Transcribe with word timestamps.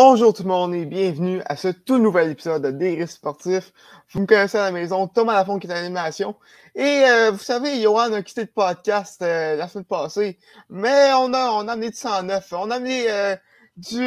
Bonjour 0.00 0.32
tout 0.32 0.44
le 0.44 0.48
monde 0.48 0.76
et 0.76 0.86
bienvenue 0.86 1.42
à 1.46 1.56
ce 1.56 1.66
tout 1.66 1.98
nouvel 1.98 2.30
épisode 2.30 2.62
de 2.62 2.70
Des 2.70 3.04
sportifs. 3.08 3.72
Vous 4.12 4.20
me 4.20 4.26
connaissez 4.26 4.56
à 4.56 4.66
la 4.66 4.70
maison, 4.70 5.08
Thomas 5.08 5.32
Lafont 5.32 5.58
qui 5.58 5.66
est 5.66 5.72
à 5.72 5.74
l'animation. 5.74 6.36
Et 6.76 7.02
euh, 7.04 7.32
vous 7.32 7.40
savez, 7.40 7.82
Johan 7.82 8.12
a 8.12 8.22
quitté 8.22 8.42
le 8.42 8.46
podcast 8.46 9.20
euh, 9.22 9.56
la 9.56 9.66
semaine 9.66 9.84
passée, 9.86 10.38
mais 10.70 11.10
on 11.14 11.34
a, 11.34 11.50
on 11.50 11.66
a 11.66 11.72
amené 11.72 11.90
du 11.90 11.96
109. 11.96 12.52
On 12.52 12.70
a 12.70 12.76
amené 12.76 13.10
euh, 13.10 13.34
du, 13.76 14.06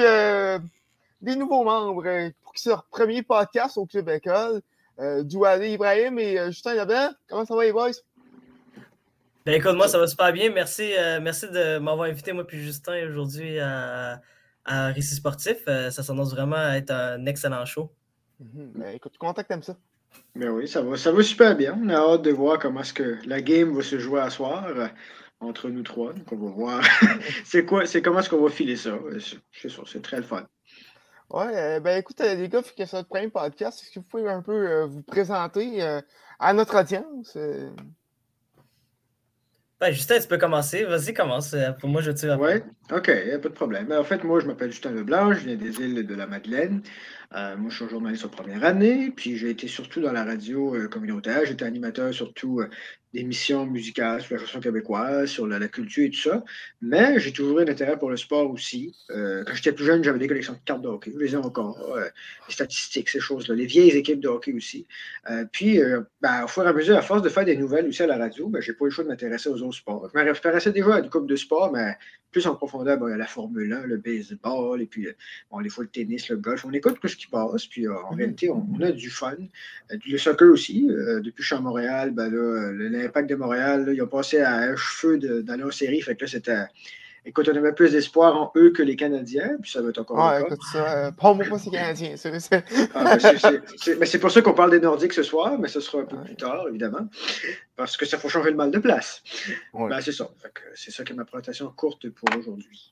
des 1.22 1.36
nouveaux 1.36 1.66
membres 1.66 2.32
pour 2.42 2.54
qu'ils 2.54 2.70
leur 2.70 2.86
premier 2.86 3.22
podcast 3.22 3.78
au 3.78 3.86
Club 3.86 4.08
École. 4.08 4.62
Ibrahim 4.98 6.20
et 6.20 6.38
Justin 6.54 6.76
Leblanc. 6.76 7.10
Comment 7.28 7.44
ça 7.44 7.54
va 7.54 7.66
les 7.66 7.74
boys? 7.74 7.92
Ben 9.46 9.56
écoute, 9.56 9.76
moi 9.76 9.90
ça 9.90 9.98
va 9.98 10.08
super 10.08 10.32
bien. 10.32 10.52
Merci, 10.52 10.94
merci 11.22 11.50
de 11.50 11.80
m'avoir 11.80 12.08
invité, 12.08 12.32
moi 12.32 12.48
puis 12.48 12.64
Justin, 12.64 13.10
aujourd'hui 13.10 13.60
à 13.60 14.22
à 14.66 14.88
Récit 14.88 15.16
Sportif. 15.16 15.58
Euh, 15.68 15.90
ça 15.90 16.04
s'annonce 16.04 16.32
vraiment 16.32 16.72
être 16.72 16.92
un 16.92 17.26
excellent 17.26 17.66
show. 17.66 17.92
Mhm. 18.40 18.72
Ben, 18.76 18.96
écoute, 18.96 19.18
content 19.18 19.44
que 19.44 19.62
ça. 19.62 19.78
Ben 20.36 20.50
oui, 20.50 20.68
ça 20.68 20.82
va, 20.82 20.98
ça 20.98 21.12
va 21.12 21.24
super 21.24 21.56
bien. 21.56 21.80
On 21.82 21.90
a 21.90 21.96
hâte 21.96 22.22
de 22.24 22.32
voir 22.32 22.60
comment 22.60 22.82
est-ce 22.82 22.94
que 22.94 23.18
la 23.26 23.42
game 23.42 23.74
va 23.74 23.82
se 23.82 23.98
jouer 23.98 24.22
à 24.22 24.30
soir 24.30 24.66
euh, 24.68 24.88
entre 25.40 25.70
nous 25.70 25.84
trois. 25.84 26.14
Donc 26.14 26.32
on 26.32 26.38
va 26.38 26.52
voir 26.52 26.84
c'est 27.46 27.66
quoi, 27.66 27.86
c'est 27.86 28.02
comment 28.02 28.20
est-ce 28.20 28.30
qu'on 28.30 28.44
va 28.44 28.50
filer 28.50 28.76
ça? 28.76 28.90
Euh, 28.90 29.20
c'est 29.52 29.70
sûr, 29.70 29.88
c'est 29.88 30.02
très 30.02 30.18
le 30.18 30.24
fun. 30.24 30.46
Ouais, 31.30 31.80
ben 31.80 31.98
écoute, 31.98 32.20
les 32.20 32.50
gars, 32.50 32.62
que 32.62 32.86
c'est 32.86 32.94
notre 32.94 33.08
premier 33.08 33.30
podcast. 33.30 33.82
Est-ce 33.82 33.92
que 33.92 34.00
vous 34.00 34.06
pouvez 34.06 34.30
un 34.30 34.42
peu 34.42 34.84
vous 34.84 35.02
présenter 35.02 35.82
à 36.40 36.52
notre 36.52 36.78
audience? 36.78 37.38
Ben, 39.82 39.92
Justin, 39.92 40.20
tu 40.20 40.28
peux 40.28 40.38
commencer. 40.38 40.84
Vas-y, 40.84 41.12
commence. 41.12 41.56
Pour 41.80 41.90
moi, 41.90 42.02
je 42.02 42.12
tire. 42.12 42.40
Oui, 42.40 42.52
OK, 42.92 43.08
pas 43.08 43.50
de 43.50 43.54
problème. 43.54 43.88
Ben, 43.88 44.00
en 44.00 44.04
fait, 44.04 44.24
moi, 44.24 44.40
je 44.40 44.46
m'appelle 44.46 44.72
Justin 44.72 44.92
Leblanc, 44.92 45.34
je 45.34 45.40
viens 45.40 45.56
des 45.56 45.82
îles 45.82 46.06
de 46.06 46.16
la 46.16 46.28
Madeleine. 46.28 46.84
Euh, 47.34 47.56
moi, 47.56 47.70
je 47.70 47.78
suis 47.78 47.88
journaliste 47.88 48.26
en 48.26 48.30
première 48.30 48.64
année, 48.66 49.10
puis 49.16 49.38
j'ai 49.38 49.52
été 49.52 49.68
surtout 49.68 50.02
dans 50.02 50.12
la 50.12 50.26
radio 50.26 50.76
euh, 50.76 50.88
communautaire. 50.90 51.46
J'étais 51.46 51.64
animateur 51.64 52.14
surtout 52.14 52.60
euh, 52.60 52.68
d'émissions 53.14 53.66
musicales 53.66 54.22
sur 54.22 54.36
la 54.36 54.42
chanson 54.42 54.60
québécoise, 54.60 55.30
sur 55.30 55.48
la, 55.48 55.66
culture 55.70 56.04
et 56.04 56.10
tout 56.10 56.20
ça. 56.20 56.44
Mais 56.82 57.22
j'ai 57.22 57.32
toujours 57.32 57.60
eu 57.60 57.64
un 57.64 57.68
intérêt 57.70 57.98
pour 57.98 58.10
le 58.10 58.18
sport 58.18 58.52
aussi. 58.52 58.94
quand 59.10 59.54
j'étais 59.54 59.72
plus 59.72 59.86
jeune, 59.86 60.04
j'avais 60.04 60.20
des 60.20 60.28
collections 60.28 60.54
de 60.54 60.60
cartes 60.66 60.82
de 60.82 60.90
hockey. 60.90 61.12
Je 61.14 61.20
les 61.20 61.34
ai 61.34 61.38
encore. 61.38 61.98
les 61.98 62.54
statistiques, 62.54 63.10
ces 63.10 63.20
choses-là. 63.20 63.56
Les 63.56 63.66
vieilles 63.66 63.92
équipes 63.92 64.22
de 64.22 64.30
hockey 64.30 64.54
aussi. 64.54 64.88
puis, 65.52 65.80
ben, 66.22 66.46
au 66.46 66.48
fur 66.48 66.64
et 66.64 66.68
à 66.68 66.74
mesure, 66.74 66.98
à 66.98 67.02
force 67.02 67.22
de 67.22 67.28
faire 67.28 67.44
des 67.44 67.58
nouvelles 67.58 67.88
aussi 67.88 68.02
à 68.02 68.08
la 68.08 68.18
radio, 68.18 68.48
ben, 68.48 68.62
j'ai 68.62 68.74
pas 68.74 68.86
eu 68.86 68.88
le 68.88 68.92
choix 68.92 69.04
de 69.04 69.10
m'intéresser 69.10 69.50
aux 69.50 69.62
autres 69.62 69.78
sports. 69.78 70.10
Je 70.14 70.18
m'intéressais 70.18 70.72
déjà 70.72 70.96
à 70.96 71.00
une 71.00 71.10
coupe 71.10 71.28
de 71.28 71.36
sport, 71.36 71.72
mais 71.74 71.98
plus 72.32 72.48
en 72.48 72.56
profondeur, 72.56 73.04
a 73.04 73.18
la 73.18 73.28
Formule 73.28 73.74
1, 73.74 73.82
le 73.88 73.98
baseball, 73.98 74.82
et 74.82 74.86
puis 74.86 75.08
bon, 75.52 75.60
les 75.60 75.70
fois 75.70 75.84
le 75.84 75.90
tennis, 75.90 76.30
le 76.30 76.38
golf. 76.38 76.64
On 76.66 76.72
écoute 76.72 76.98
ce 77.04 77.21
qui 77.22 77.28
passe, 77.28 77.68
puis 77.68 77.88
euh, 77.88 77.96
en 77.96 78.12
mm-hmm. 78.12 78.18
réalité, 78.18 78.50
on, 78.50 78.82
a 78.82 78.92
du 78.92 79.10
fun. 79.10 79.34
Euh, 79.92 79.98
du 79.98 80.18
soccer 80.18 80.52
aussi. 80.52 80.88
Euh, 80.90 81.20
depuis 81.20 81.38
que 81.38 81.44
je 81.44 81.48
suis 81.48 81.56
à 81.56 81.60
Montréal, 81.60 82.12
ben 82.12 82.30
l'impact 82.32 83.30
de 83.30 83.36
Montréal, 83.36 83.92
ils 83.94 84.02
ont 84.02 84.08
passé 84.08 84.40
à 84.40 84.56
un 84.56 84.76
cheveu 84.76 85.18
d'aller 85.44 85.64
en 85.64 85.72
série. 85.72 86.02
Fait 86.02 86.16
que 86.16 86.26
là, 86.26 86.32
c'était. 86.32 86.66
Écoute, 87.24 87.48
on 87.54 87.56
avait 87.56 87.74
plus 87.74 87.92
d'espoir 87.92 88.36
en 88.36 88.52
eux 88.56 88.72
que 88.72 88.82
les 88.82 88.96
Canadiens, 88.96 89.56
puis 89.62 89.70
ça 89.70 89.80
va 89.84 89.90
être 89.90 90.00
encore 90.00 90.18
le 90.18 90.40
cas. 90.40 90.48
écoute, 90.48 90.64
ça, 90.74 91.12
pas 91.12 91.34
moi, 91.36 91.60
c'est 91.60 91.70
Canadien. 91.70 92.16
Ah, 92.96 93.16
ben, 93.16 93.62
mais 94.00 94.06
c'est 94.08 94.18
pour 94.18 94.32
ça 94.32 94.42
qu'on 94.42 94.56
parle 94.56 94.72
des 94.72 94.80
Nordiques 94.80 95.14
ce 95.14 95.22
soir, 95.22 95.60
mais 95.60 95.68
ce 95.68 95.82
sera 95.82 96.02
un 96.02 96.06
peu 96.06 96.18
plus 96.18 96.36
tard, 96.36 96.66
évidemment, 96.68 97.08
parce 97.76 97.96
que 97.96 98.08
ça 98.08 98.18
faut 98.18 98.28
changer 98.28 98.50
le 98.50 98.56
mal 98.56 98.72
de 98.72 98.80
place. 98.80 99.22
Ben, 99.72 100.02
c'est 100.02 100.14
ça. 100.14 100.32
C'est 100.74 100.90
ça 100.90 101.04
qui 101.04 101.14
est 101.14 101.16
ma 101.16 101.26
présentation 101.26 101.72
courte 101.76 102.10
pour 102.10 102.36
aujourd'hui. 102.36 102.92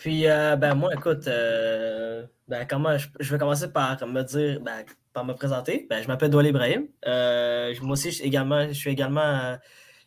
Puis, 0.00 0.26
euh, 0.26 0.56
ben, 0.56 0.74
moi, 0.74 0.94
écoute, 0.94 1.28
euh, 1.28 2.24
ben, 2.48 2.66
comment, 2.66 2.96
je, 2.96 3.32
vais 3.32 3.38
commencer 3.38 3.70
par 3.70 3.98
me 4.06 4.22
dire, 4.22 4.58
ben, 4.62 4.82
par 5.12 5.26
me 5.26 5.34
présenter. 5.34 5.86
Ben, 5.90 6.02
je 6.02 6.08
m'appelle 6.08 6.30
Doual 6.30 6.46
Ibrahim. 6.46 6.86
Euh, 7.06 7.74
moi 7.82 7.92
aussi, 7.92 8.10
je, 8.10 8.22
également, 8.22 8.66
je 8.68 8.72
suis 8.72 8.88
également 8.88 9.58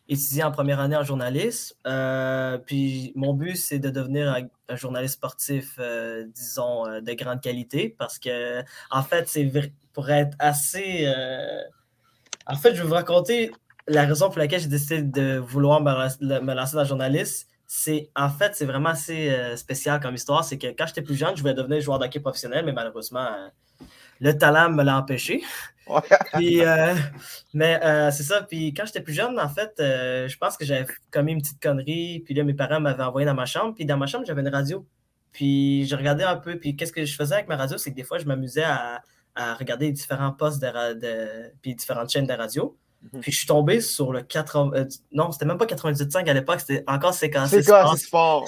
étudiant 0.08 0.48
en 0.48 0.50
première 0.50 0.80
année 0.80 0.96
en 0.96 1.04
journalisme. 1.04 1.76
puis, 2.66 3.12
mon 3.14 3.34
but, 3.34 3.54
c'est 3.54 3.78
de 3.78 3.88
devenir 3.88 4.34
un, 4.68 4.76
journaliste 4.76 5.14
sportif, 5.14 5.78
disons, 6.34 6.86
de 7.00 7.12
grande 7.12 7.40
qualité 7.40 7.94
parce 7.96 8.18
que, 8.18 8.62
en 8.90 9.02
fait, 9.04 9.28
c'est 9.28 9.48
pour 9.92 10.10
être 10.10 10.36
assez. 10.40 11.06
en 12.48 12.56
fait, 12.56 12.74
je 12.74 12.82
vais 12.82 12.88
vous 12.88 12.94
raconter 12.94 13.52
la 13.86 14.06
raison 14.06 14.28
pour 14.28 14.38
laquelle 14.38 14.60
j'ai 14.60 14.66
décidé 14.66 15.02
de 15.02 15.36
vouloir 15.36 15.80
me 15.80 16.52
lancer 16.52 16.74
dans 16.74 16.82
le 16.82 16.88
journalisme 16.88 17.46
c'est 17.66 18.10
en 18.14 18.28
fait, 18.28 18.54
c'est 18.54 18.66
vraiment 18.66 18.90
assez 18.90 19.30
euh, 19.30 19.56
spécial 19.56 20.00
comme 20.00 20.14
histoire. 20.14 20.44
C'est 20.44 20.58
que 20.58 20.68
quand 20.68 20.86
j'étais 20.86 21.02
plus 21.02 21.16
jeune, 21.16 21.36
je 21.36 21.40
voulais 21.40 21.54
devenir 21.54 21.80
joueur 21.80 21.98
d'hockey 21.98 22.20
professionnel, 22.20 22.64
mais 22.64 22.72
malheureusement, 22.72 23.26
euh, 23.26 23.48
le 24.20 24.36
talent 24.36 24.70
me 24.70 24.82
l'a 24.82 24.98
empêché. 24.98 25.42
puis, 26.34 26.64
euh, 26.64 26.94
mais 27.52 27.80
c'est 28.10 28.22
ça. 28.22 28.42
Puis 28.42 28.72
quand 28.74 28.86
j'étais 28.86 29.00
plus 29.00 29.12
jeune, 29.12 29.38
en 29.38 29.48
fait, 29.48 29.72
je 29.78 30.36
pense 30.38 30.56
que 30.56 30.64
j'avais 30.64 30.86
commis 31.10 31.32
une 31.32 31.42
petite 31.42 31.60
connerie. 31.60 32.20
Puis 32.24 32.34
là, 32.34 32.44
mes 32.44 32.54
parents 32.54 32.80
m'avaient 32.80 33.02
envoyé 33.02 33.26
dans 33.26 33.34
ma 33.34 33.46
chambre. 33.46 33.74
Puis 33.74 33.84
dans 33.84 33.96
ma 33.96 34.06
chambre, 34.06 34.24
j'avais 34.26 34.40
une 34.40 34.48
radio. 34.48 34.86
Puis 35.32 35.86
je 35.86 35.96
regardais 35.96 36.24
un 36.24 36.36
peu. 36.36 36.58
Puis 36.58 36.76
qu'est-ce 36.76 36.92
que 36.92 37.04
je 37.04 37.14
faisais 37.14 37.34
avec 37.34 37.48
ma 37.48 37.56
radio? 37.56 37.76
C'est 37.76 37.90
que 37.90 37.96
des 37.96 38.04
fois, 38.04 38.18
je 38.18 38.24
m'amusais 38.24 38.64
à, 38.64 39.02
regarder 39.58 39.90
différents 39.90 40.30
postes 40.30 40.62
de, 40.62 41.52
puis 41.60 41.74
différentes 41.74 42.08
chaînes 42.08 42.26
de 42.26 42.32
radio. 42.32 42.78
Mhm. 43.12 43.20
Puis 43.20 43.32
je 43.32 43.38
suis 43.38 43.46
tombé 43.46 43.80
sur 43.80 44.12
le 44.12 44.22
80. 44.22 44.70
Euh, 44.74 44.84
non, 45.12 45.32
c'était 45.32 45.44
même 45.44 45.58
pas 45.58 45.66
98.5 45.66 46.28
à 46.28 46.32
l'époque, 46.32 46.60
c'était 46.60 46.84
encore 46.86 47.14
séquencé. 47.14 47.62
C'est 47.62 47.96
sport? 47.96 48.46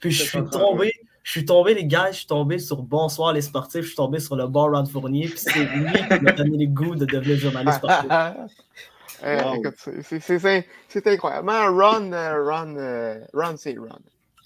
Puis 0.00 0.10
je 0.10 0.22
suis 0.22 0.44
tombé. 0.44 0.92
Je 1.28 1.32
suis 1.32 1.44
tombé, 1.44 1.74
les 1.74 1.84
gars, 1.84 2.10
je 2.10 2.18
suis 2.18 2.26
tombé 2.26 2.58
sur 2.58 2.80
Bonsoir 2.80 3.34
les 3.34 3.42
sportifs, 3.42 3.82
je 3.82 3.88
suis 3.88 3.96
tombé 3.96 4.18
sur 4.18 4.34
le 4.34 4.46
bar 4.46 4.70
Ron 4.70 4.86
Fournier, 4.86 5.28
puis 5.28 5.36
c'est 5.36 5.58
lui 5.58 5.92
qui 5.92 6.22
m'a 6.22 6.32
donné 6.32 6.64
le 6.64 6.72
goût 6.72 6.94
de 6.94 7.04
devenir 7.04 7.36
journaliste 7.36 7.76
sportif. 7.78 8.10
Eh, 9.26 9.36
c'est 10.88 11.06
incroyable. 11.08 11.50
Ron, 11.50 12.12
euh, 12.12 12.44
Ron, 12.44 12.76
euh, 12.76 13.18
Ron 13.34 13.56
c'est 13.56 13.76
Ron. 13.76 13.98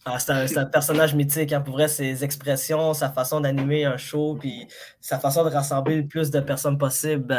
Ah, 0.07 0.19
c'est 0.19 0.57
un, 0.57 0.65
personnage 0.65 1.15
mythique, 1.15 1.53
hein, 1.53 1.61
pour 1.61 1.75
vrai, 1.75 1.89
ses 1.89 2.25
expressions, 2.25 2.95
sa 2.95 3.11
façon 3.11 3.41
d'animer 3.43 3.85
un 3.85 3.99
show, 3.99 4.37
puis 4.41 4.67
sa 4.99 5.19
façon 5.19 5.45
de 5.45 5.51
rassembler 5.51 5.97
le 5.97 6.07
plus 6.07 6.31
de 6.31 6.41
personnes 6.41 6.79
possible 6.79 7.33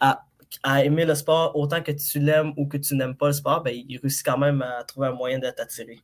à 0.00 0.24
à 0.62 0.84
aimer 0.84 1.04
le 1.04 1.14
sport 1.14 1.56
autant 1.56 1.82
que 1.82 1.92
tu 1.92 2.18
l'aimes 2.18 2.52
ou 2.56 2.66
que 2.66 2.76
tu 2.76 2.94
n'aimes 2.94 3.16
pas 3.16 3.28
le 3.28 3.32
sport, 3.32 3.62
ben, 3.62 3.74
il 3.74 3.98
réussit 3.98 4.24
quand 4.24 4.38
même 4.38 4.62
à 4.62 4.84
trouver 4.84 5.08
un 5.08 5.12
moyen 5.12 5.38
de 5.38 5.50
t'attirer. 5.50 6.00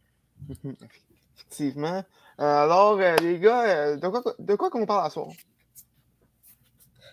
Effectivement. 1.36 2.04
Euh, 2.40 2.44
alors, 2.44 2.98
euh, 2.98 3.16
les 3.16 3.38
gars, 3.38 3.62
euh, 3.64 3.96
de 3.96 4.08
quoi, 4.08 4.22
de 4.38 4.54
quoi 4.54 4.70
qu'on 4.70 4.86
parle 4.86 5.06
à 5.06 5.10
soir? 5.10 5.28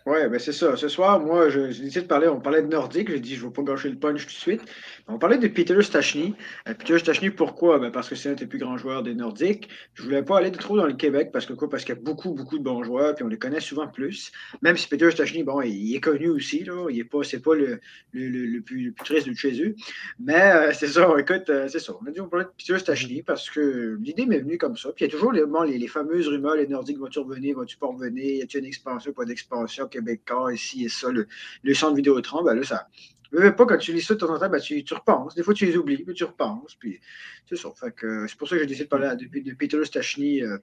Oui, 0.10 0.28
ben 0.28 0.40
c'est 0.40 0.54
ça. 0.54 0.76
Ce 0.76 0.88
soir, 0.88 1.20
moi, 1.20 1.50
j'ai 1.50 1.68
décidé 1.68 2.02
de 2.02 2.08
parler, 2.08 2.28
on 2.28 2.40
parlait 2.40 2.64
de 2.64 2.68
Nordique, 2.68 3.12
j'ai 3.12 3.20
dit 3.20 3.36
je 3.36 3.44
ne 3.44 3.50
vais 3.50 3.54
pas 3.54 3.62
gâcher 3.62 3.90
le 3.90 3.96
punch 3.96 4.22
tout 4.22 4.34
de 4.34 4.40
suite. 4.40 4.62
On 5.08 5.20
parlait 5.20 5.38
de 5.38 5.48
Peter 5.48 5.80
Stachny. 5.84 6.34
Euh, 6.68 6.74
Peter 6.74 6.98
Stachny, 6.98 7.30
pourquoi? 7.30 7.78
Ben 7.78 7.92
parce 7.92 8.10
que 8.10 8.16
c'est 8.16 8.30
un 8.30 8.34
des 8.34 8.48
plus 8.48 8.58
grands 8.58 8.76
joueurs 8.76 9.04
des 9.04 9.14
Nordiques. 9.14 9.70
Je 9.94 10.02
ne 10.02 10.08
voulais 10.08 10.24
pas 10.24 10.40
aller 10.40 10.52
trop 10.52 10.76
dans 10.76 10.88
le 10.88 10.94
Québec 10.94 11.30
parce 11.32 11.46
que 11.46 11.54
quoi? 11.54 11.70
Parce 11.70 11.86
qu'il 11.86 11.94
y 11.94 11.98
a 12.00 12.02
beaucoup, 12.02 12.34
beaucoup 12.34 12.58
de 12.58 12.64
bons 12.64 12.82
joueurs, 12.82 13.14
puis 13.14 13.24
on 13.24 13.28
les 13.28 13.38
connaît 13.38 13.60
souvent 13.60 13.88
plus. 13.88 14.32
Même 14.64 14.78
si 14.78 14.88
Peter 14.88 15.12
Stachny, 15.12 15.44
bon, 15.44 15.62
il, 15.62 15.96
est 15.96 16.00
connu 16.00 16.30
aussi, 16.30 16.64
là. 16.64 16.88
Il 16.90 16.98
n'est 16.98 17.04
pas, 17.04 17.22
c'est 17.22 17.44
pas 17.44 17.54
le, 17.54 17.80
le, 18.12 18.30
le, 18.30 18.62
plus, 18.62 18.86
le 18.86 18.92
plus 18.94 19.06
triste 19.06 19.30
de 19.30 19.36
chez 19.36 19.62
eux. 19.62 19.76
Mais 20.20 20.42
euh, 20.42 20.72
c'est 20.74 20.88
ça, 20.88 21.08
écoute, 21.20 21.52
euh, 21.52 21.68
c'est 21.68 21.80
ça. 21.80 21.94
On 22.02 22.08
a 22.08 22.10
dit 22.10 22.20
on 22.20 22.30
parlait 22.30 22.46
de 22.46 22.52
Peter 22.58 22.80
Stachny 22.80 23.22
parce 23.22 23.48
que 23.52 23.96
l'idée 24.02 24.26
m'est 24.26 24.40
venue 24.40 24.58
comme 24.58 24.76
ça. 24.76 24.92
Puis 24.92 25.06
il 25.06 25.08
y 25.08 25.12
a 25.12 25.12
toujours 25.12 25.34
les, 25.34 25.44
les, 25.78 25.88
fameuses 25.88 26.28
rumeurs, 26.28 26.56
les 26.56 26.66
Nordiques, 26.66 26.98
vont-tu 26.98 27.20
revenir, 27.20 27.58
vont-tu 27.58 27.78
pas 27.78 27.88
revenir? 27.88 28.38
Y 28.38 28.42
a-t-il 28.42 28.62
une 28.62 28.66
expansion, 28.66 29.14
pas 29.14 29.26
d'expansion? 29.26 29.88
Québécois, 30.00 30.54
ici 30.54 30.86
et 30.86 30.90
ça, 30.90 31.10
le, 31.12 31.28
centre 31.74 31.96
Vidéotron, 31.96 32.44
ben 32.44 32.56
là, 32.56 32.64
ça. 32.64 32.88
Ne 33.32 33.50
pas 33.52 33.66
quand 33.66 33.78
tu 33.78 33.94
lis 33.94 34.02
ça 34.02 34.16
de 34.16 34.20
temps 34.20 34.34
en 34.34 34.40
temps, 34.40 34.50
ben, 34.50 34.60
tu, 34.60 34.84
tu, 34.84 34.94
repenses. 34.94 35.36
Des 35.36 35.44
fois, 35.44 35.54
tu 35.54 35.66
les 35.66 35.78
oublies, 35.78 36.04
mais 36.08 36.14
tu 36.14 36.24
repenses. 36.24 36.76
Puis 36.80 37.00
c'est 37.48 37.56
ça. 37.56 37.70
c'est 37.80 38.38
pour 38.38 38.48
ça 38.48 38.56
que 38.56 38.62
j'ai 38.62 38.66
décidé 38.66 38.86
de 38.86 38.90
parler 38.90 39.16
de, 39.16 39.26
de 39.26 39.56
Peter 39.56 39.84
Stachny 39.86 40.42
euh, 40.42 40.58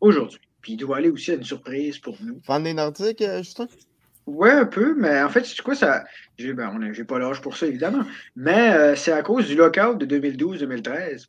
aujourd'hui. 0.00 0.40
Puis 0.60 0.72
il 0.72 0.76
doit 0.76 0.98
aller 0.98 1.08
aussi 1.08 1.30
à 1.30 1.34
une 1.34 1.44
surprise 1.44 1.98
pour 1.98 2.18
nous. 2.22 2.40
Fan 2.44 2.64
des 2.64 2.74
Nordiques, 2.74 3.22
euh, 3.22 3.38
Justin? 3.38 3.68
Oui, 4.26 4.50
un 4.50 4.66
peu, 4.66 4.94
mais 4.94 5.22
en 5.22 5.28
fait, 5.28 5.44
c'est 5.44 5.62
quoi 5.62 5.76
ça. 5.76 6.04
J'ai 6.36 6.52
ben, 6.52 6.92
pas 7.06 7.18
l'âge 7.18 7.40
pour 7.40 7.56
ça, 7.56 7.66
évidemment. 7.66 8.04
Mais 8.34 8.74
euh, 8.74 8.96
c'est 8.96 9.12
à 9.12 9.22
cause 9.22 9.46
du 9.46 9.54
lockout 9.54 9.96
de 9.96 10.18
2012-2013. 10.18 11.28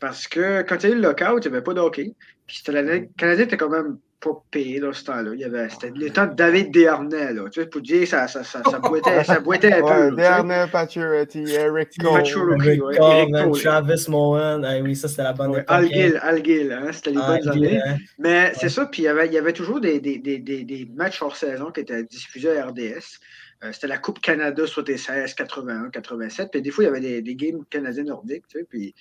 Parce 0.00 0.26
que 0.26 0.62
quand 0.62 0.82
il 0.82 0.88
y 0.88 0.92
a 0.92 0.96
eu 0.96 1.00
le 1.00 1.02
lockout, 1.02 1.44
il 1.44 1.48
n'y 1.48 1.56
avait 1.56 1.62
pas 1.62 1.74
de 1.74 1.80
hockey. 1.80 2.12
Puis 2.48 2.60
le 2.66 3.06
Canadien 3.16 3.44
était 3.44 3.56
quand 3.56 3.70
même 3.70 3.98
pas 4.22 4.42
payé 4.50 4.78
dans 4.78 4.92
ce 4.92 5.04
temps-là. 5.04 5.32
Il 5.34 5.40
y 5.40 5.44
avait, 5.44 5.68
c'était 5.68 5.90
le 5.90 6.10
temps 6.10 6.26
de 6.26 6.34
David 6.34 6.70
Desharnais, 6.70 7.32
là. 7.32 7.48
Tu 7.50 7.60
sais, 7.60 7.66
pour 7.66 7.80
dire, 7.80 8.06
ça, 8.06 8.28
ça, 8.28 8.44
ça, 8.44 8.62
ça, 8.62 8.78
boitait, 8.78 9.24
ça 9.24 9.40
boitait 9.40 9.72
un 9.72 9.82
ouais, 9.82 10.10
peu. 10.10 10.16
Desharnais, 10.16 10.66
Pacioretty, 10.70 11.44
Eric 11.50 11.98
Cole. 11.98 12.22
Eric 12.64 12.82
ouais. 12.84 13.60
Travis 13.60 14.04
Moen. 14.08 14.64
Ah, 14.64 14.78
oui, 14.80 14.94
ça, 14.94 15.08
c'était 15.08 15.24
la 15.24 15.32
bonne 15.32 15.50
ouais, 15.50 15.64
Al 15.66 15.88
Gill, 15.88 16.20
Al 16.22 16.44
Gill, 16.44 16.72
hein, 16.72 16.92
c'était 16.92 17.10
les 17.10 17.16
bonnes 17.16 17.48
années. 17.48 17.80
Hein. 17.84 17.96
Mais 18.18 18.52
c'est 18.54 18.68
ça, 18.68 18.86
puis 18.86 19.02
il 19.02 19.04
y 19.06 19.08
avait, 19.08 19.26
il 19.26 19.32
y 19.32 19.38
avait 19.38 19.52
toujours 19.52 19.80
des, 19.80 19.98
des, 19.98 20.18
des, 20.18 20.38
des, 20.38 20.62
des 20.62 20.88
matchs 20.94 21.20
hors 21.20 21.36
saison 21.36 21.72
qui 21.72 21.80
étaient 21.80 22.04
diffusés 22.04 22.58
à 22.58 22.66
RDS. 22.66 23.18
Euh, 23.64 23.70
c'était 23.72 23.88
la 23.88 23.98
Coupe 23.98 24.20
Canada 24.20 24.66
76, 24.66 25.34
81, 25.34 25.90
87. 25.90 26.48
Puis 26.50 26.62
des 26.62 26.70
fois, 26.70 26.84
il 26.84 26.86
y 26.86 26.90
avait 26.90 27.00
des, 27.00 27.22
des 27.22 27.34
games 27.34 27.64
canadiens 27.68 28.04
nordiques, 28.04 28.46
tu 28.48 28.58
sais, 28.58 28.66
puis 28.68 28.94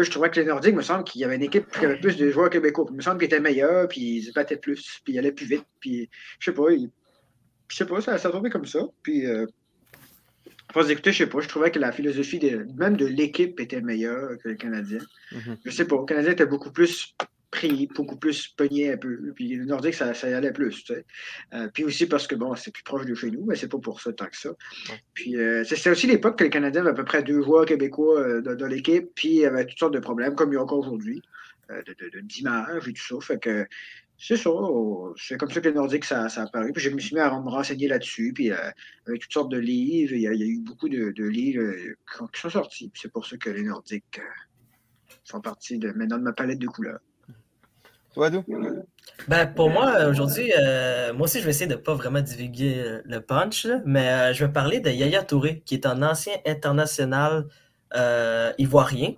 Là, 0.00 0.04
je 0.04 0.10
trouvais 0.10 0.30
que 0.30 0.40
les 0.40 0.46
Nordiques, 0.46 0.72
il 0.72 0.78
me 0.78 0.82
semble 0.82 1.04
qu'il 1.04 1.20
y 1.20 1.24
avait 1.24 1.36
une 1.36 1.42
équipe 1.42 1.70
qui 1.70 1.84
avait 1.84 2.00
plus 2.00 2.16
de 2.16 2.30
joueurs 2.30 2.48
québécois. 2.48 2.86
Il 2.88 2.96
me 2.96 3.02
semble 3.02 3.18
qu'ils 3.18 3.26
étaient 3.26 3.38
meilleurs, 3.38 3.86
puis 3.86 4.00
ils 4.00 4.22
se 4.22 4.32
battaient 4.32 4.56
plus, 4.56 4.98
puis 5.04 5.12
ils 5.12 5.18
allaient 5.18 5.30
plus 5.30 5.44
vite. 5.44 5.66
Puis, 5.78 6.08
je 6.38 6.46
sais 6.46 6.54
pas, 6.54 6.64
je 7.68 7.76
sais 7.76 7.84
pas, 7.84 8.00
ça, 8.00 8.16
ça 8.16 8.30
tombé 8.30 8.48
comme 8.48 8.64
ça. 8.64 8.80
Puis, 9.02 9.26
euh, 9.26 9.44
pour 10.68 10.88
écouter, 10.88 11.12
je 11.12 11.18
sais 11.18 11.26
pas, 11.26 11.40
je 11.40 11.48
trouvais 11.48 11.70
que 11.70 11.78
la 11.78 11.92
philosophie 11.92 12.38
de, 12.38 12.66
même 12.78 12.96
de 12.96 13.04
l'équipe 13.04 13.60
était 13.60 13.82
meilleure 13.82 14.38
que 14.42 14.48
le 14.48 14.54
Canadien. 14.54 15.00
Mm-hmm. 15.32 15.58
Je 15.66 15.70
sais 15.70 15.84
pas, 15.84 15.96
le 15.96 16.06
Canadien 16.06 16.32
était 16.32 16.46
beaucoup 16.46 16.72
plus 16.72 17.14
pris, 17.50 17.88
beaucoup 17.94 18.16
plus 18.16 18.48
pogné 18.48 18.92
un 18.92 18.96
peu. 18.96 19.32
Puis 19.34 19.48
le 19.48 19.64
Nordique, 19.64 19.94
ça, 19.94 20.14
ça 20.14 20.28
y 20.28 20.34
allait 20.34 20.52
plus. 20.52 20.84
Tu 20.84 20.94
sais. 20.94 21.04
Euh, 21.54 21.68
puis 21.72 21.84
aussi 21.84 22.06
parce 22.06 22.26
que 22.26 22.34
bon, 22.34 22.54
c'est 22.54 22.72
plus 22.72 22.82
proche 22.82 23.06
de 23.06 23.14
chez 23.14 23.30
nous, 23.30 23.44
mais 23.44 23.56
c'est 23.56 23.68
pas 23.68 23.78
pour 23.78 24.00
ça 24.00 24.12
tant 24.12 24.26
que 24.26 24.36
ça. 24.36 24.50
Puis 25.14 25.36
euh, 25.36 25.64
c'était 25.64 25.90
aussi 25.90 26.06
l'époque 26.06 26.38
que 26.38 26.44
les 26.44 26.50
Canadiens 26.50 26.82
avaient 26.82 26.90
à 26.90 26.94
peu 26.94 27.04
près 27.04 27.22
deux 27.22 27.42
joueurs 27.42 27.66
québécois 27.66 28.20
euh, 28.20 28.40
dans, 28.40 28.66
l'équipe, 28.66 29.10
puis 29.14 29.28
il 29.28 29.40
y 29.40 29.46
avait 29.46 29.66
toutes 29.66 29.78
sortes 29.78 29.94
de 29.94 29.98
problèmes, 29.98 30.34
comme 30.34 30.52
il 30.52 30.54
y 30.54 30.58
a 30.58 30.62
encore 30.62 30.78
aujourd'hui, 30.78 31.22
d'image 32.22 32.88
et 32.88 32.92
tout 32.92 33.20
ça. 33.20 33.26
Fait 33.26 33.38
que 33.38 33.66
c'est 34.18 34.36
ça. 34.36 34.50
C'est 35.16 35.38
comme 35.38 35.50
ça 35.50 35.60
que 35.60 35.68
le 35.68 35.74
Nordique, 35.74 36.04
ça, 36.04 36.28
ça 36.28 36.42
a 36.42 36.44
apparu. 36.44 36.72
Puis 36.72 36.82
je 36.82 36.90
me 36.90 36.98
suis 36.98 37.14
mis 37.14 37.20
à 37.20 37.30
me 37.30 37.48
renseigner 37.48 37.88
là-dessus. 37.88 38.32
Puis 38.34 38.50
avec 38.50 39.20
toutes 39.20 39.32
sortes 39.32 39.50
de 39.50 39.58
livres, 39.58 40.12
il 40.12 40.20
y 40.20 40.26
a, 40.26 40.32
eu 40.32 40.60
beaucoup 40.60 40.88
de, 40.88 41.24
livres 41.24 41.72
qui 42.34 42.40
sont 42.40 42.50
sortis. 42.50 42.90
Puis 42.90 43.02
c'est 43.02 43.12
pour 43.12 43.24
ça 43.24 43.36
que 43.36 43.50
les 43.50 43.62
Nordiques 43.62 44.20
font 45.24 45.40
partie 45.40 45.78
de, 45.78 45.92
maintenant 45.92 46.18
de 46.18 46.24
ma 46.24 46.32
palette 46.32 46.58
de 46.58 46.66
couleurs. 46.66 47.00
Ben, 49.28 49.46
pour 49.46 49.70
moi, 49.70 50.06
aujourd'hui, 50.06 50.52
euh, 50.58 51.12
moi 51.12 51.24
aussi, 51.24 51.40
je 51.40 51.44
vais 51.44 51.50
essayer 51.50 51.66
de 51.66 51.74
ne 51.74 51.78
pas 51.78 51.94
vraiment 51.94 52.20
divulguer 52.20 52.78
euh, 52.78 53.02
le 53.04 53.20
punch, 53.20 53.66
mais 53.84 54.08
euh, 54.08 54.32
je 54.32 54.44
vais 54.44 54.52
parler 54.52 54.80
de 54.80 54.90
Yaya 54.90 55.22
Touré, 55.22 55.62
qui 55.64 55.74
est 55.74 55.86
un 55.86 56.02
ancien 56.02 56.34
international 56.46 57.46
ivoirien. 58.58 59.14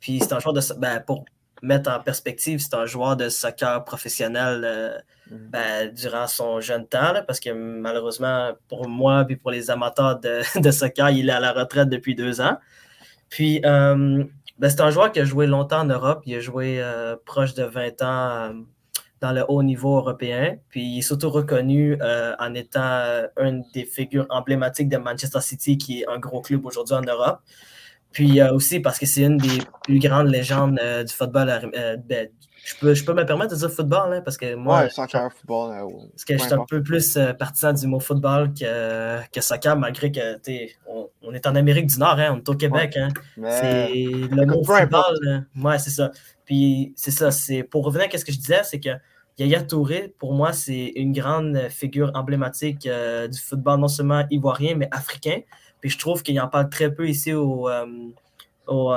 Puis 0.00 0.20
c'est 0.20 0.32
un 0.32 0.40
joueur 0.40 0.52
de. 0.52 0.60
Ben, 0.78 1.00
pour 1.00 1.24
mettre 1.62 1.90
en 1.90 2.00
perspective, 2.00 2.60
c'est 2.60 2.74
un 2.74 2.86
joueur 2.86 3.16
de 3.16 3.28
soccer 3.28 3.82
professionnel 3.84 5.02
mhm. 5.30 5.38
ben, 5.48 5.92
durant 5.92 6.26
son 6.26 6.60
jeune 6.60 6.86
temps, 6.86 7.14
parce 7.26 7.40
que 7.40 7.50
malheureusement, 7.50 8.52
pour 8.68 8.88
moi 8.88 9.24
et 9.28 9.36
pour 9.36 9.50
les 9.50 9.70
amateurs 9.70 10.20
de, 10.20 10.42
de, 10.60 10.70
soccer, 10.70 11.10
il 11.10 11.28
est 11.28 11.32
à 11.32 11.40
la 11.40 11.52
retraite 11.52 11.88
depuis 11.88 12.14
deux 12.14 12.40
ans. 12.40 12.58
Puis 13.28 13.60
ben, 14.58 14.70
c'est 14.70 14.80
un 14.80 14.90
joueur 14.90 15.12
qui 15.12 15.20
a 15.20 15.24
joué 15.24 15.46
longtemps 15.46 15.80
en 15.80 15.84
Europe. 15.84 16.22
Il 16.26 16.34
a 16.36 16.40
joué 16.40 16.80
euh, 16.80 17.16
proche 17.24 17.54
de 17.54 17.64
20 17.64 18.02
ans 18.02 18.06
euh, 18.06 18.52
dans 19.20 19.32
le 19.32 19.44
haut 19.48 19.62
niveau 19.62 19.96
européen. 19.96 20.58
Puis 20.68 20.82
il 20.82 20.98
est 20.98 21.02
surtout 21.02 21.30
reconnu 21.30 21.98
euh, 22.00 22.34
en 22.38 22.54
étant 22.54 23.02
une 23.38 23.64
des 23.74 23.84
figures 23.84 24.26
emblématiques 24.30 24.88
de 24.88 24.96
Manchester 24.96 25.40
City, 25.40 25.78
qui 25.78 26.00
est 26.00 26.08
un 26.08 26.18
gros 26.18 26.40
club 26.40 26.64
aujourd'hui 26.64 26.94
en 26.94 27.02
Europe. 27.02 27.40
Puis 28.16 28.42
aussi 28.42 28.80
parce 28.80 28.98
que 28.98 29.04
c'est 29.04 29.24
une 29.24 29.36
des 29.36 29.58
plus 29.84 29.98
grandes 29.98 30.28
légendes 30.28 30.80
du 31.06 31.12
football 31.12 31.70
ben, 32.08 32.28
je 32.66 32.74
peux, 32.80 32.94
je 32.94 33.04
peux 33.04 33.14
me 33.14 33.24
permettre 33.24 33.52
de 33.52 33.58
dire 33.58 33.70
football, 33.70 34.12
hein, 34.12 34.22
parce 34.24 34.36
que 34.36 34.56
moi. 34.56 34.80
Ouais, 34.80 34.90
soccer, 34.90 35.32
football. 35.32 35.70
Euh, 35.70 36.06
parce 36.10 36.24
que 36.24 36.36
je 36.36 36.42
suis 36.42 36.52
un 36.52 36.64
peu 36.68 36.82
plus 36.82 37.16
euh, 37.16 37.32
partisan 37.32 37.72
du 37.72 37.86
mot 37.86 38.00
football 38.00 38.52
que, 38.54 39.20
que 39.30 39.40
soccer, 39.40 39.76
malgré 39.76 40.10
que 40.10 40.36
on, 40.88 41.08
on 41.22 41.32
est 41.32 41.46
en 41.46 41.54
Amérique 41.54 41.86
du 41.86 41.98
Nord, 42.00 42.18
hein, 42.18 42.32
on 42.34 42.38
est 42.38 42.48
au 42.48 42.56
Québec. 42.56 42.96
Hein. 42.96 43.10
C'est 43.36 43.92
le 43.94 44.46
mot 44.46 44.64
football. 44.64 45.46
ouais, 45.62 45.78
c'est 45.78 45.90
ça. 45.90 46.10
Puis 46.44 46.92
c'est 46.96 47.12
ça. 47.12 47.30
c'est 47.30 47.62
Pour 47.62 47.84
revenir 47.84 48.08
à 48.12 48.18
ce 48.18 48.24
que 48.24 48.32
je 48.32 48.38
disais, 48.38 48.62
c'est 48.64 48.80
que 48.80 48.90
Yaya 49.38 49.62
Touré, 49.62 50.12
pour 50.18 50.34
moi, 50.34 50.52
c'est 50.52 50.92
une 50.96 51.12
grande 51.12 51.68
figure 51.68 52.10
emblématique 52.14 52.86
euh, 52.86 53.28
du 53.28 53.38
football, 53.38 53.78
non 53.78 53.88
seulement 53.88 54.24
ivoirien, 54.30 54.74
mais 54.74 54.88
africain. 54.90 55.40
Puis 55.80 55.90
je 55.90 55.98
trouve 55.98 56.22
qu'il 56.22 56.40
en 56.40 56.48
parle 56.48 56.68
très 56.68 56.92
peu 56.92 57.08
ici 57.08 57.32
au, 57.32 57.68
au 58.66 58.92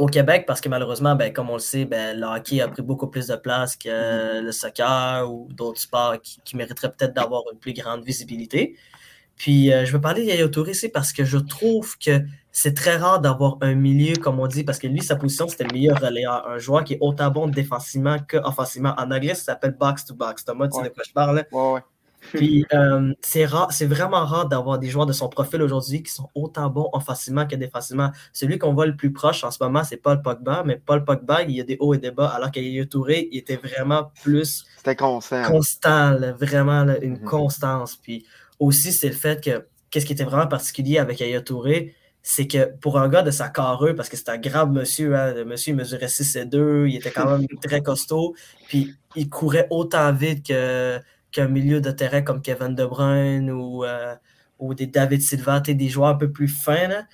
au 0.00 0.06
Québec, 0.06 0.44
parce 0.46 0.62
que 0.62 0.68
malheureusement, 0.70 1.14
ben, 1.14 1.30
comme 1.30 1.50
on 1.50 1.54
le 1.54 1.60
sait, 1.60 1.84
ben, 1.84 2.18
le 2.18 2.26
hockey 2.26 2.62
a 2.62 2.68
pris 2.68 2.80
beaucoup 2.80 3.08
plus 3.08 3.26
de 3.26 3.36
place 3.36 3.76
que 3.76 3.88
mm-hmm. 3.88 4.40
le 4.40 4.52
soccer 4.52 5.30
ou 5.30 5.48
d'autres 5.52 5.80
sports 5.80 6.16
qui, 6.22 6.56
mériteraient 6.56 6.90
peut-être 6.90 7.12
d'avoir 7.12 7.42
une 7.52 7.58
plus 7.58 7.74
grande 7.74 8.02
visibilité. 8.02 8.76
Puis 9.36 9.72
euh, 9.72 9.84
je 9.84 9.92
veux 9.92 10.00
parler 10.00 10.22
de 10.22 10.28
Yaya 10.28 10.48
Touré 10.48 10.72
ici 10.72 10.88
parce 10.88 11.12
que 11.12 11.24
je 11.24 11.36
trouve 11.36 11.98
que 11.98 12.22
c'est 12.50 12.74
très 12.74 12.96
rare 12.96 13.20
d'avoir 13.20 13.58
un 13.60 13.74
milieu, 13.74 14.16
comme 14.16 14.40
on 14.40 14.46
dit, 14.46 14.64
parce 14.64 14.78
que 14.78 14.86
lui, 14.86 15.02
sa 15.02 15.16
position, 15.16 15.48
c'était 15.48 15.64
le 15.64 15.72
meilleur 15.72 16.00
relayeur. 16.00 16.48
Un 16.48 16.58
joueur 16.58 16.82
qui 16.82 16.94
est 16.94 16.98
autant 17.00 17.30
bon 17.30 17.46
défensivement 17.46 18.16
qu'offensivement. 18.26 18.94
En 18.96 19.10
anglais, 19.10 19.34
ça 19.34 19.44
s'appelle 19.44 19.76
box-to-box. 19.78 20.46
Thomas, 20.46 20.68
tu 20.68 20.78
sais 20.78 20.84
de 20.84 20.88
quoi 20.88 21.04
je 21.06 21.12
parle? 21.12 21.44
Ouais, 21.52 21.72
ouais. 21.72 21.80
Puis 22.34 22.64
euh, 22.72 23.12
c'est 23.22 23.46
rare, 23.46 23.72
c'est 23.72 23.86
vraiment 23.86 24.24
rare 24.24 24.48
d'avoir 24.48 24.78
des 24.78 24.88
joueurs 24.88 25.06
de 25.06 25.12
son 25.12 25.28
profil 25.28 25.62
aujourd'hui 25.62 26.02
qui 26.02 26.12
sont 26.12 26.28
autant 26.34 26.68
bons 26.68 26.88
offensivement 26.92 27.46
que 27.46 27.56
défensivement. 27.56 28.10
Celui 28.32 28.58
qu'on 28.58 28.74
voit 28.74 28.86
le 28.86 28.96
plus 28.96 29.12
proche 29.12 29.42
en 29.44 29.50
ce 29.50 29.62
moment, 29.62 29.84
c'est 29.84 29.96
Paul 29.96 30.22
Pogba, 30.22 30.62
mais 30.64 30.76
Paul 30.84 31.04
Pogba, 31.04 31.42
il 31.42 31.52
y 31.52 31.60
a 31.60 31.64
des 31.64 31.76
hauts 31.80 31.94
et 31.94 31.98
des 31.98 32.10
bas, 32.10 32.28
alors 32.28 32.50
qu'Ayo 32.50 32.84
Touré, 32.84 33.28
il 33.32 33.38
était 33.38 33.56
vraiment 33.56 34.12
plus 34.22 34.64
constant, 34.84 35.44
constant 35.44 36.16
vraiment 36.38 36.86
une 37.00 37.16
mm-hmm. 37.16 37.24
constance. 37.24 37.96
Puis 37.96 38.26
aussi, 38.58 38.92
c'est 38.92 39.08
le 39.08 39.14
fait 39.14 39.42
que 39.42 39.66
qu'est-ce 39.90 40.06
qui 40.06 40.12
était 40.12 40.24
vraiment 40.24 40.46
particulier 40.46 40.98
avec 40.98 41.20
Ayo 41.20 41.40
Touré, 41.40 41.94
c'est 42.22 42.46
que 42.46 42.76
pour 42.80 42.98
un 42.98 43.08
gars 43.08 43.22
de 43.22 43.30
sa 43.30 43.48
carreux, 43.48 43.94
parce 43.94 44.08
que 44.08 44.16
c'est 44.16 44.28
un 44.28 44.38
grave 44.38 44.70
monsieur, 44.70 45.16
hein, 45.16 45.32
le 45.32 45.44
monsieur 45.44 45.74
mesurait 45.74 46.08
6 46.08 46.36
et 46.36 46.44
2, 46.44 46.86
il 46.88 46.96
était 46.96 47.10
quand 47.10 47.30
même 47.30 47.46
très 47.62 47.82
costaud, 47.82 48.34
puis 48.68 48.94
il 49.16 49.28
courait 49.28 49.66
autant 49.70 50.12
vite 50.12 50.46
que 50.46 51.00
qu'un 51.32 51.48
milieu 51.48 51.80
de 51.80 51.90
terrain 51.90 52.22
comme 52.22 52.42
Kevin 52.42 52.74
De 52.74 52.84
Bruyne 52.84 53.50
ou, 53.50 53.84
euh, 53.84 54.14
ou 54.58 54.74
des 54.74 54.86
David 54.86 55.22
Silva, 55.22 55.60
des 55.60 55.88
joueurs 55.88 56.10
un 56.10 56.14
peu 56.14 56.30
plus 56.30 56.48
fins. 56.48 56.88
Là. 56.88 57.04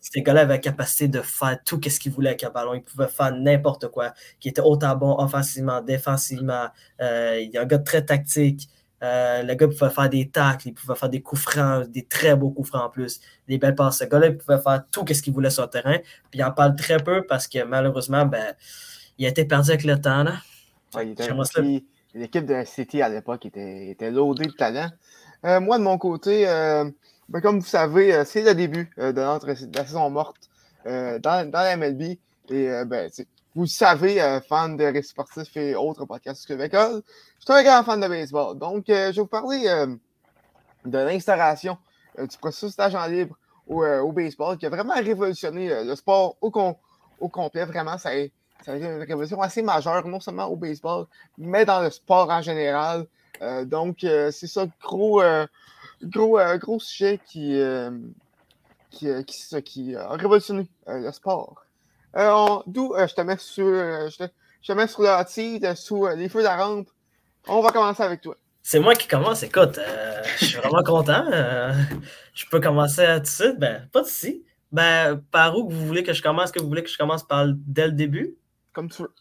Ces 0.00 0.22
gars-là 0.22 0.42
avaient 0.42 0.54
la 0.54 0.58
capacité 0.58 1.08
de 1.08 1.20
faire 1.20 1.58
tout 1.64 1.80
ce 1.82 1.98
qu'ils 1.98 2.12
voulaient 2.12 2.30
avec 2.30 2.44
un 2.44 2.50
ballon. 2.50 2.74
Ils 2.74 2.82
pouvaient 2.82 3.08
faire 3.08 3.32
n'importe 3.34 3.88
quoi. 3.88 4.12
Qui 4.40 4.48
était 4.48 4.60
autant 4.60 4.96
bon 4.96 5.16
offensivement, 5.18 5.80
défensivement. 5.80 6.66
Euh, 7.00 7.38
il 7.40 7.50
y 7.50 7.58
a 7.58 7.62
un 7.62 7.66
gars 7.66 7.78
très 7.78 8.04
tactique. 8.04 8.68
Euh, 9.02 9.42
le 9.42 9.54
gars 9.54 9.66
pouvait 9.66 9.90
faire 9.90 10.08
des 10.08 10.28
tacles, 10.28 10.68
il 10.68 10.74
pouvait 10.74 10.94
faire 10.94 11.08
des 11.08 11.20
coups 11.20 11.42
francs, 11.42 11.88
des 11.90 12.04
très 12.04 12.36
beaux 12.36 12.50
coups 12.50 12.68
francs 12.68 12.84
en 12.84 12.88
plus, 12.88 13.20
des 13.48 13.58
belles 13.58 13.74
passes. 13.74 13.98
Ce 13.98 14.04
gars-là, 14.04 14.28
il 14.28 14.38
pouvait 14.38 14.60
faire 14.60 14.84
tout 14.92 15.04
ce 15.12 15.20
qu'il 15.20 15.32
voulait 15.32 15.50
sur 15.50 15.64
le 15.64 15.70
terrain. 15.70 15.98
Puis 16.30 16.38
il 16.38 16.44
en 16.44 16.52
parle 16.52 16.76
très 16.76 16.98
peu 16.98 17.24
parce 17.26 17.48
que 17.48 17.64
malheureusement, 17.64 18.26
ben, 18.26 18.54
il 19.18 19.26
a 19.26 19.28
été 19.28 19.44
perdu 19.44 19.70
avec 19.70 19.82
le 19.84 20.00
temps. 20.00 20.22
Là. 20.22 20.34
il 21.02 21.10
était 21.10 21.32
l'équipe 22.14 22.44
de 22.44 22.64
City 22.64 23.02
à 23.02 23.08
l'époque 23.08 23.46
était, 23.46 23.88
était 23.88 24.10
loadée 24.10 24.46
de 24.46 24.52
talent. 24.52 24.90
Euh, 25.44 25.60
moi, 25.60 25.78
de 25.78 25.82
mon 25.82 25.98
côté, 25.98 26.48
euh, 26.48 26.88
ben, 27.28 27.40
comme 27.40 27.60
vous 27.60 27.66
savez, 27.66 28.14
euh, 28.14 28.24
c'est 28.24 28.42
le 28.42 28.54
début 28.54 28.90
de, 28.96 29.12
notre, 29.12 29.46
la 29.46 29.86
saison 29.86 30.10
morte 30.10 30.36
dans, 30.84 31.50
dans, 31.50 31.50
la 31.52 31.76
MLB. 31.76 32.18
Et 32.50 32.84
ben, 32.86 33.10
vous 33.54 33.66
savez, 33.66 34.40
fan 34.48 34.76
de 34.76 34.84
récits 34.84 35.10
sportifs 35.10 35.56
et 35.56 35.74
autres 35.74 36.04
podcasts 36.04 36.46
québécois, 36.46 37.00
je 37.38 37.44
suis 37.44 37.52
un 37.52 37.62
grand 37.62 37.84
fan 37.84 38.00
de 38.00 38.08
baseball. 38.08 38.58
Donc, 38.58 38.84
je 38.88 38.92
vais 38.92 39.12
vous 39.12 39.26
parler 39.26 39.64
de 40.84 40.98
l'installation 40.98 41.78
du 42.18 42.36
processus 42.38 42.76
d'agent 42.76 43.06
libre 43.06 43.36
au, 43.68 44.12
baseball 44.12 44.58
qui 44.58 44.66
a 44.66 44.70
vraiment 44.70 44.94
révolutionné 44.94 45.84
le 45.84 45.94
sport 45.94 46.36
au, 46.40 46.50
au 47.20 47.28
complet. 47.28 47.64
Vraiment, 47.64 47.96
ça 47.96 48.10
a, 48.10 48.26
ça 48.64 48.72
a 48.72 48.76
été 48.76 48.86
une 48.86 49.02
révolution 49.02 49.40
assez 49.40 49.62
majeure, 49.62 50.06
non 50.06 50.20
seulement 50.20 50.46
au 50.46 50.56
baseball, 50.56 51.06
mais 51.36 51.64
dans 51.64 51.82
le 51.82 51.90
sport 51.90 52.30
en 52.30 52.42
général. 52.42 53.06
Euh, 53.40 53.64
donc, 53.64 54.04
euh, 54.04 54.30
c'est 54.30 54.46
ça, 54.46 54.66
gros, 54.80 55.20
euh, 55.20 55.46
gros, 56.02 56.38
gros 56.58 56.78
sujet 56.78 57.20
qui, 57.26 57.60
qui, 58.90 59.08
qui, 59.64 59.96
a 59.96 60.08
révolutionné 60.10 60.68
le 60.86 61.10
sport. 61.10 61.64
D'où 62.66 62.94
je 62.96 63.14
te 63.14 63.20
mets 63.22 63.38
sur, 63.38 63.64
je 63.64 64.16
te, 64.16 64.72
mets 64.72 64.86
sur 64.86 65.02
le 65.02 65.08
hot 65.08 65.74
sous 65.74 66.06
les 66.08 66.28
feux 66.28 66.40
de 66.40 66.44
la 66.44 66.56
rampe. 66.56 66.88
On 67.48 67.60
va 67.60 67.70
commencer 67.70 68.02
avec 68.02 68.20
toi. 68.20 68.36
C'est 68.62 68.78
moi 68.78 68.94
qui 68.94 69.08
commence. 69.08 69.42
Écoute, 69.42 69.80
je 70.38 70.44
suis 70.44 70.58
vraiment 70.58 70.84
content. 70.84 71.24
je 72.34 72.44
peux 72.48 72.60
commencer 72.60 73.04
tout 73.16 73.22
de 73.22 73.26
suite. 73.26 73.58
Ben, 73.58 73.88
pas 73.92 74.02
d'ici. 74.02 74.44
Ben, 74.70 75.20
par 75.32 75.58
où 75.58 75.68
vous 75.68 75.86
voulez 75.86 76.04
que 76.04 76.12
je 76.12 76.22
commence? 76.22 76.52
Que 76.52 76.60
vous 76.60 76.68
voulez 76.68 76.84
que 76.84 76.90
je 76.90 76.96
commence 76.96 77.24
par 77.24 77.46
dès 77.48 77.86
le 77.86 77.92
début? 77.92 78.36
Comme 78.72 78.88
veux. 78.88 79.12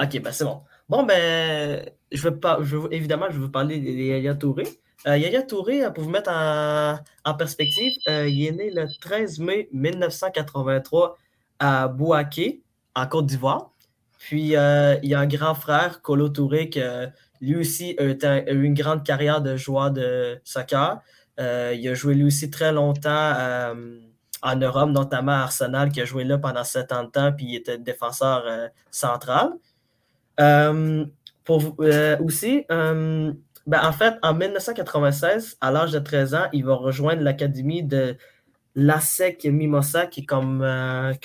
Ok, 0.00 0.20
ben 0.22 0.32
c'est 0.32 0.44
bon. 0.44 0.62
Bon, 0.88 1.04
ben, 1.04 1.88
je 2.10 2.22
veux 2.22 2.38
pas, 2.38 2.58
évidemment, 2.90 3.26
je 3.30 3.38
veux 3.38 3.50
parler 3.50 3.78
de 3.78 3.88
Yaya 3.88 4.34
Touré. 4.34 4.64
Euh, 5.06 5.16
Yaya 5.16 5.42
Touré, 5.42 5.84
euh, 5.84 5.90
pour 5.90 6.04
vous 6.04 6.10
mettre 6.10 6.30
en, 6.30 7.34
perspective, 7.34 7.92
euh, 8.08 8.28
il 8.28 8.46
est 8.46 8.52
né 8.52 8.70
le 8.70 8.86
13 9.00 9.38
mai 9.40 9.68
1983 9.72 11.18
à 11.58 11.88
Bouaké, 11.88 12.62
en 12.94 13.06
Côte 13.06 13.26
d'Ivoire. 13.26 13.72
Puis, 14.18 14.42
il 14.42 14.48
y 14.48 14.56
a 14.56 15.18
un 15.18 15.26
grand 15.26 15.54
frère, 15.54 16.00
Kolo 16.02 16.28
Touré, 16.28 16.70
qui 16.70 16.80
lui 17.40 17.56
aussi 17.56 17.96
a, 17.98 18.52
eu 18.52 18.62
une 18.62 18.74
grande 18.74 19.04
carrière 19.04 19.42
de 19.42 19.56
joueur 19.56 19.90
de 19.90 20.40
soccer. 20.44 21.00
il 21.38 21.88
a 21.88 21.94
joué 21.94 22.14
lui 22.14 22.24
aussi 22.24 22.48
très 22.50 22.72
longtemps 22.72 23.74
en 24.42 24.56
Europe, 24.56 24.90
notamment 24.90 25.32
à 25.32 25.42
Arsenal, 25.42 25.90
qui 25.90 26.00
a 26.00 26.04
joué 26.04 26.24
là 26.24 26.38
pendant 26.38 26.64
sept 26.64 26.92
ans 26.92 27.04
de 27.04 27.10
temps, 27.10 27.32
puis 27.32 27.46
il 27.46 27.56
était 27.56 27.78
défenseur 27.78 28.42
euh, 28.46 28.68
central. 28.90 29.52
Euh, 30.40 31.04
pour, 31.44 31.76
euh, 31.80 32.16
aussi, 32.18 32.64
ben, 32.68 33.36
en 33.80 33.92
fait, 33.92 34.14
en 34.22 34.34
1996, 34.34 35.56
à 35.60 35.70
l'âge 35.70 35.92
de 35.92 35.98
13 35.98 36.34
ans, 36.34 36.46
il 36.52 36.64
va 36.64 36.74
rejoindre 36.74 37.22
l'académie 37.22 37.82
de 37.82 38.16
l'ASEC 38.74 39.44
Mimosa, 39.44 40.06
qui 40.06 40.20
est 40.20 40.24
comme, 40.24 40.66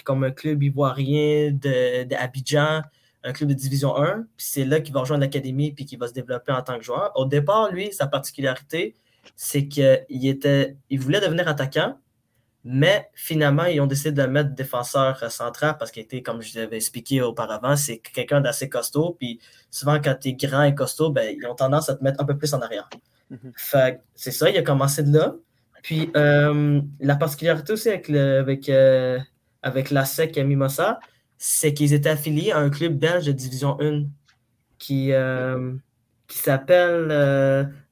comme 0.03 0.23
un 0.23 0.31
club 0.31 0.61
ivoirien 0.61 1.51
d'Abidjan, 1.51 2.81
un 3.23 3.33
club 3.33 3.49
de 3.49 3.55
Division 3.55 3.97
1. 3.97 4.25
Puis 4.37 4.47
c'est 4.49 4.65
là 4.65 4.81
qu'il 4.81 4.93
va 4.93 4.99
rejoindre 5.01 5.21
l'académie 5.21 5.71
puis 5.71 5.85
qu'il 5.85 5.97
va 5.97 6.07
se 6.07 6.13
développer 6.13 6.51
en 6.51 6.61
tant 6.61 6.77
que 6.77 6.83
joueur. 6.83 7.11
Au 7.15 7.25
départ, 7.25 7.71
lui, 7.71 7.91
sa 7.93 8.07
particularité, 8.07 8.95
c'est 9.35 9.67
qu'il 9.67 10.27
était, 10.27 10.77
il 10.89 10.99
voulait 10.99 11.21
devenir 11.21 11.47
attaquant, 11.47 11.97
mais 12.63 13.09
finalement, 13.13 13.65
ils 13.65 13.79
ont 13.79 13.87
décidé 13.87 14.11
de 14.11 14.21
le 14.21 14.27
mettre 14.27 14.53
défenseur 14.53 15.31
central 15.31 15.77
parce 15.77 15.91
qu'il 15.91 16.03
était, 16.03 16.21
comme 16.21 16.41
je 16.41 16.59
l'avais 16.59 16.75
expliqué 16.75 17.21
auparavant, 17.21 17.75
c'est 17.75 17.99
quelqu'un 17.99 18.41
d'assez 18.41 18.67
costaud. 18.67 19.15
Puis 19.19 19.39
souvent, 19.71 19.99
quand 20.03 20.15
tu 20.19 20.29
es 20.29 20.33
grand 20.33 20.63
et 20.63 20.75
costaud, 20.75 21.09
ben, 21.09 21.33
ils 21.37 21.45
ont 21.45 21.55
tendance 21.55 21.89
à 21.89 21.95
te 21.95 22.03
mettre 22.03 22.21
un 22.21 22.25
peu 22.25 22.37
plus 22.37 22.53
en 22.53 22.59
arrière. 22.59 22.89
Mhm. 23.29 23.53
C'est 24.15 24.31
ça, 24.31 24.49
il 24.49 24.57
a 24.57 24.63
commencé 24.63 25.03
de 25.03 25.17
là. 25.17 25.35
Puis 25.83 26.11
euh, 26.17 26.81
la 26.99 27.15
particularité 27.15 27.71
aussi 27.71 27.89
avec, 27.89 28.09
le, 28.09 28.39
avec, 28.39 28.67
euh, 28.67 29.19
avec 29.61 29.91
la 29.91 30.03
SEC 30.03 30.37
et 30.37 30.43
Mimosa, 30.43 30.99
c'est 31.37 31.73
qu'ils 31.73 31.93
étaient 31.93 32.09
affiliés 32.09 32.51
à 32.51 32.57
un 32.57 32.69
club 32.69 32.97
belge 32.97 33.27
de 33.27 33.31
Division 33.31 33.77
1 33.79 34.05
qui, 34.79 35.13
euh, 35.13 35.73
qui 36.27 36.37
s'appelle 36.39 37.07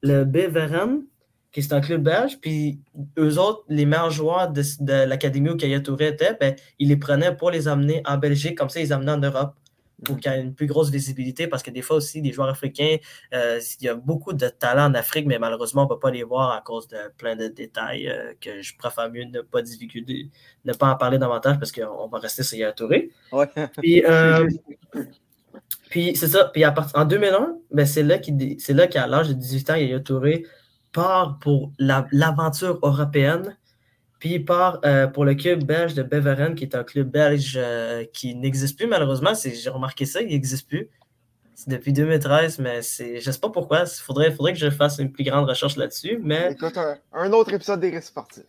le 0.02 0.24
Beveren 0.24 1.04
qui 1.62 1.68
est 1.68 1.72
un 1.72 1.80
club 1.80 2.02
belge. 2.02 2.38
Puis 2.40 2.80
eux 3.18 3.38
autres, 3.38 3.64
les 3.68 3.86
meilleurs 3.86 4.10
joueurs 4.10 4.50
de, 4.50 5.04
l'académie 5.06 5.48
où 5.48 5.56
Kaya 5.56 5.80
Touré 5.80 6.08
était, 6.08 6.36
ben, 6.38 6.54
ils 6.78 6.88
les 6.88 6.96
prenaient 6.96 7.34
pour 7.34 7.50
les 7.50 7.66
amener 7.66 8.02
en 8.04 8.18
Belgique, 8.18 8.58
comme 8.58 8.68
ça, 8.68 8.78
ils 8.80 8.84
les 8.84 8.92
amenaient 8.92 9.12
en 9.12 9.18
Europe 9.18 9.54
pour 10.04 10.18
qu'il 10.18 10.30
y 10.30 10.34
ait 10.34 10.40
une 10.42 10.54
plus 10.54 10.66
grosse 10.66 10.90
visibilité, 10.90 11.46
parce 11.46 11.62
que 11.62 11.70
des 11.70 11.80
fois 11.80 11.96
aussi, 11.96 12.20
les 12.20 12.30
joueurs 12.30 12.50
africains, 12.50 12.96
euh, 13.32 13.58
il 13.80 13.86
y 13.86 13.88
a 13.88 13.94
beaucoup 13.94 14.34
de 14.34 14.48
talents 14.48 14.90
en 14.90 14.94
Afrique, 14.94 15.24
mais 15.24 15.38
malheureusement, 15.38 15.82
on 15.82 15.84
ne 15.84 15.88
peut 15.88 15.98
pas 15.98 16.10
les 16.10 16.24
voir 16.24 16.52
à 16.52 16.60
cause 16.60 16.88
de 16.88 16.98
plein 17.16 17.34
de 17.34 17.48
détails 17.48 18.06
euh, 18.06 18.34
que 18.38 18.60
je 18.60 18.76
préfère 18.76 19.10
mieux 19.10 19.24
ne 19.24 19.40
pas 19.40 19.62
divulguer, 19.62 20.28
ne 20.66 20.72
pas 20.74 20.92
en 20.92 20.96
parler 20.96 21.16
davantage, 21.16 21.58
parce 21.58 21.72
qu'on 21.72 22.08
va 22.08 22.18
rester 22.18 22.42
sur 22.42 22.58
Yaya 22.58 22.74
Touré. 22.74 23.10
Puis, 23.80 24.04
euh, 24.04 24.46
puis 25.88 26.14
c'est 26.16 26.28
ça. 26.28 26.50
Puis 26.52 26.64
à 26.64 26.74
en 26.94 27.06
2001, 27.06 27.56
ben, 27.70 27.86
c'est 27.86 28.02
là 28.02 28.86
qu'à 28.86 29.06
l'âge 29.06 29.28
de 29.28 29.32
18 29.32 29.70
ans, 29.70 29.76
Yaya 29.76 30.00
Touré 30.00 30.44
part 30.96 31.38
pour 31.40 31.72
l'aventure 31.78 32.78
européenne, 32.82 33.54
puis 34.18 34.36
il 34.36 34.44
part 34.46 34.80
euh, 34.86 35.06
pour 35.06 35.26
le 35.26 35.34
club 35.34 35.62
belge 35.64 35.92
de 35.92 36.02
Beveren, 36.02 36.54
qui 36.54 36.64
est 36.64 36.74
un 36.74 36.84
club 36.84 37.10
belge 37.10 37.58
euh, 37.60 38.04
qui 38.14 38.34
n'existe 38.34 38.78
plus 38.78 38.86
malheureusement. 38.86 39.32
J'ai 39.34 39.68
remarqué 39.68 40.06
ça, 40.06 40.22
il 40.22 40.28
n'existe 40.28 40.66
plus. 40.66 40.88
C'est 41.54 41.68
depuis 41.68 41.92
2013, 41.92 42.58
mais 42.60 42.80
je 42.82 43.14
ne 43.14 43.32
sais 43.32 43.38
pas 43.38 43.50
pourquoi. 43.50 43.80
Il 43.80 44.02
faudrait, 44.02 44.30
faudrait 44.30 44.54
que 44.54 44.58
je 44.58 44.70
fasse 44.70 44.98
une 44.98 45.12
plus 45.12 45.24
grande 45.24 45.46
recherche 45.46 45.76
là-dessus. 45.76 46.18
Mais... 46.22 46.52
Écoute, 46.52 46.78
un, 47.12 47.32
autre 47.32 47.52
épisode 47.52 47.80
des 47.80 48.00
sportifs. 48.00 48.44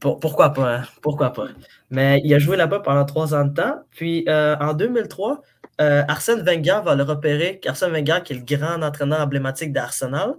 pourquoi 0.00 0.52
pas? 0.52 0.76
Hein? 0.76 0.82
Pourquoi 1.02 1.32
pas? 1.32 1.48
Mais 1.90 2.20
il 2.24 2.32
a 2.34 2.38
joué 2.38 2.56
là-bas 2.56 2.80
pendant 2.80 3.04
trois 3.04 3.34
ans 3.34 3.44
de 3.44 3.54
temps. 3.54 3.80
Puis 3.90 4.24
euh, 4.28 4.56
en 4.60 4.74
2003, 4.74 5.42
Arsène 5.78 6.42
Wenger 6.42 6.80
va 6.84 6.94
le 6.94 7.02
repérer. 7.02 7.60
Arsène 7.66 7.90
Wenger, 7.90 8.20
qui 8.24 8.32
est 8.32 8.36
le 8.36 8.44
grand 8.44 8.80
entraîneur 8.82 9.20
emblématique 9.20 9.72
d'Arsenal, 9.72 10.34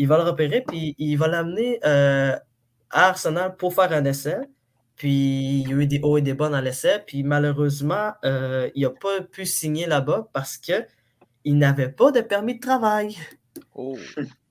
il 0.00 0.08
va 0.08 0.16
le 0.16 0.22
repérer, 0.22 0.64
puis 0.66 0.94
il 0.96 1.16
va 1.16 1.28
l'amener 1.28 1.78
euh, 1.84 2.34
à 2.90 3.08
Arsenal 3.08 3.54
pour 3.56 3.74
faire 3.74 3.92
un 3.92 4.06
essai. 4.06 4.38
Puis 4.96 5.60
il 5.60 5.68
y 5.68 5.74
a 5.74 5.76
eu 5.76 5.86
des 5.86 6.00
hauts 6.02 6.16
et 6.16 6.22
des 6.22 6.32
bas 6.32 6.48
dans 6.48 6.62
l'essai. 6.62 7.02
Puis 7.06 7.22
malheureusement, 7.22 8.12
euh, 8.24 8.70
il 8.74 8.84
n'a 8.84 8.90
pas 8.90 9.20
pu 9.20 9.44
signer 9.44 9.84
là-bas 9.84 10.30
parce 10.32 10.56
qu'il 10.56 10.86
n'avait 11.44 11.90
pas 11.90 12.12
de 12.12 12.22
permis 12.22 12.54
de 12.54 12.60
travail. 12.60 13.14
Oh. 13.74 13.94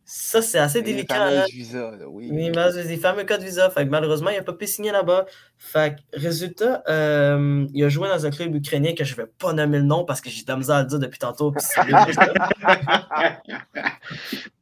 Ça, 0.06 0.44
c'est 0.44 0.60
assez 0.60 0.84
délicat. 0.84 1.32
Les 1.32 1.38
hein. 1.38 1.46
visa, 1.52 1.94
oui. 2.08 2.30
Les 2.32 2.98
fameux 2.98 3.24
cas 3.24 3.40
de 3.40 3.44
visa. 3.44 3.72
Fait 3.72 3.86
que 3.86 3.90
malheureusement, 3.90 4.30
il 4.30 4.38
n'a 4.38 4.44
pas 4.44 4.54
pu 4.54 4.68
signer 4.68 4.92
là-bas. 4.92 5.26
Fait 5.58 5.96
que, 5.96 6.20
résultat, 6.20 6.84
euh, 6.90 7.66
il 7.74 7.84
a 7.84 7.90
joué 7.90 8.08
dans 8.08 8.24
un 8.24 8.30
club 8.30 8.54
ukrainien 8.54 8.94
que 8.94 9.04
je 9.04 9.14
ne 9.14 9.18
vais 9.18 9.28
pas 9.40 9.52
nommer 9.54 9.80
le 9.80 9.86
nom 9.86 10.06
parce 10.06 10.22
que 10.22 10.30
j'ai 10.30 10.44
de 10.44 10.52
la 10.52 10.58
misère 10.58 10.76
à 10.76 10.84
le 10.84 10.88
dire 10.88 11.00
depuis 11.00 11.18
tantôt. 11.18 11.54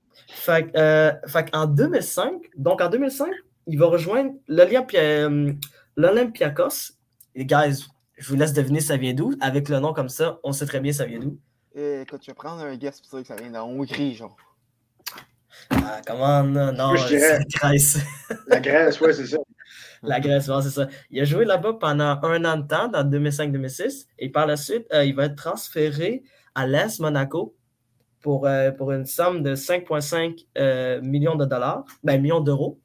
Euh, 0.50 1.12
fait, 1.28 1.50
en 1.54 1.66
2005, 1.66 2.34
donc 2.58 2.82
en 2.82 2.90
2005, 2.90 3.30
il 3.68 3.78
va 3.78 3.88
rejoindre 3.88 4.34
euh, 4.50 5.54
l'Olympiakos. 5.96 6.94
Et 7.36 7.46
guys, 7.46 7.86
je 8.18 8.30
vous 8.30 8.36
laisse 8.36 8.54
deviner 8.54 8.80
ça 8.80 8.98
vient 8.98 9.14
d'où. 9.14 9.34
Avec 9.42 9.70
le 9.70 9.80
nom 9.80 9.94
comme 9.94 10.10
ça, 10.10 10.40
on 10.44 10.52
sait 10.52 10.66
très 10.66 10.80
bien 10.80 10.94
ça 10.94 11.06
vient 11.06 11.20
d'où. 11.20 11.38
Écoute, 11.76 12.22
tu 12.22 12.32
vas 12.32 12.36
prendre 12.36 12.64
un 12.64 12.76
guess 12.76 13.02
pour 13.02 13.20
dire 13.20 13.22
que 13.22 13.28
ça 13.28 13.36
vient 13.36 13.52
d'en 13.52 13.68
Hongrie, 13.68 14.16
genre. 14.16 14.36
Ah, 15.70 16.02
comment 16.06 16.44
non, 16.44 16.72
non 16.72 16.96
c'est 16.98 17.20
la 17.20 17.40
Grèce. 17.40 18.00
la 18.48 18.60
Grèce, 18.60 19.00
ouais, 19.02 19.14
c'est 19.14 19.28
ça. 19.28 19.38
La 20.04 20.20
Grèce, 20.20 20.48
ouais, 20.48 20.62
c'est 20.62 20.70
ça. 20.70 20.88
Il 21.12 21.20
a 21.20 21.26
joué 21.26 21.46
là-bas 21.46 21.74
pendant 21.74 22.20
un 22.24 22.46
an 22.46 22.58
de 22.58 22.68
temps, 22.68 22.88
dans 22.88 23.04
2005-2006, 23.04 24.08
et 24.20 24.30
par 24.30 24.48
la 24.48 24.58
suite, 24.58 24.88
euh, 24.94 25.04
il 25.04 25.16
va 25.16 25.26
être 25.26 25.36
transféré 25.36 26.24
à 26.56 26.66
l'Est 26.66 27.00
Monaco 27.00 27.56
pour, 28.28 28.46
euh, 28.46 28.72
pour 28.72 28.92
une 28.92 29.06
somme 29.06 29.42
de 29.42 29.56
5,5 29.56 30.48
euh, 30.58 31.00
millions 31.02 31.36
de 31.36 31.46
dollars, 31.46 31.86
ben, 32.04 32.22
millions 32.22 32.42
d'euros. 32.42 32.78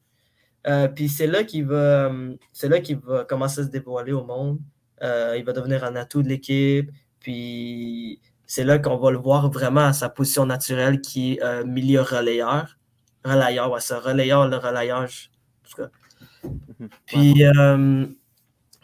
Euh, 0.68 0.86
puis 0.86 1.08
c'est 1.08 1.26
là 1.26 1.42
qu'il 1.42 1.66
va, 1.66 2.12
c'est 2.52 2.68
là 2.68 2.78
qu'il 2.78 2.98
va 2.98 3.24
commencer 3.24 3.62
à 3.62 3.64
se 3.64 3.68
dévoiler 3.68 4.12
au 4.12 4.24
monde. 4.24 4.60
il 5.00 5.42
va 5.44 5.52
devenir 5.52 5.82
un 5.82 5.96
atout 5.96 6.22
de 6.22 6.28
l'équipe. 6.28 6.88
Puis 7.18 8.20
c'est 8.46 8.62
là 8.62 8.78
qu'on 8.78 8.98
va 8.98 9.10
le 9.10 9.18
voir 9.18 9.50
vraiment 9.50 9.86
à 9.86 9.92
sa 9.92 10.08
position 10.08 10.46
naturelle 10.46 11.00
qui 11.00 11.32
est 11.32 11.64
milieu 11.64 12.02
relayeur. 12.02 12.78
Relayeur, 13.24 13.68
ouais, 13.72 13.80
ça, 13.80 13.98
relayeur, 13.98 14.46
le 14.46 14.58
relayage. 14.58 15.32
En 15.64 15.68
tout 15.68 15.82
cas. 15.82 16.88
Puis 17.06 17.42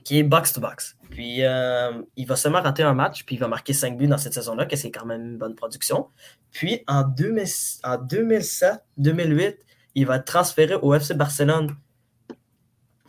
qui 0.09 0.19
est 0.19 0.23
box-to-box. 0.23 0.97
Puis 1.11 1.45
euh, 1.45 2.01
il 2.17 2.27
va 2.27 2.35
seulement 2.35 2.63
rater 2.63 2.83
un 2.83 2.95
match, 2.95 3.27
puis 3.27 3.37
il 3.37 3.39
va 3.39 3.47
marquer 3.47 3.75
5 3.75 3.99
buts 3.99 4.07
dans 4.07 4.17
cette 4.17 4.33
saison-là, 4.33 4.65
que 4.65 4.75
c'est 4.75 4.91
quand 4.91 5.05
même 5.05 5.21
une 5.21 5.37
bonne 5.37 5.55
production. 5.55 6.07
Puis 6.51 6.83
en, 6.87 7.03
2007, 7.03 8.83
2008, 8.97 9.59
il 9.97 10.07
va 10.07 10.17
être 10.17 10.25
transféré 10.25 10.77
au 10.77 10.95
FC 10.95 11.13
Barcelone, 11.13 11.77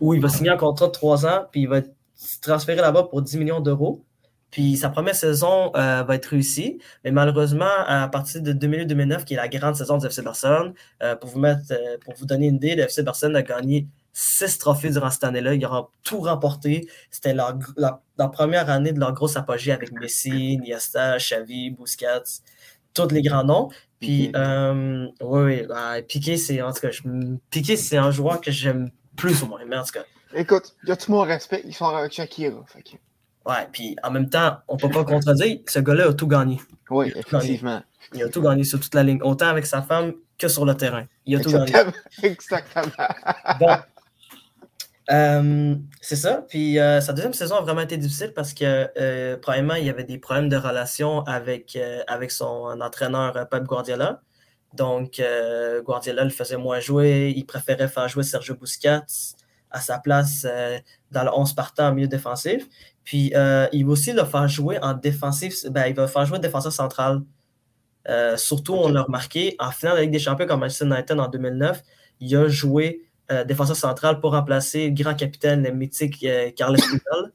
où 0.02 0.14
il 0.14 0.20
va 0.20 0.28
signer 0.28 0.50
un 0.50 0.58
contrat 0.58 0.88
de 0.88 0.92
3 0.92 1.26
ans, 1.26 1.46
puis 1.50 1.62
il 1.62 1.70
va 1.70 1.78
être 1.78 1.96
transféré 2.42 2.82
là-bas 2.82 3.04
pour 3.04 3.22
10 3.22 3.38
millions 3.38 3.62
d'euros. 3.62 4.04
Puis 4.52 4.76
sa 4.76 4.90
première 4.90 5.16
saison 5.16 5.72
euh, 5.78 6.04
va 6.04 6.16
être 6.16 6.26
réussie, 6.26 6.80
mais 7.06 7.12
malheureusement, 7.12 7.72
à 7.88 8.10
partir 8.10 8.42
de 8.42 8.52
2008-2009, 8.52 9.24
qui 9.24 9.36
est 9.36 9.38
la 9.38 9.48
grande 9.48 9.78
saison 9.78 10.00
du 10.00 10.06
FC 10.06 10.22
Barcelone, 10.22 10.74
euh, 11.02 11.16
pour, 11.16 11.30
vous 11.30 11.40
mettre, 11.40 11.62
pour 12.04 12.14
vous 12.16 12.26
donner 12.26 12.48
une 12.48 12.56
idée, 12.56 12.76
le 12.76 12.84
FC 12.84 13.04
Barcelone 13.04 13.38
a 13.38 13.42
gagné 13.42 13.88
six 14.14 14.58
trophées 14.58 14.90
durant 14.90 15.10
cette 15.10 15.24
année-là. 15.24 15.54
Ils 15.54 15.66
auront 15.66 15.88
tout 16.04 16.20
remporté. 16.20 16.88
C'était 17.12 17.34
la, 17.34 17.58
première 18.30 18.70
année 18.70 18.92
de 18.92 19.00
leur 19.00 19.14
grosse 19.14 19.38
apogée 19.38 19.72
avec 19.72 19.92
Messi, 19.92 20.54
Iniesta, 20.54 21.18
Xavi, 21.18 21.72
Busquets, 21.72 22.42
tous 22.94 23.10
les 23.10 23.22
grands 23.22 23.44
noms. 23.44 23.70
Puis, 24.00 24.32
euh, 24.36 25.08
oui, 25.22 25.62
oui, 25.70 26.02
Piqué, 26.08 26.38
c'est 26.38 26.62
en 26.62 26.72
tout 26.72 26.82
cas, 26.82 26.90
Piqué, 27.50 27.76
c'est 27.76 27.98
un 27.98 28.12
joueur 28.12 28.40
que 28.40 28.52
j'aime 28.52 28.92
plus 29.16 29.44
ou 29.44 29.48
moins, 29.48 29.62
mais 29.68 29.78
en 29.78 29.84
tout 29.84 29.92
cas. 29.92 30.06
Écoute, 30.34 30.76
il 30.84 30.90
y 30.90 30.92
a 30.92 30.96
tout 30.96 31.12
mon 31.12 31.22
respect, 31.22 31.62
ils 31.66 31.74
sont 31.74 31.88
avec 31.88 32.14
Shakira. 32.14 32.64
Ouais, 33.46 33.68
puis 33.72 33.96
en 34.04 34.12
même 34.12 34.30
temps, 34.30 34.58
on 34.68 34.76
ne 34.76 34.80
peut 34.80 34.90
pas 34.90 35.04
contredire, 35.04 35.60
ce 35.68 35.80
gars-là 35.80 36.10
a 36.10 36.14
tout 36.14 36.28
gagné. 36.28 36.60
Oui, 36.90 37.12
effectivement. 37.16 37.82
Il 38.14 38.24
a 38.24 38.30
tout 38.30 38.42
gagné 38.42 38.64
sur 38.64 38.80
toute 38.80 38.94
la 38.96 39.04
ligne, 39.04 39.22
autant 39.22 39.48
avec 39.48 39.66
sa 39.66 39.82
femme 39.82 40.14
que 40.38 40.48
sur 40.48 40.66
le 40.66 40.76
terrain. 40.76 41.06
Il 41.26 41.36
a 41.36 41.40
tout 41.40 41.52
gagné. 41.52 41.74
Exactement. 42.24 42.86
bon, 43.60 43.76
euh, 45.12 45.76
c'est 46.02 46.16
ça. 46.16 46.46
Puis 46.48 46.80
euh, 46.80 47.02
sa 47.02 47.14
deuxième 47.14 47.34
saison 47.34 47.56
a 47.56 47.62
vraiment 47.62 47.82
été 47.82 47.98
difficile 47.98 48.32
parce 48.34 48.54
que, 48.54 48.90
euh, 48.98 49.38
premièrement, 49.42 49.76
il 49.76 49.86
y 49.86 49.90
avait 49.90 50.04
des 50.04 50.20
problèmes 50.20 50.50
de 50.50 50.58
relation 50.58 51.22
avec, 51.22 51.78
avec 52.08 52.32
son 52.32 52.80
entraîneur 52.82 53.48
Pep 53.50 53.64
Guardiola. 53.64 54.22
Donc, 54.76 55.22
Guardiola 55.84 56.24
le 56.24 56.30
faisait 56.30 56.58
moins 56.58 56.80
jouer. 56.80 57.34
Il 57.36 57.46
préférait 57.46 57.88
faire 57.88 58.08
jouer 58.08 58.24
Sergio 58.24 58.56
Busquets 58.56 59.00
à 59.72 59.82
sa 59.82 60.00
place 60.00 60.46
dans 61.12 61.24
le 61.24 61.32
11 61.34 61.54
partant 61.54 61.88
en 61.88 61.94
milieu 61.94 62.08
défensif. 62.08 62.68
Puis, 63.04 63.34
il 63.74 63.86
va 63.86 63.92
aussi 63.92 64.14
le 64.14 64.26
faire 64.26 64.48
jouer 64.48 64.78
en 64.84 64.94
défensif. 64.94 65.66
Ben, 65.72 65.88
il 65.88 65.96
va 65.96 66.08
faire 66.08 66.26
jouer 66.28 66.38
défenseur 66.38 66.72
central. 66.72 67.24
surtout, 68.36 68.76
on 68.76 68.90
l'a 68.90 69.02
remarqué, 69.02 69.56
en 69.58 69.72
finale 69.72 69.96
de 69.96 69.98
la 69.98 70.04
Ligue 70.04 70.12
des 70.12 70.20
Champions 70.20 70.46
comme 70.46 70.60
Manchester 70.60 70.86
United 70.86 71.20
en 71.20 71.28
2009, 71.30 71.82
il 72.20 72.36
a 72.36 72.48
joué 72.48 73.09
euh, 73.32 73.44
défenseur 73.44 73.76
central 73.76 74.20
pour 74.20 74.32
remplacer 74.32 74.88
le 74.88 74.94
grand 74.96 75.14
capitaine 75.14 75.62
le 75.62 75.72
mythique 75.72 76.24
euh, 76.24 76.50
Carles 76.50 76.78
Puyol 76.90 77.32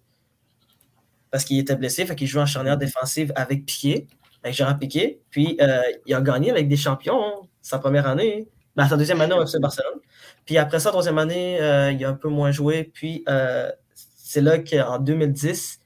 parce 1.31 1.45
qu'il 1.45 1.59
était 1.59 1.77
blessé, 1.77 2.05
fait 2.05 2.17
qu'il 2.17 2.27
joue 2.27 2.41
en 2.41 2.47
charnière 2.47 2.77
défensive 2.77 3.33
avec 3.37 3.65
Piqué, 3.65 4.09
avec 4.43 4.57
Gérard 4.57 4.79
Piqué. 4.79 5.21
Puis 5.31 5.57
euh, 5.61 5.83
il 6.07 6.15
a 6.15 6.21
gagné 6.21 6.51
avec 6.51 6.67
des 6.67 6.77
champions 6.77 7.25
hein, 7.25 7.35
sa 7.61 7.79
première 7.79 8.09
année, 8.09 8.49
ben, 8.75 8.89
sa 8.89 8.97
deuxième 8.97 9.21
année 9.21 9.35
au 9.35 9.43
FC 9.43 9.61
Barcelone. 9.61 10.01
Puis 10.45 10.59
après 10.59 10.81
sa 10.81 10.91
troisième 10.91 11.19
année, 11.19 11.59
il 11.93 12.05
a 12.05 12.09
un 12.09 12.15
peu 12.15 12.29
moins 12.29 12.51
joué. 12.51 12.85
Puis 12.85 13.25
c'est 14.17 14.41
là 14.41 14.59
qu'en 14.59 14.99
2010, 14.99 15.81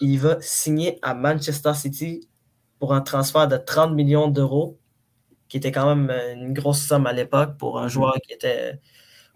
il 0.00 0.18
va 0.18 0.36
signer 0.40 0.98
à 1.02 1.14
Manchester 1.14 1.74
City 1.74 2.28
pour 2.78 2.94
un 2.94 3.00
transfert 3.00 3.48
de 3.48 3.56
30 3.56 3.92
millions 3.92 4.28
d'euros, 4.28 4.78
qui 5.48 5.56
était 5.56 5.72
quand 5.72 5.94
même 5.94 6.12
une 6.36 6.52
grosse 6.52 6.80
somme 6.80 7.06
à 7.06 7.12
l'époque 7.12 7.56
pour 7.56 7.80
un 7.80 7.88
joueur 7.88 8.14
qui 8.24 8.32
était 8.32 8.78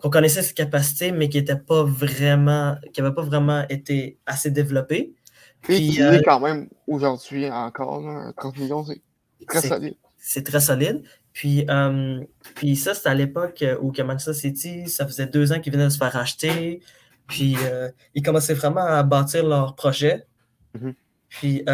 qu'on 0.02 0.10
connaissait 0.10 0.42
ses 0.42 0.52
capacités, 0.52 1.12
mais 1.12 1.28
qui 1.28 1.38
n'était 1.38 1.56
pas 1.56 1.84
vraiment, 1.84 2.76
qui 2.92 3.00
n'avait 3.00 3.14
pas 3.14 3.22
vraiment 3.22 3.64
été 3.68 4.18
assez 4.26 4.50
développé. 4.50 5.14
Puis, 5.60 5.90
qui 5.90 6.02
euh, 6.02 6.14
est 6.14 6.22
quand 6.24 6.40
même 6.40 6.68
aujourd'hui 6.88 7.48
encore, 7.48 8.02
là, 8.02 8.32
30 8.36 8.58
millions, 8.58 8.84
c'est 8.84 9.00
très 9.46 9.60
solide. 9.60 9.94
c'est 10.18 10.44
très 10.44 10.60
solide. 10.60 11.04
Puis, 11.32 11.64
euh, 11.70 12.20
puis 12.56 12.74
ça, 12.74 12.94
c'était 12.94 13.10
à 13.10 13.14
l'époque 13.14 13.64
où 13.80 13.92
que 13.92 14.02
Manchester 14.02 14.34
City, 14.34 14.88
ça 14.88 15.06
faisait 15.06 15.26
deux 15.26 15.52
ans 15.52 15.60
qu'ils 15.60 15.72
venaient 15.72 15.84
de 15.84 15.90
se 15.90 15.98
faire 15.98 16.16
acheter. 16.16 16.80
Puis 17.28 17.56
euh, 17.64 17.88
ils 18.14 18.22
commençaient 18.22 18.54
vraiment 18.54 18.84
à 18.84 19.02
bâtir 19.04 19.46
leur 19.46 19.76
projet. 19.76 20.26
Mhm. 20.74 20.94
Puis, 21.28 21.64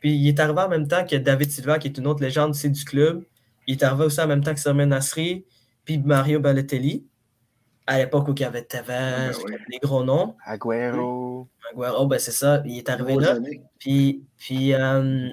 puis 0.00 0.16
il 0.16 0.28
est 0.28 0.40
arrivé 0.40 0.60
en 0.60 0.68
même 0.68 0.88
temps 0.88 1.06
que 1.06 1.16
David 1.16 1.50
Silva, 1.50 1.78
qui 1.78 1.86
est 1.86 1.96
une 1.96 2.06
autre 2.08 2.20
légende 2.20 2.52
du 2.52 2.84
club. 2.84 3.24
Il 3.68 3.76
est 3.76 3.82
arrivé 3.84 4.04
aussi 4.04 4.20
en 4.20 4.26
même 4.26 4.42
temps 4.42 4.52
que 4.52 4.60
Sermen 4.60 4.88
Nasri, 4.88 5.46
puis 5.84 5.98
Mario 5.98 6.40
Balotelli. 6.40 7.06
À 7.86 7.98
l'époque 7.98 8.28
où 8.28 8.32
il 8.36 8.40
y 8.40 8.44
avait 8.44 8.62
Tevez, 8.64 8.92
Ah, 8.94 9.30
ben 9.30 9.32
oui. 9.44 9.52
les 9.68 9.78
gros 9.78 10.04
noms. 10.04 10.36
Agüero. 10.46 11.48
Aguero, 11.72 12.06
ben 12.06 12.18
c'est 12.18 12.30
ça, 12.32 12.62
il 12.64 12.78
est 12.78 12.88
arrivé 12.88 13.16
là. 13.16 13.36
Puis, 13.78 14.24
puis, 14.38 14.72
euh, 14.74 15.28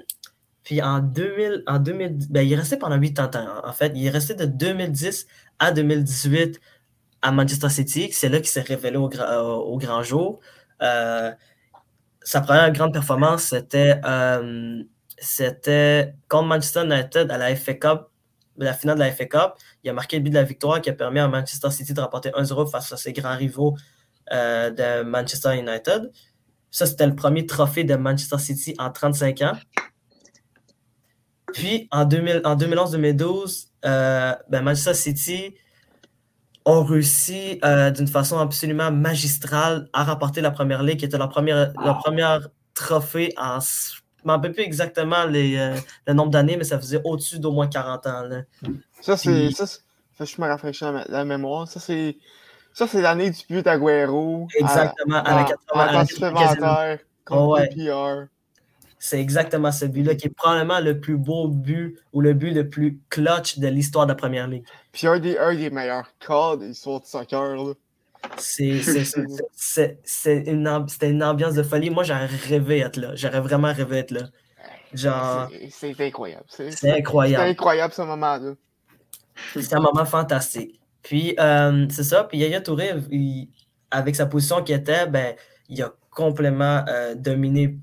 puis 0.64 0.82
en 0.82 0.98
2000, 1.00 1.62
en 1.66 1.78
2000, 1.78 2.18
ben, 2.28 2.42
il 2.46 2.52
est 2.52 2.56
resté 2.56 2.76
pendant 2.76 2.98
80 3.00 3.30
ans. 3.40 3.60
En 3.64 3.72
fait, 3.72 3.92
il 3.94 4.04
est 4.06 4.10
resté 4.10 4.34
de 4.34 4.44
2010 4.46 5.26
à 5.60 5.70
2018 5.72 6.60
à 7.22 7.30
Manchester 7.32 7.68
City. 7.68 8.10
C'est 8.12 8.28
là 8.28 8.38
qu'il 8.38 8.48
s'est 8.48 8.60
révélé 8.62 8.96
au, 8.96 9.08
gra- 9.08 9.30
euh, 9.30 9.42
au 9.42 9.78
grand 9.78 10.02
jour. 10.02 10.40
Euh, 10.82 11.30
sa 12.22 12.40
première 12.40 12.70
grande 12.72 12.92
performance, 12.92 13.44
c'était 13.44 14.00
euh, 14.04 14.82
c'était 15.18 16.14
contre 16.28 16.48
Manchester 16.48 16.84
United 16.84 17.30
à 17.30 17.38
la 17.38 17.54
FA 17.56 17.74
Cup, 17.74 18.08
la 18.56 18.74
finale 18.74 18.96
de 18.96 19.00
la 19.00 19.12
FA 19.12 19.26
Cup. 19.26 19.52
Il 19.82 19.90
a 19.90 19.92
marqué 19.92 20.16
le 20.16 20.22
but 20.22 20.30
de 20.30 20.34
la 20.34 20.44
victoire 20.44 20.80
qui 20.80 20.90
a 20.90 20.92
permis 20.92 21.18
à 21.18 21.28
Manchester 21.28 21.70
City 21.70 21.94
de 21.94 22.00
remporter 22.00 22.30
1-0 22.30 22.70
face 22.70 22.92
à 22.92 22.96
ses 22.96 23.12
grands 23.12 23.36
rivaux 23.36 23.76
euh, 24.32 24.70
de 24.70 25.02
Manchester 25.02 25.58
United. 25.58 26.10
Ça, 26.70 26.86
c'était 26.86 27.06
le 27.06 27.16
premier 27.16 27.46
trophée 27.46 27.84
de 27.84 27.96
Manchester 27.96 28.38
City 28.38 28.74
en 28.78 28.90
35 28.90 29.42
ans. 29.42 29.52
Puis, 31.52 31.88
en, 31.90 32.04
2000 32.04 32.42
en 32.44 32.56
2011-2012, 32.56 33.66
euh, 33.84 34.34
ben, 34.48 34.62
Manchester 34.62 34.94
City 34.94 35.54
ont 36.64 36.84
réussi 36.84 37.58
euh, 37.64 37.90
d'une 37.90 38.06
façon 38.06 38.38
absolument 38.38 38.92
magistrale 38.92 39.88
à 39.92 40.04
remporter 40.04 40.40
la 40.40 40.50
première 40.50 40.82
ligue, 40.82 40.98
qui 40.98 41.06
était 41.06 41.18
leur 41.18 41.28
première, 41.28 41.72
leur 41.82 41.98
première 41.98 42.48
trophée 42.74 43.32
en. 43.36 43.58
Je 44.22 44.28
ne 44.28 44.32
me 44.32 44.36
rappelle 44.36 44.52
plus 44.52 44.62
exactement 44.64 45.24
les, 45.24 45.56
euh, 45.56 45.74
le 46.06 46.12
nombre 46.12 46.30
d'années, 46.30 46.56
mais 46.56 46.64
ça 46.64 46.78
faisait 46.78 47.00
au-dessus 47.04 47.38
d'au 47.38 47.52
moins 47.52 47.66
40 47.68 48.06
ans. 48.06 48.22
là. 48.22 48.42
Ça, 49.00 49.16
c'est. 49.16 49.30
Puis- 49.46 49.54
Ça, 49.54 50.24
je 50.26 50.40
me 50.40 50.46
rafraîchis 50.46 50.84
la, 50.84 51.04
la 51.08 51.24
mémoire. 51.24 51.66
Ça, 51.66 51.80
c'est. 51.80 52.18
Ça, 52.74 52.86
c'est 52.86 53.00
l'année 53.00 53.30
du 53.30 53.40
but 53.48 53.64
d'Aguero. 53.64 54.46
Exactement, 54.58 55.16
à, 55.22 55.36
la 55.36 55.44
80 55.44 55.56
En 55.72 55.78
à 55.80 55.86
la 55.86 55.92
temps 55.92 55.98
95e 56.04 56.06
supplémentaire 56.08 56.98
contre 57.24 57.42
Oh, 57.42 57.54
ouais. 57.54 58.26
C'est 59.02 59.18
exactement 59.18 59.72
ce 59.72 59.86
but-là 59.86 60.14
qui 60.14 60.26
est 60.26 60.34
probablement 60.36 60.78
le 60.80 61.00
plus 61.00 61.16
beau 61.16 61.48
but 61.48 61.98
ou 62.12 62.20
le 62.20 62.34
but 62.34 62.52
le 62.52 62.68
plus 62.68 63.00
clutch 63.08 63.58
de 63.58 63.66
l'histoire 63.66 64.04
de 64.04 64.10
la 64.12 64.14
première 64.14 64.46
ligue. 64.46 64.64
Puis 64.92 65.06
un 65.06 65.18
des, 65.18 65.38
un 65.38 65.54
des 65.54 65.70
meilleurs 65.70 66.10
cas 66.18 66.56
de 66.56 66.66
l'histoire 66.66 67.00
du 67.00 67.06
soccer. 67.08 67.56
Là. 67.56 67.72
C'était 69.56 70.50
une 70.50 71.22
ambiance 71.22 71.54
de 71.54 71.62
folie. 71.62 71.90
Moi, 71.90 72.04
j'aurais 72.04 72.26
rêvé 72.26 72.80
d'être 72.80 72.96
là. 72.96 73.14
J'aurais 73.14 73.40
vraiment 73.40 73.72
rêvé 73.72 73.96
d'être 73.96 74.10
là. 74.10 74.22
Genre, 74.92 75.48
C'est- 75.70 76.02
incroyable. 76.06 76.44
C'est 76.48 76.90
incroyable. 76.90 77.44
incroyable 77.44 77.92
ce 77.94 78.02
moment-là. 78.02 78.54
C'est 79.54 79.72
un 79.74 79.80
moment 79.80 80.04
fantastique. 80.04 80.80
Puis, 81.02 81.34
euh, 81.38 81.86
c'est 81.90 82.02
ça. 82.02 82.24
Puis, 82.24 82.38
Yaya 82.38 82.60
Touré, 82.60 82.94
il- 83.10 83.48
avec 83.90 84.16
sa 84.16 84.26
position 84.26 84.62
qui 84.62 84.72
était, 84.72 85.06
ben, 85.06 85.34
il 85.68 85.80
a 85.82 85.92
complètement 86.10 86.84
euh, 86.88 87.14
dominé 87.14 87.78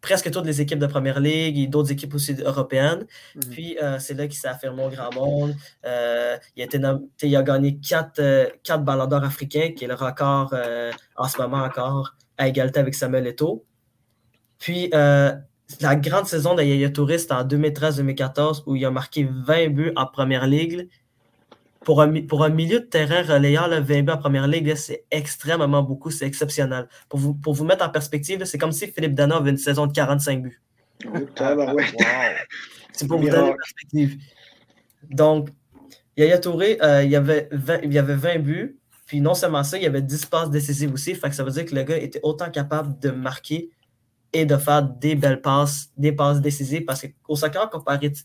presque 0.00 0.30
toutes 0.30 0.46
les 0.46 0.60
équipes 0.60 0.78
de 0.78 0.86
Première 0.86 1.20
Ligue 1.20 1.58
et 1.58 1.66
d'autres 1.66 1.92
équipes 1.92 2.14
aussi 2.14 2.34
européennes. 2.34 3.06
Mhm. 3.34 3.42
Puis, 3.50 3.78
euh, 3.82 3.98
c'est 3.98 4.14
là 4.14 4.26
qu'il 4.26 4.38
s'est 4.38 4.48
affirmé 4.48 4.84
au 4.84 4.90
grand 4.90 5.14
monde. 5.14 5.54
Euh, 5.84 6.36
il, 6.56 6.62
a 6.62 6.64
été 6.64 6.78
nom- 6.78 7.08
t'sais, 7.16 7.28
il 7.28 7.36
a 7.36 7.42
gagné 7.42 7.78
quatre, 7.78 8.18
euh, 8.20 8.46
quatre 8.62 8.84
ballons 8.84 9.06
d'or 9.06 9.24
africains, 9.24 9.72
qui 9.76 9.84
est 9.84 9.88
le 9.88 9.94
record 9.94 10.50
euh, 10.52 10.90
en 11.16 11.28
ce 11.28 11.40
moment 11.40 11.62
encore, 11.62 12.16
à 12.38 12.48
égalité 12.48 12.80
avec 12.80 12.94
Samuel 12.94 13.26
Eto'o. 13.26 13.64
Puis, 14.58 14.90
la 15.80 15.96
grande 15.96 16.26
saison 16.26 16.54
de 16.54 16.62
Yaya 16.62 16.88
c'était 17.18 17.32
en 17.32 17.44
2013-2014, 17.44 18.64
où 18.66 18.76
il 18.76 18.84
a 18.84 18.90
marqué 18.90 19.24
20 19.24 19.68
buts 19.68 19.92
en 19.96 20.06
Première 20.06 20.46
Ligue. 20.46 20.88
Pour 21.84 22.00
un, 22.00 22.06
mi- 22.06 22.22
pour 22.22 22.44
un 22.44 22.48
milieu 22.48 22.80
de 22.80 22.84
terrain 22.84 23.22
relayant, 23.22 23.66
là, 23.66 23.80
20 23.80 24.02
buts 24.02 24.12
en 24.12 24.18
Première 24.18 24.46
Ligue, 24.46 24.74
c'est 24.76 25.04
extrêmement 25.10 25.82
beaucoup, 25.82 26.10
c'est 26.10 26.26
exceptionnel. 26.26 26.88
Pour 27.08 27.18
vous, 27.18 27.34
pour 27.34 27.54
vous 27.54 27.64
mettre 27.64 27.84
en 27.84 27.90
perspective, 27.90 28.44
c'est 28.44 28.58
comme 28.58 28.72
si 28.72 28.86
Philippe 28.86 29.14
Dana 29.14 29.36
avait 29.36 29.50
une 29.50 29.56
saison 29.56 29.86
de 29.86 29.92
45 29.92 30.42
buts. 30.42 30.62
Oh. 31.06 31.10
Wow. 31.40 31.78
C'est 32.92 33.08
pour 33.08 33.18
vous 33.18 33.28
donner 33.28 33.48
une 33.50 33.56
perspective. 33.56 34.18
Donc, 35.10 35.48
Yaya 36.16 36.38
Touré, 36.38 36.78
euh, 36.82 37.02
il, 37.02 37.10
y 37.10 37.16
avait 37.16 37.48
20, 37.52 37.80
il 37.84 37.92
y 37.92 37.98
avait 37.98 38.16
20 38.16 38.38
buts. 38.40 38.78
Puis 39.06 39.20
non 39.20 39.34
seulement 39.34 39.64
ça, 39.64 39.76
il 39.76 39.82
y 39.82 39.86
avait 39.86 40.02
10 40.02 40.26
passes 40.26 40.50
décisives 40.50 40.92
aussi. 40.92 41.14
Fait 41.14 41.28
que 41.28 41.34
ça 41.34 41.42
veut 41.42 41.50
dire 41.50 41.64
que 41.64 41.74
le 41.74 41.82
gars 41.82 41.96
était 41.96 42.20
autant 42.22 42.50
capable 42.50 42.98
de 42.98 43.10
marquer 43.10 43.70
et 44.32 44.46
de 44.46 44.56
faire 44.56 44.82
des 44.82 45.14
belles 45.14 45.40
passes, 45.40 45.90
des 45.96 46.12
passes 46.12 46.40
décisives. 46.40 46.84
Parce 46.84 47.02
qu'au 47.02 47.36
soccer, 47.36 47.70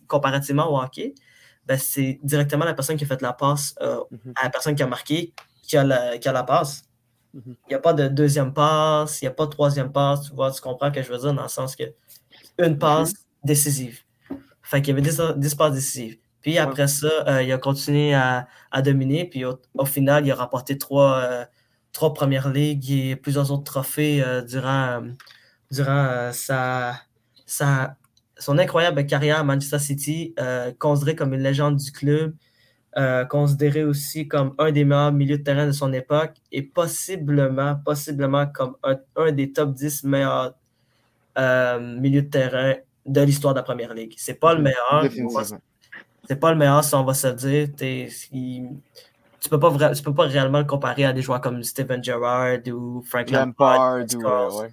comparativement 0.08 0.72
au 0.72 0.82
hockey, 0.82 1.14
ben, 1.68 1.78
c'est 1.78 2.20
directement 2.24 2.66
la 2.66 2.74
personne 2.74 2.98
qui 2.98 3.04
a 3.04 3.08
fait 3.08 3.22
la 3.22 3.34
passe 3.34 3.76
euh, 3.82 4.00
Mhm. 4.12 4.34
à 4.36 4.44
la 4.46 4.50
personne 4.50 4.76
qui 4.76 4.84
a 4.84 4.88
marqué 4.88 5.34
qui 5.64 5.78
a 5.78 5.84
la, 5.84 6.18
qui 6.18 6.28
a 6.30 6.32
la 6.34 6.44
passe. 6.44 6.84
Mhm. 7.34 7.44
Il 7.68 7.70
n'y 7.70 7.76
a 7.76 7.80
pas 7.80 7.94
de 7.94 8.08
deuxième 8.08 8.54
passe, 8.54 9.22
il 9.22 9.26
n'y 9.26 9.30
a 9.30 9.32
pas 9.32 9.46
de 9.46 9.52
troisième 9.52 9.92
passe. 9.92 10.24
Tu 10.24 10.34
vois, 10.34 10.52
tu 10.52 10.62
comprends 10.62 10.88
ce 10.88 10.94
que 11.00 11.04
je 11.04 11.12
veux 11.12 11.18
dire 11.20 11.34
dans 11.34 11.44
le 11.44 11.50
sens 11.50 11.76
que 11.76 11.84
une 12.60 12.78
passe 12.80 13.14
décisive. 13.44 14.02
Fait 14.64 14.82
qu'il 14.82 14.90
y 14.96 14.98
avait 15.00 15.02
10, 15.10 15.22
10 15.38 15.56
passes 15.56 15.74
décisives. 15.74 16.18
Puis 16.42 16.58
après 16.58 16.88
ça, 16.88 17.08
euh, 17.28 17.44
il 17.44 17.52
a 17.52 17.58
continué 17.58 18.14
à, 18.14 18.48
à 18.72 18.82
dominer. 18.82 19.26
Puis 19.26 19.44
au, 19.46 19.60
au 19.76 19.86
final, 19.86 20.26
il 20.26 20.32
a 20.32 20.36
remporté 20.36 20.78
trois, 20.78 21.18
euh, 21.20 21.46
trois 21.94 22.14
premières 22.14 22.50
ligues 22.50 22.90
et 22.92 23.16
plusieurs 23.16 23.52
autres 23.52 23.64
trophées 23.66 24.24
durant, 24.48 25.04
durant 25.72 26.32
sa, 26.34 27.02
sa, 27.46 27.98
son 28.40 28.58
incroyable 28.58 29.06
carrière 29.06 29.40
à 29.40 29.44
Manchester 29.44 29.80
City, 29.80 30.34
euh, 30.40 30.72
considéré 30.78 31.16
comme 31.16 31.34
une 31.34 31.42
légende 31.42 31.78
du 31.78 31.92
club, 31.92 32.34
euh, 32.98 33.26
considéré 33.26 33.84
aussi 33.84 34.28
comme 34.28 34.54
un 34.58 34.72
des 34.72 34.86
meilleurs 34.86 35.12
milieux 35.12 35.38
de 35.38 35.44
terrain 35.44 35.68
de 35.68 35.72
son 35.72 35.94
époque 35.94 36.34
et 36.52 36.62
possiblement, 36.64 37.76
possiblement 37.86 38.48
comme 38.48 38.76
un, 38.84 38.98
un 39.16 39.32
des 39.32 39.52
top 39.52 39.74
10 39.74 40.04
meilleurs 40.04 40.56
euh, 41.38 41.80
milieux 42.00 42.24
de 42.24 42.30
terrain 42.30 42.76
de 43.06 43.22
l'histoire 43.22 43.54
de 43.54 43.60
la 43.60 43.64
Première 43.64 43.94
Ligue. 43.94 44.14
C'est 44.18 44.34
pas 44.40 44.54
le 44.54 44.62
meilleur. 44.62 45.02
Définitivement. 45.04 45.60
C'est 46.28 46.36
pas 46.40 46.52
le 46.52 46.58
meilleur, 46.58 46.84
si 46.84 46.94
on 46.96 47.04
va 47.04 47.14
se 47.14 47.28
le 47.28 47.34
dire. 47.34 47.70
Il- 48.34 48.70
tu 49.40 49.50
peux 49.50 49.60
pas 49.60 49.94
tu 49.94 50.02
peux 50.04 50.14
pas 50.16 50.24
réellement 50.26 50.58
le 50.60 50.66
comparer 50.66 51.06
à 51.06 51.14
des 51.14 51.22
joueurs 51.22 51.40
comme 51.40 51.62
Steven 51.64 52.04
Gerrard 52.04 52.58
ou 52.68 53.02
Frank 53.04 53.30
Lampard. 53.30 53.98
Lampard 54.00 54.56
ou. 54.56 54.62
Ouais. 54.62 54.70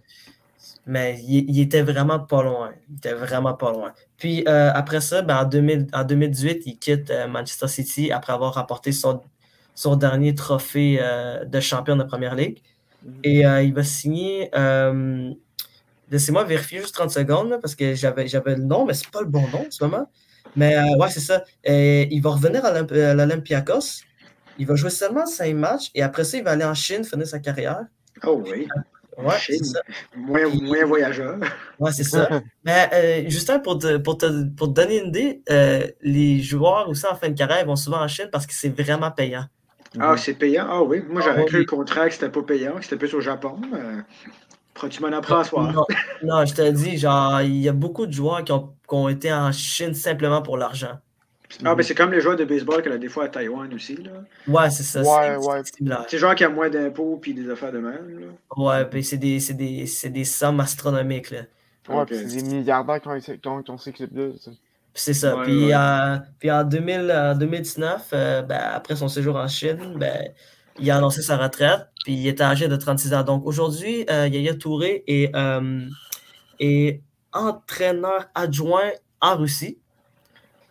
Mais 0.86 1.18
il, 1.22 1.50
il 1.50 1.60
était 1.60 1.82
vraiment 1.82 2.20
pas 2.20 2.42
loin. 2.42 2.72
Il 2.90 2.96
était 2.96 3.14
vraiment 3.14 3.54
pas 3.54 3.72
loin. 3.72 3.92
Puis 4.18 4.44
euh, 4.48 4.70
après 4.74 5.00
ça, 5.00 5.22
ben, 5.22 5.38
en, 5.38 5.44
2000 5.44 5.86
en 5.92 6.04
2018, 6.04 6.62
il 6.66 6.78
quitte 6.78 7.10
euh, 7.10 7.26
Manchester 7.26 7.68
City 7.68 8.12
après 8.12 8.32
avoir 8.32 8.54
remporté 8.54 8.92
son, 8.92 9.22
son 9.74 9.96
dernier 9.96 10.34
trophée 10.34 10.98
euh, 11.00 11.44
de 11.44 11.60
champion 11.60 11.96
de 11.96 12.04
Première 12.04 12.34
Ligue. 12.34 12.60
Mhm. 13.02 13.20
Et 13.24 13.40
il 13.40 13.74
va 13.74 13.82
signer. 13.82 14.50
Laissez-moi 16.10 16.44
vérifier 16.44 16.80
juste 16.80 16.94
30 16.94 17.10
secondes 17.10 17.48
là, 17.48 17.58
parce 17.58 17.74
que 17.74 17.94
j'avais 17.94 18.26
le 18.26 18.62
nom, 18.62 18.84
mais 18.84 18.92
c'est 18.92 19.10
pas 19.10 19.22
le 19.22 19.26
bon 19.26 19.40
nom 19.48 19.66
en 19.66 19.70
ce 19.70 19.82
moment. 19.82 20.08
Mais 20.54 20.76
ouais, 20.96 21.10
c'est 21.10 21.20
ça. 21.20 21.44
Et 21.64 22.14
il 22.14 22.20
va 22.20 22.30
revenir 22.30 22.64
à 22.64 22.72
l'Olympiakos. 23.14 24.04
Il 24.58 24.66
va 24.66 24.74
jouer 24.76 24.90
seulement 24.90 25.26
5 25.26 25.54
matchs 25.54 25.90
et 25.94 26.02
après 26.02 26.24
ça, 26.24 26.36
il 26.36 26.44
va 26.44 26.52
aller 26.52 26.64
en 26.64 26.74
Chine, 26.74 27.04
finir 27.04 27.26
sa 27.26 27.40
carrière. 27.40 27.86
Oh 28.22 28.42
oui. 28.46 28.68
Ouais, 29.18 29.38
ça. 29.38 29.80
Moins, 30.16 30.48
moins 30.48 30.84
voyageur. 30.84 31.38
Ouais, 31.78 31.92
c'est 31.92 32.04
ça. 32.04 32.28
Mais 32.64 32.88
euh, 32.92 33.28
Justin, 33.28 33.58
pour 33.60 33.78
te, 33.78 33.98
pour, 33.98 34.18
te, 34.18 34.44
pour 34.54 34.68
te 34.68 34.72
donner 34.80 35.00
une 35.00 35.08
idée, 35.08 35.42
euh, 35.50 35.86
les 36.02 36.40
joueurs 36.40 36.88
aussi 36.88 37.06
en 37.06 37.14
fin 37.14 37.28
de 37.28 37.34
carrière 37.38 37.64
vont 37.66 37.76
souvent 37.76 38.00
en 38.02 38.08
Chine 38.08 38.28
parce 38.32 38.46
que 38.46 38.54
c'est 38.54 38.70
vraiment 38.80 39.10
payant. 39.10 39.44
Ah, 40.00 40.16
c'est 40.16 40.34
payant? 40.34 40.66
Ah 40.68 40.82
oui. 40.82 41.02
Moi, 41.08 41.20
j'aurais 41.22 41.42
Ah, 41.42 41.44
cru 41.44 41.58
oui. 41.58 41.60
le 41.60 41.66
contrat 41.66 42.08
que 42.08 42.14
c'était 42.14 42.28
pas 42.28 42.42
payant, 42.42 42.74
que 42.76 42.82
c'était 42.84 42.96
plus 42.96 43.14
au 43.14 43.20
Japon. 43.20 43.56
Euh, 43.74 44.00
tu 44.88 45.00
m'en 45.02 45.08
apprends 45.16 45.38
à 45.38 45.44
soir. 45.44 45.72
Non, 45.72 45.86
non, 46.24 46.44
je 46.44 46.54
te 46.54 46.68
dis, 46.70 46.98
genre, 46.98 47.40
il 47.42 47.56
y 47.58 47.68
a 47.68 47.72
beaucoup 47.72 48.06
de 48.06 48.12
joueurs 48.12 48.42
qui 48.42 48.50
ont, 48.50 48.74
qui 48.88 48.94
ont 48.94 49.08
été 49.08 49.32
en 49.32 49.52
Chine 49.52 49.94
simplement 49.94 50.42
pour 50.42 50.56
l'argent. 50.58 50.98
Ah, 51.64 51.74
ben 51.74 51.82
c'est 51.82 51.94
comme 51.94 52.12
les 52.12 52.20
joueurs 52.20 52.36
de 52.36 52.44
baseball 52.44 52.82
qu'il 52.82 52.92
y 52.92 52.94
a 52.94 52.98
des 52.98 53.08
fois 53.08 53.24
à 53.24 53.28
Taïwan 53.28 53.72
aussi. 53.74 53.96
Là. 53.96 54.10
Ouais, 54.48 54.70
c'est 54.70 54.82
ça. 54.82 55.00
Ouais, 55.00 55.36
c'est 55.40 55.48
ouais. 55.48 55.60
c'est 55.64 55.76
similaire. 55.76 56.04
C'est 56.08 56.18
genre 56.18 56.34
qui 56.34 56.44
a 56.44 56.48
moins 56.48 56.70
d'impôts 56.70 57.18
puis 57.20 57.34
des 57.34 57.50
affaires 57.50 57.72
de 57.72 57.78
même. 57.78 58.20
Là. 58.20 58.26
Ouais, 58.56 58.84
puis 58.86 59.04
c'est 59.04 59.18
des, 59.18 59.40
c'est 59.40 59.54
des, 59.54 59.86
c'est 59.86 60.10
des 60.10 60.24
sommes 60.24 60.60
astronomiques, 60.60 61.30
là. 61.30 61.42
Ouais, 61.88 62.04
puis 62.06 62.16
c'est 62.16 62.42
des 62.42 62.42
milliardaires 62.42 63.00
qui 63.00 63.08
ont, 63.08 63.18
qui 63.18 63.48
ont, 63.48 63.62
qui 63.62 63.70
ont 63.70 63.78
ces 63.78 63.92
clubs-là. 63.92 64.32
ça. 64.40 64.50
c'est 64.94 65.12
ça. 65.12 65.36
Ouais, 65.36 65.44
puis, 65.44 65.66
ouais. 65.66 65.74
euh, 65.74 66.16
puis 66.38 66.50
en, 66.50 66.64
2000, 66.64 67.12
en 67.12 67.34
2019, 67.36 68.08
euh, 68.12 68.42
ben, 68.42 68.60
après 68.72 68.96
son 68.96 69.08
séjour 69.08 69.36
en 69.36 69.48
Chine, 69.48 69.96
ben, 69.96 70.30
il 70.78 70.90
a 70.90 70.96
annoncé 70.96 71.22
sa 71.22 71.36
retraite, 71.36 71.88
puis 72.04 72.14
il 72.14 72.26
était 72.26 72.42
âgé 72.42 72.68
de 72.68 72.76
36 72.76 73.14
ans. 73.14 73.22
Donc 73.22 73.46
aujourd'hui, 73.46 74.04
euh, 74.10 74.28
Yaya 74.28 74.54
Touré 74.54 75.04
est, 75.06 75.34
euh, 75.34 75.86
est 76.58 77.00
entraîneur 77.32 78.26
adjoint 78.34 78.90
en 79.20 79.36
Russie. 79.36 79.78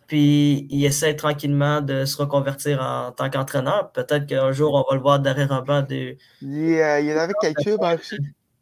Puis 0.06 0.66
il 0.70 0.84
essaie 0.84 1.16
tranquillement 1.16 1.80
de 1.80 2.04
se 2.04 2.16
reconvertir 2.16 2.80
en 2.82 3.12
tant 3.12 3.30
qu'entraîneur. 3.30 3.90
Peut-être 3.92 4.26
qu'un 4.26 4.52
jour, 4.52 4.74
on 4.74 4.90
va 4.90 4.96
le 4.96 5.02
voir 5.02 5.18
derrière 5.20 5.52
un 5.52 5.62
banc 5.62 5.82
de. 5.82 6.16
Il 6.42 6.58
est, 6.72 6.82
euh, 6.82 7.00
il 7.00 7.08
est 7.08 7.18
avec 7.18 7.36
quel 7.40 7.54
club 7.54 7.82
en 7.82 7.96
Russie? 7.96 8.18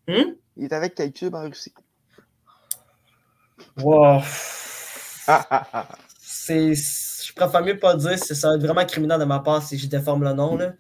Hum? 0.08 0.34
Il 0.56 0.64
est 0.64 0.72
avec 0.72 0.94
quel 0.94 1.12
club 1.12 1.34
en 1.34 1.42
Russie? 1.42 1.74
Wow. 3.78 4.22
Ah, 5.26 5.46
ah, 5.50 5.66
ah. 5.72 5.88
C'est. 6.20 6.74
Je 6.74 7.32
préfère 7.34 7.64
mieux 7.64 7.78
pas 7.78 7.94
dire, 7.94 8.18
c'est- 8.18 8.34
ça 8.34 8.50
va 8.50 8.56
être 8.56 8.62
vraiment 8.62 8.84
criminel 8.84 9.18
de 9.18 9.24
ma 9.24 9.38
part 9.38 9.62
si 9.62 9.78
je 9.78 9.86
déforme 9.86 10.24
le 10.24 10.32
nom. 10.32 10.56
Là. 10.56 10.72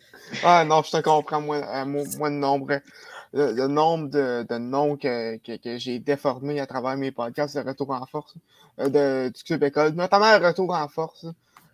Ah 0.44 0.64
non, 0.64 0.82
je 0.82 0.90
te 0.90 1.00
comprends, 1.00 1.40
moi, 1.40 1.56
euh, 1.56 1.84
moi, 1.84 2.02
moi, 2.18 2.30
le 2.30 2.36
nombre, 2.36 2.80
le, 3.32 3.52
le 3.52 3.66
nombre 3.66 4.08
de, 4.08 4.46
de 4.48 4.58
noms 4.58 4.96
que, 4.96 5.36
que, 5.38 5.56
que 5.56 5.78
j'ai 5.78 5.98
déformés 5.98 6.60
à 6.60 6.66
travers 6.66 6.96
mes 6.96 7.12
podcasts 7.12 7.56
de 7.56 7.66
Retour 7.66 7.90
en 7.90 8.06
force, 8.06 8.34
euh, 8.78 8.88
de, 8.88 9.32
du 9.32 9.42
Club 9.42 9.62
École, 9.64 9.92
notamment 9.92 10.38
Retour 10.38 10.74
en 10.74 10.88
force. 10.88 11.26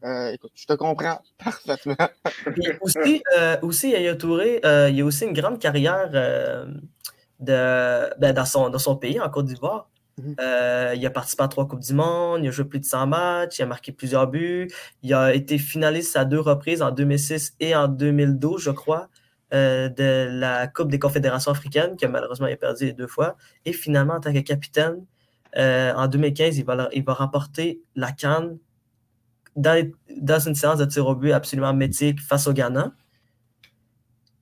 Euh, 0.04 0.32
écoute, 0.32 0.52
je 0.54 0.66
te 0.66 0.72
comprends 0.74 1.20
parfaitement. 1.44 1.96
Puis 2.54 2.68
aussi, 2.80 3.22
euh, 3.36 3.56
aussi, 3.62 3.90
Yaya 3.90 4.14
Touré, 4.14 4.60
euh, 4.64 4.90
il 4.90 5.00
a 5.00 5.04
aussi 5.04 5.24
une 5.24 5.32
grande 5.32 5.58
carrière 5.58 6.10
de, 7.40 8.18
ben, 8.18 8.32
dans, 8.32 8.44
son, 8.44 8.70
dans 8.70 8.78
son 8.78 8.96
pays, 8.96 9.20
en 9.20 9.28
Côte 9.28 9.46
d'Ivoire. 9.46 9.88
Mhm. 10.18 10.36
Il 10.96 11.06
a 11.06 11.10
participé 11.10 11.44
à 11.44 11.48
trois 11.48 11.66
Coupes 11.66 11.80
du 11.80 11.94
Monde, 11.94 12.40
il 12.42 12.48
a 12.48 12.50
joué 12.50 12.64
plus 12.64 12.80
de 12.80 12.84
100 12.84 13.06
matchs, 13.06 13.58
il 13.58 13.62
a 13.62 13.66
marqué 13.66 13.92
plusieurs 13.92 14.26
buts. 14.26 14.68
Il 15.02 15.14
a 15.14 15.32
été 15.34 15.58
finaliste 15.58 16.16
à 16.16 16.24
deux 16.24 16.40
reprises, 16.40 16.82
en 16.82 16.90
2006 16.90 17.54
et 17.60 17.74
en 17.74 17.86
2012, 17.86 18.60
je 18.60 18.70
crois, 18.70 19.08
euh, 19.54 19.88
de 19.88 20.28
la 20.30 20.66
Coupe 20.68 20.90
des 20.90 20.98
Confédérations 20.98 21.50
africaines, 21.52 21.96
que 21.96 22.06
malheureusement 22.06 22.46
a 22.46 22.56
perdu 22.56 22.92
deux 22.92 23.06
fois. 23.06 23.36
Et 23.64 23.72
finalement, 23.72 24.14
en 24.14 24.20
tant 24.20 24.32
que 24.32 24.40
capitaine, 24.40 25.04
euh, 25.56 25.92
en 25.94 26.06
2015, 26.08 26.58
il 26.58 26.64
va, 26.64 26.74
la- 26.74 26.88
il 26.92 27.04
va 27.04 27.14
remporter 27.14 27.80
la 27.96 28.12
Cannes 28.12 28.58
dans, 29.56 29.90
dans 30.20 30.38
une 30.38 30.54
séance 30.54 30.78
de 30.78 30.84
tir 30.84 31.06
au 31.06 31.14
but 31.14 31.32
absolument 31.32 31.72
mythique 31.74 32.20
face 32.20 32.46
au 32.46 32.52
Ghana. 32.52 32.92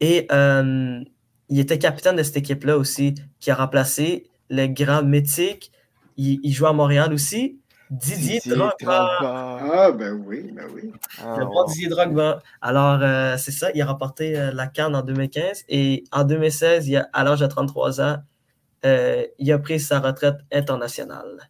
Et 0.00 0.26
euh, 0.32 1.00
il 1.48 1.58
était 1.58 1.78
capitaine 1.78 2.16
de 2.16 2.22
cette 2.22 2.36
équipe-là 2.36 2.76
aussi, 2.76 3.14
qui 3.40 3.50
a 3.50 3.54
remplacé 3.54 4.28
le 4.50 4.66
grand 4.66 5.02
mythique. 5.02 5.72
Il, 6.16 6.40
il 6.42 6.52
joue 6.52 6.66
à 6.66 6.72
Montréal 6.72 7.12
aussi. 7.12 7.60
Didier, 7.90 8.40
Drogba. 8.46 8.74
Drogba. 8.80 9.58
Ah, 9.72 9.92
ben 9.92 10.12
oui, 10.26 10.50
ben 10.52 10.66
oui. 10.74 10.92
Ah, 11.18 11.36
Le 11.38 11.44
wow. 11.44 11.52
bon 11.52 11.64
Didier 11.64 11.88
Drogba. 11.88 12.40
Alors, 12.60 13.00
euh, 13.02 13.36
c'est 13.38 13.52
ça, 13.52 13.70
il 13.74 13.80
a 13.82 13.86
remporté 13.86 14.38
euh, 14.38 14.50
la 14.52 14.66
Cannes 14.66 14.94
en 14.96 15.02
2015 15.02 15.64
et 15.68 16.04
en 16.12 16.24
2016, 16.24 16.88
il 16.88 16.96
a- 16.96 17.08
à 17.12 17.24
l'âge 17.24 17.40
de 17.40 17.46
33 17.46 18.00
ans, 18.00 18.16
euh, 18.84 19.24
il 19.38 19.52
a 19.52 19.58
pris 19.58 19.80
sa 19.80 20.00
retraite 20.00 20.38
internationale. 20.52 21.48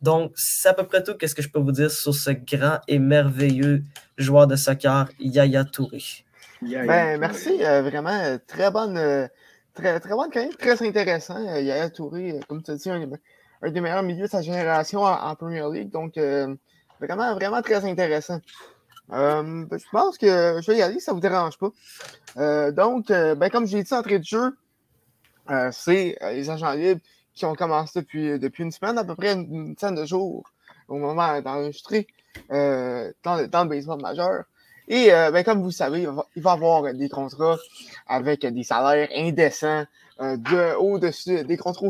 Donc, 0.00 0.32
c'est 0.36 0.68
à 0.68 0.74
peu 0.74 0.84
près 0.84 1.02
tout 1.02 1.14
ce 1.20 1.34
que 1.34 1.42
je 1.42 1.48
peux 1.48 1.58
vous 1.58 1.72
dire 1.72 1.90
sur 1.90 2.14
ce 2.14 2.30
grand 2.30 2.78
et 2.86 2.98
merveilleux 2.98 3.82
joueur 4.16 4.46
de 4.46 4.54
soccer, 4.56 5.08
Yaya 5.18 5.64
Touré? 5.64 6.02
Ben, 6.62 7.18
merci, 7.18 7.64
euh, 7.64 7.82
vraiment, 7.82 8.36
très 8.46 8.70
bonne, 8.70 8.96
euh, 8.96 9.26
très, 9.74 9.98
très 10.00 10.10
bonne 10.10 10.30
quand 10.32 10.40
même, 10.40 10.54
très 10.54 10.86
intéressant. 10.86 11.36
Euh, 11.36 11.60
Yaya 11.60 11.90
Touré, 11.90 12.40
comme 12.48 12.62
tu 12.62 12.70
as 12.70 12.76
dit, 12.76 12.90
un, 12.90 13.08
un 13.62 13.70
des 13.70 13.80
meilleurs 13.80 14.02
milieux 14.02 14.26
de 14.26 14.30
sa 14.30 14.42
génération 14.42 15.02
en, 15.02 15.34
Premier 15.34 15.64
League, 15.72 15.90
donc 15.90 16.16
euh, 16.16 16.54
vraiment, 17.00 17.34
vraiment 17.34 17.62
très 17.62 17.84
intéressant. 17.84 18.40
Euh, 19.12 19.64
je 19.70 19.90
pense 19.90 20.18
que 20.18 20.60
je 20.60 20.70
vais 20.70 20.78
y 20.78 20.82
aller, 20.82 21.00
ça 21.00 21.12
vous 21.12 21.20
dérange 21.20 21.58
pas. 21.58 21.70
Euh, 22.36 22.72
donc, 22.72 23.10
euh, 23.10 23.34
ben, 23.34 23.48
comme 23.48 23.66
j'ai 23.66 23.82
dit 23.82 23.94
entrée 23.94 24.18
de 24.18 24.24
jeu, 24.24 24.56
c'est 25.72 26.18
les 26.20 26.50
agents 26.50 26.72
libres 26.72 27.00
qui 27.34 27.46
ont 27.46 27.54
commencé 27.54 28.00
depuis, 28.00 28.38
depuis 28.38 28.64
une 28.64 28.72
semaine, 28.72 28.98
à 28.98 29.04
peu 29.04 29.14
près 29.14 29.32
une, 29.32 29.74
dizaine 29.74 29.94
de 29.94 30.04
jours, 30.04 30.44
au 30.88 30.98
moment 30.98 31.40
d'enregistrer 31.40 32.06
dans, 32.50 33.12
dans 33.24 33.64
le 33.64 33.68
baseball 33.68 34.00
majeur. 34.00 34.44
Et 34.88 35.08
ben, 35.08 35.42
comme 35.42 35.60
vous 35.60 35.68
le 35.68 35.72
savez, 35.72 36.00
il 36.02 36.08
va, 36.08 36.26
y 36.36 36.46
avoir 36.46 36.92
des 36.92 37.08
contrats 37.08 37.56
avec 38.06 38.44
des 38.44 38.62
salaires 38.62 39.08
indécents, 39.14 39.84
de, 40.20 40.76
au-dessus, 40.76 41.44
des 41.44 41.56
contrats 41.56 41.88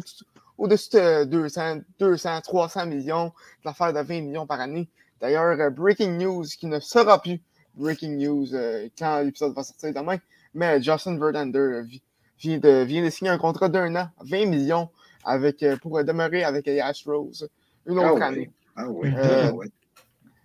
au-dessus 0.59 0.91
de 0.97 1.25
200, 1.25 1.79
200, 1.99 2.41
300 2.43 2.87
millions, 2.87 3.27
de 3.27 3.33
l'affaire 3.65 3.93
de 3.93 4.01
20 4.01 4.21
millions 4.23 4.47
par 4.47 4.61
année. 4.61 4.89
D'ailleurs, 5.21 5.59
euh, 5.59 5.71
breaking 5.71 6.19
news 6.19 6.45
qui 6.45 6.67
ne 6.67 6.79
sera 6.81 7.21
plus 7.23 7.41
breaking 7.75 8.17
news 8.19 8.55
euh, 8.55 8.89
quand 8.99 9.21
l'épisode 9.23 9.55
va 9.55 9.63
sortir 9.63 9.93
demain, 9.95 10.17
mais 10.55 10.83
Justin 10.83 11.17
Verlander 11.19 11.83
vi- 11.85 12.03
vient 12.41 12.59
de, 12.59 12.83
vient 12.85 13.05
de 13.05 13.11
signer 13.11 13.31
un 13.31 13.39
contrat 13.39 13.69
d'un 13.69 13.95
an, 13.97 14.09
20 14.25 14.47
millions, 14.47 14.89
avec, 15.25 15.63
euh, 15.63 15.77
pour 15.77 16.03
demeurer 16.05 16.43
avec 16.45 16.67
les 16.67 16.81
Astros 16.81 17.45
une 17.87 17.99
Ah 17.99 18.13
autre 18.13 18.15
oui. 18.17 18.23
année. 18.23 18.51
Ah 18.77 18.89
oui. 18.89 19.11
Euh, 19.17 19.51
ah. 19.53 19.65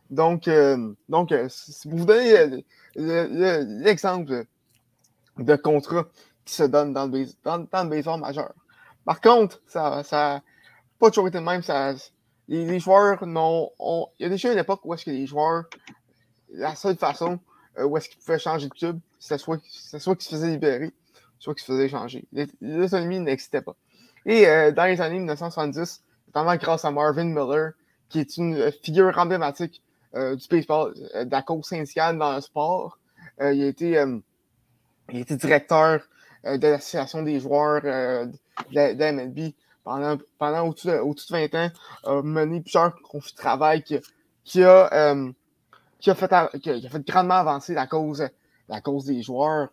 Donc, 0.10 0.47
euh, 0.47 0.93
donc 1.10 1.34
si 1.49 1.88
vous 1.88 2.06
donnez 2.06 2.45
le- 2.47 2.63
le- 2.95 3.84
l'exemple 3.84 4.45
de 5.38 5.56
contrat 5.56 6.06
qui 6.45 6.54
se 6.54 6.63
donne 6.63 6.93
dans 6.93 7.08
le, 7.08 7.26
dans, 7.43 7.60
dans 7.71 7.84
le 7.84 7.89
baseball 7.89 8.19
majeur. 8.19 8.54
Par 9.05 9.21
contre, 9.21 9.61
ça 9.67 10.03
ça 10.03 10.41
pas 10.99 11.09
toujours 11.09 11.27
été 11.27 11.37
le 11.37 11.43
même. 11.43 11.61
Ça, 11.63 11.93
les, 12.47 12.79
joueurs 12.79 13.25
n'ont. 13.25 13.69
ont- 13.79 14.07
Il 14.19 14.23
y 14.23 14.25
a 14.25 14.29
déjà 14.29 14.51
une 14.51 14.59
époque 14.59 14.81
où 14.85 14.93
est-ce 14.93 15.05
que 15.05 15.11
les 15.11 15.27
joueurs, 15.27 15.65
la 16.51 16.75
seule 16.75 16.95
façon 16.95 17.39
euh, 17.77 17.83
où 17.85 17.97
est-ce 17.97 18.09
qu'ils 18.09 18.19
pouvaient 18.19 18.39
changer 18.39 18.67
de 18.69 18.73
club, 18.73 18.99
c'était 19.19 19.37
soit, 19.37 19.59
soit 19.65 20.15
qu'ils 20.15 20.25
se 20.25 20.35
faisaient 20.35 20.51
libérer, 20.51 20.91
soit 21.39 21.53
qu'ils 21.55 21.63
se 21.63 21.71
faisaient 21.71 21.89
changer. 21.89 22.25
L'autonomie 22.61 23.19
n'existait 23.19 23.61
pas. 23.61 23.75
Et 24.25 24.47
euh, 24.47 24.71
dans 24.71 24.85
les 24.85 25.01
années 25.01 25.17
1970, 25.17 26.03
notamment 26.27 26.55
grâce 26.55 26.85
à 26.85 26.91
Marvin 26.91 27.25
Miller, 27.25 27.71
qui 28.09 28.19
est 28.19 28.37
une 28.37 28.55
euh, 28.55 28.71
figure 28.83 29.17
emblématique 29.17 29.81
du 30.15 30.47
baseball, 30.47 30.93
de 30.93 31.31
la 31.31 31.41
cause 31.41 31.65
syndicale 31.65 32.19
dans 32.19 32.35
le 32.35 32.41
sport. 32.41 32.99
Il, 33.41 33.63
a 33.63 33.65
été, 33.65 33.93
il 35.09 35.17
a 35.17 35.19
été 35.19 35.35
directeur 35.37 36.01
de 36.43 36.67
l'association 36.67 37.23
des 37.23 37.39
joueurs 37.39 37.82
euh, 37.86 38.25
de, 38.71 39.12
MLB 39.12 39.53
pendant, 39.84 40.17
pendant 40.38 40.67
au-dessus 40.67 40.88
de, 40.88 40.93
de 40.93 41.49
20 41.49 41.56
ans, 41.56 41.69
a 42.06 42.21
mené 42.21 42.62
plusieurs 42.62 42.95
conflits 43.01 43.34
de 43.34 43.38
travail 43.38 43.84
qui, 43.84 43.99
qui, 44.43 44.63
a, 44.63 44.91
euh, 44.93 45.32
qui, 45.99 46.10
a 46.12 46.15
fait, 46.15 46.32
qui, 46.62 46.69
a, 46.69 46.89
fait 46.89 47.06
grandement 47.08 47.36
avancer 47.36 47.73
la 47.73 47.88
cause, 47.88 48.27
la 48.69 48.82
cause 48.82 49.06
des 49.06 49.21
joueurs. 49.21 49.69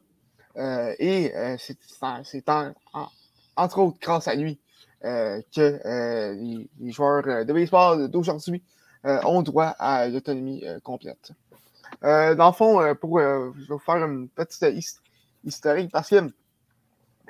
Euh, 0.57 0.95
et 0.99 1.35
euh, 1.37 1.57
c'est, 1.59 1.79
c'est 1.81 2.03
en- 2.05 2.25
c'est 2.25 2.49
en- 2.49 2.73
en- 2.93 3.09
entre 3.57 3.79
autres 3.79 3.99
grâce 4.01 4.27
à 4.27 4.35
lui 4.35 4.59
euh, 5.05 5.41
que 5.55 5.81
euh, 5.87 6.35
les, 6.81 6.91
joueurs 6.93 7.23
euh, 7.29 7.45
de 7.45 7.53
baseball 7.53 8.09
d'aujourd'hui 8.09 8.63
euh, 9.07 9.21
ont 9.25 9.43
droit 9.43 9.75
à 9.79 10.09
l'autonomie 10.09 10.63
euh, 10.67 10.81
complète. 10.81 11.31
Euh, 12.05 12.35
dans 12.35 12.49
le 12.49 12.53
fond, 12.53 12.81
euh, 12.81 12.95
pour, 12.95 13.19
euh, 13.21 13.53
je 13.57 13.61
vais 13.61 13.67
vous 13.75 13.79
faire 13.79 14.05
une 14.05 14.29
petite 14.29 14.63
his- 14.75 14.99
historique 15.45 15.91
parce 15.93 16.11
que 16.11 16.17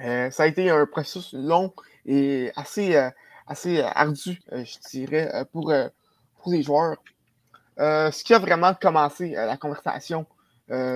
euh, 0.00 0.30
ça 0.30 0.44
a 0.44 0.46
été 0.46 0.70
un 0.70 0.86
processus 0.86 1.32
long 1.34 1.72
et 2.06 2.50
assez, 2.56 2.96
euh, 2.96 3.10
assez 3.46 3.80
euh, 3.80 3.86
ardu, 3.94 4.40
je 4.52 4.78
dirais, 4.90 5.30
pour, 5.52 5.72
pour 6.42 6.52
les 6.52 6.62
joueurs. 6.62 6.96
Ce 7.78 8.24
qui 8.24 8.34
a 8.34 8.38
vraiment 8.38 8.74
commencé 8.74 9.30
la 9.30 9.56
conversation 9.56 10.26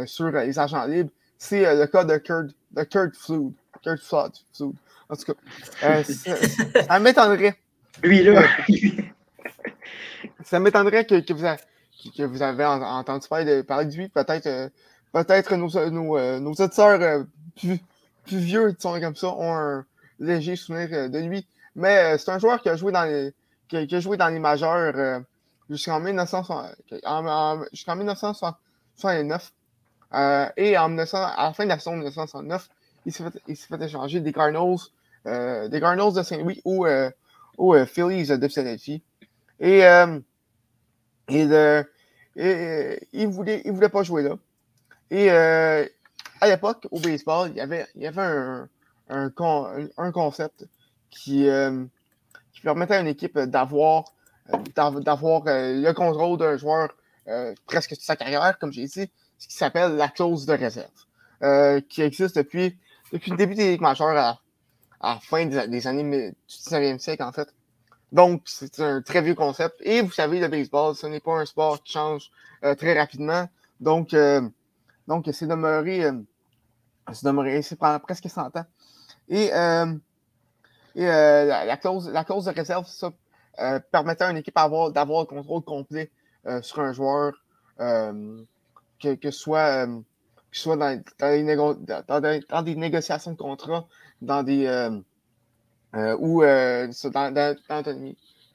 sur 0.06 0.30
les 0.30 0.58
agents 0.58 0.84
libres, 0.86 1.10
c'est 1.38 1.74
le 1.74 1.86
cas 1.86 2.04
de 2.04 2.16
Kurt, 2.18 2.50
de 2.72 2.82
Kurt 2.84 3.14
Flood. 3.16 3.52
Kurt 3.82 4.00
Flood. 4.02 4.32
Flood. 4.54 4.74
En 5.08 5.16
tout 5.16 5.24
cas, 5.32 6.02
ça, 6.04 6.36
ça 6.88 6.98
m'étonnerait 7.00 7.56
Lui, 8.02 8.22
là. 8.22 8.42
ça 10.44 10.58
m'étonnerait 10.60 11.04
que, 11.04 11.20
que, 11.20 11.32
vous 11.32 11.44
a- 11.46 11.56
que 12.16 12.22
vous 12.22 12.42
avez 12.42 12.64
en- 12.64 12.82
entendu 12.82 13.28
parler 13.28 13.44
de, 13.44 13.62
parler 13.62 13.86
de 13.86 13.94
lui. 13.96 14.08
Peut-être 14.08 14.70
peut-être 15.12 15.54
nos, 15.56 15.90
nos, 15.90 16.40
nos 16.40 16.52
auditeurs 16.52 17.24
plus, 17.58 17.78
plus 18.24 18.38
vieux, 18.38 18.72
disons 18.72 19.00
comme 19.00 19.16
ça, 19.16 19.28
ont 19.28 19.54
un 19.54 19.87
léger 20.18 20.56
souvenir 20.56 20.88
euh, 20.92 21.08
de 21.08 21.18
lui. 21.18 21.46
Mais 21.76 22.14
euh, 22.14 22.18
c'est 22.18 22.30
un 22.30 22.38
joueur 22.38 22.60
qui 22.62 22.68
a 22.68 22.76
joué 22.76 22.92
dans 22.92 23.04
les, 23.04 23.32
qui, 23.68 23.76
a 23.76 24.00
joué 24.00 24.16
dans 24.16 24.28
les 24.28 24.38
majeurs 24.38 24.94
euh, 24.96 25.20
jusqu'en 25.70 26.00
1960 26.00 26.74
en- 27.04 27.26
en- 27.26 27.64
jusqu'en 27.72 27.96
1969. 27.96 29.52
Euh, 30.14 30.48
et 30.56 30.78
en 30.78 30.88
1900 30.88 31.18
à 31.37 31.44
la 31.48 31.52
fin 31.52 31.64
de 31.64 31.68
la 31.70 31.78
saison 31.78 31.92
1969, 31.96 32.68
il 33.06 33.12
s'est 33.12 33.24
fait, 33.24 33.82
échanger 33.82 34.20
des 34.20 34.32
Cardinals, 34.32 34.76
des 35.24 35.80
Cardinals 35.80 36.12
de 36.14 36.22
Saint-Louis 36.22 36.60
ou 36.64 36.87
euh, 36.87 37.10
aux 37.58 37.84
Phillies 37.84 38.28
de 38.28 38.48
Philadelphie. 38.48 39.02
Et, 39.58 39.80
et, 39.80 40.18
il 41.28 41.48
ne 41.48 43.26
voulait, 43.26 43.62
il 43.64 43.72
voulait 43.72 43.88
pas 43.88 44.02
jouer 44.04 44.22
là. 44.22 44.37
Et 45.10 45.28
à 46.40 46.49
l'époque, 46.49 46.87
au 46.90 47.01
baseball, 47.01 47.51
il 47.51 47.57
y 47.57 47.61
avait, 47.61 47.87
un, 48.18 48.68
un, 49.09 49.31
con- 49.31 49.88
un 49.97 50.12
concept 50.12 50.66
qui, 51.11 51.49
euh, 51.49 51.85
qui 52.53 52.61
permettait 52.61 52.94
à 52.97 53.01
une 53.01 53.07
équipe 53.07 53.38
d'avoir 53.38 54.05
d'avoir 54.75 55.42
le 55.47 55.92
contrôle 55.92 56.37
d'un 56.37 56.59
joueur 56.59 56.90
presque 57.66 57.90
toute 57.90 58.03
sa 58.03 58.14
carrière, 58.16 58.59
comme 58.59 58.73
j'ai 58.73 58.85
dit, 58.85 59.11
ce 59.38 59.49
qui 59.49 59.55
s'appelle 59.55 59.97
la 59.97 60.09
clause 60.09 60.44
de 60.44 60.53
réserve, 60.53 61.83
qui 61.88 62.03
existe 62.03 62.37
depuis, 62.37 62.77
depuis 63.12 63.31
le 63.31 63.38
début 63.38 63.55
des 63.55 63.70
ligues 63.70 63.81
majeures 63.81 64.16
à, 64.16 64.38
la 65.03 65.18
fin 65.20 65.47
des, 65.47 65.87
années 65.87 66.03
du 66.03 66.35
19e 66.51 66.99
siècle, 66.99 67.23
en 67.23 67.33
fait. 67.33 67.49
Donc, 68.12 68.42
c'est 68.44 68.81
un 68.81 69.01
très 69.01 69.23
vieux 69.23 69.35
concept. 69.35 69.77
Et 69.81 70.03
vous 70.03 70.12
savez, 70.12 70.40
le 70.40 70.49
baseball, 70.49 70.94
ce 70.94 71.07
n'est 71.07 71.20
pas 71.20 71.38
un 71.38 71.47
sport 71.47 71.83
qui 71.83 71.94
change 71.94 72.31
très 72.77 72.99
rapidement. 72.99 73.49
Donc, 73.81 74.14
donc 75.06 75.28
c'est 75.32 75.46
demeuré, 75.46 76.10
c'est 77.12 77.26
demeuré, 77.26 77.62
c'est 77.62 77.76
pendant 77.76 77.98
presque 77.98 78.28
100 78.28 78.56
ans. 78.56 78.66
Et, 79.28 79.50
et 80.94 81.06
la, 81.06 81.76
clause, 81.76 82.10
la 82.10 82.24
de 82.24 82.54
réserve, 82.54 82.86
ça, 82.86 83.12
permettait 83.90 84.24
à 84.24 84.30
une 84.30 84.38
équipe 84.38 84.54
d'avoir 84.54 84.90
le 84.90 85.24
contrôle 85.24 85.62
complet 85.62 86.10
sur 86.62 86.80
un 86.80 86.92
joueur, 86.92 87.32
que, 87.78 89.14
que, 89.14 89.30
soit, 89.30 89.86
soit 90.52 90.76
dans, 90.76 92.62
des 92.64 92.74
négociations 92.74 93.32
de 93.32 93.36
contrat, 93.36 93.86
dans 94.22 94.42
des. 94.42 94.66
ou 96.18 96.42
dans, 96.42 97.34
dans, 97.34 97.56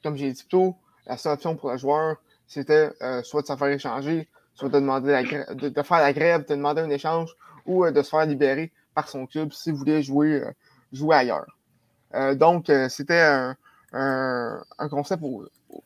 comme 0.02 0.16
j'ai 0.16 0.32
dit 0.32 0.42
plus 0.42 0.48
tôt, 0.48 0.76
la 1.06 1.16
seule 1.16 1.34
option 1.34 1.56
pour 1.56 1.70
le 1.70 1.78
joueur, 1.78 2.16
c'était 2.46 2.90
soit 3.22 3.42
de 3.42 3.46
se 3.46 3.56
faire 3.56 3.68
échanger, 3.68 4.28
soit 4.54 4.68
de 4.68 4.74
demander 4.74 5.22
de, 5.54 5.82
faire 5.82 5.98
la 5.98 6.12
grève, 6.12 6.46
de 6.46 6.54
demander 6.54 6.82
un 6.82 6.90
échange 6.90 7.34
ou 7.66 7.88
de 7.88 8.02
se 8.02 8.10
faire 8.10 8.26
libérer 8.26 8.72
par 8.94 9.08
son 9.08 9.26
club 9.26 9.52
s'il 9.52 9.74
voulait 9.74 10.02
jouer, 10.02 10.42
jouer 10.92 11.16
ailleurs. 11.16 11.46
donc, 12.36 12.70
c'était 12.88 13.20
un, 13.20 13.56
un, 13.92 14.88
concept 14.88 15.22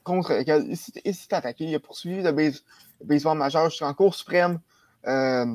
contre 0.03 0.35
lequel 0.35 0.66
il 1.05 1.14
s'est 1.14 1.35
attaqué. 1.35 1.64
Il 1.64 1.74
a 1.74 1.81
poursuivi 1.81 2.22
le, 2.22 2.53
baseball 3.03 3.38
majeur 3.38 3.70
jusqu'en 3.70 3.94
Cour 3.94 4.14
suprême. 4.14 4.61
Euh, 5.07 5.46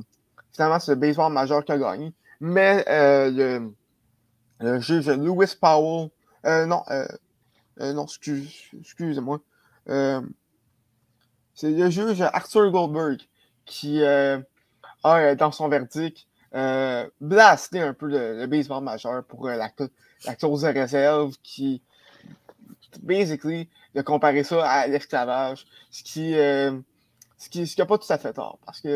finalement, 0.53 0.79
c'est 0.79 0.91
le 0.91 0.97
baseball 0.97 1.31
majeur 1.31 1.63
qui 1.63 1.71
a 1.71 1.77
gagné. 1.77 2.13
Mais 2.39 2.85
euh, 2.87 3.69
le, 4.59 4.79
juge 4.79 5.07
Lewis 5.09 5.55
Powell, 5.59 6.09
euh, 6.45 6.65
non, 6.65 6.83
non, 7.79 8.05
excuse-moi. 8.05 9.39
C'est 11.59 11.71
le 11.71 11.89
juge 11.89 12.21
Arthur 12.21 12.71
Goldberg 12.71 13.19
qui 13.65 14.03
a, 14.03 14.41
dans 15.35 15.51
son 15.51 15.67
verdict, 15.67 16.25
blasté 17.21 17.79
un 17.81 17.93
peu 17.93 18.07
le, 18.07 18.45
baseball 18.47 18.83
majeur 18.83 19.23
pour 19.25 19.47
la, 19.47 19.71
la 20.25 20.35
clause 20.35 20.61
de 20.61 20.67
réserve 20.67 21.35
qui 21.43 21.81
basically, 23.01 23.69
de 23.95 24.01
comparer 24.01 24.43
ça 24.43 24.67
à 24.67 24.87
l'esclavage, 24.87 25.65
ce 25.91 26.03
qui 26.03 26.35
euh, 26.35 26.77
ce 27.37 27.49
qui 27.49 27.73
n'a 27.77 27.85
pas 27.85 27.97
tout 27.97 28.11
à 28.11 28.17
fait 28.17 28.33
tort, 28.33 28.59
parce 28.65 28.81
que 28.81 28.87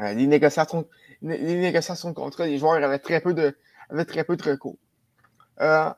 euh, 0.00 0.12
les, 0.14 0.26
négociations, 0.26 0.86
les 1.20 1.56
négociations 1.56 2.10
de 2.10 2.14
contrat, 2.14 2.46
les 2.46 2.58
joueurs 2.58 2.82
avaient 2.82 2.98
très 2.98 3.20
peu 3.20 3.34
de, 3.34 3.56
avaient 3.90 4.04
très 4.04 4.24
peu 4.24 4.36
de 4.36 4.42
recours. 4.42 4.78
Euh, 5.60 5.90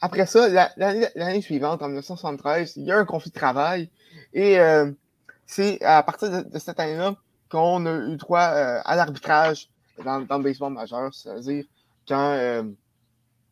après 0.00 0.26
ça, 0.26 0.70
l'année 0.76 1.42
suivante, 1.42 1.82
en 1.82 1.88
1973, 1.88 2.74
il 2.76 2.84
y 2.84 2.92
a 2.92 2.96
un 2.96 3.04
conflit 3.04 3.30
de 3.30 3.38
travail 3.38 3.90
et 4.32 4.58
c'est 5.46 5.82
à 5.82 6.02
partir 6.02 6.44
de, 6.44 6.58
cette 6.58 6.78
année-là 6.80 7.14
qu'on 7.48 7.84
a 7.86 7.92
eu 8.08 8.16
droit 8.16 8.40
à 8.40 8.96
l'arbitrage 8.96 9.68
dans, 10.04 10.20
dans, 10.20 10.38
le 10.38 10.44
baseball 10.44 10.72
majeur, 10.72 11.12
c'est-à-dire 11.12 11.64
quand 12.06 12.64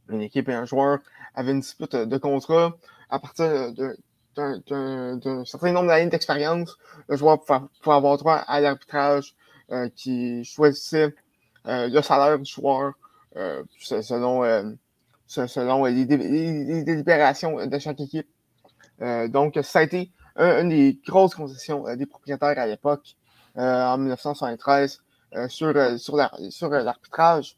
une 0.09 0.23
équipe 0.23 0.49
et 0.49 0.55
un 0.55 0.65
joueur 0.65 0.99
avaient 1.35 1.53
une 1.53 1.61
dispute 1.61 1.95
de 1.95 2.19
contrat 2.19 2.77
à 3.11 3.19
partir 3.19 3.73
d'un 4.37 5.45
certain 5.45 5.73
nombre 5.73 5.89
d'années 5.89 6.11
d'expérience, 6.11 6.77
le 7.09 7.17
joueur 7.17 7.41
pouvait, 7.41 7.97
avoir 7.97 8.19
droit 8.19 8.37
à 8.37 8.61
l'arbitrage 8.61 9.35
euh, 9.71 9.89
qui 9.95 10.45
choisissait 10.45 11.15
euh, 11.67 11.89
le 11.89 12.03
salaire 12.03 12.39
du 12.39 12.51
joueur 12.51 12.93
euh, 13.37 13.63
selon, 13.79 14.77
selon 15.27 15.85
les, 15.85 16.05
délibérations 16.05 17.67
de 17.67 17.79
chaque 17.79 18.01
équipe. 18.01 18.29
donc, 19.01 19.59
ça 19.63 19.81
a 19.81 19.83
été 19.83 20.11
une 20.39 20.69
des 20.69 20.99
grosses 21.07 21.35
concessions 21.35 21.85
des 21.97 22.07
propriétaires 22.07 22.59
à 22.59 22.67
l'époque, 22.67 23.17
en 23.57 23.99
1973, 23.99 25.03
sur, 25.49 25.75
sur 25.99 26.69
l'arbitrage. 26.71 27.57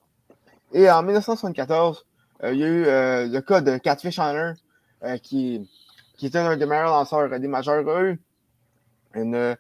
Et 0.73 0.91
en 0.91 1.03
1974, 1.03 2.07
euh, 2.45 2.53
il 2.53 2.61
y 2.61 2.65
a 2.65 2.67
eu 2.69 2.85
euh, 2.87 3.27
le 3.27 3.41
cas 3.41 3.61
de 3.61 3.77
Catfish 3.79 4.19
Honor, 4.19 4.55
euh, 5.03 5.19
qui, 5.19 5.69
qui 6.17 6.27
était 6.27 6.39
un 6.39 6.57
des 6.57 6.67
meilleurs 6.67 6.91
lanceurs 6.91 7.29
des 7.39 7.49
majeurs. 7.49 7.85
Une, 9.15 9.57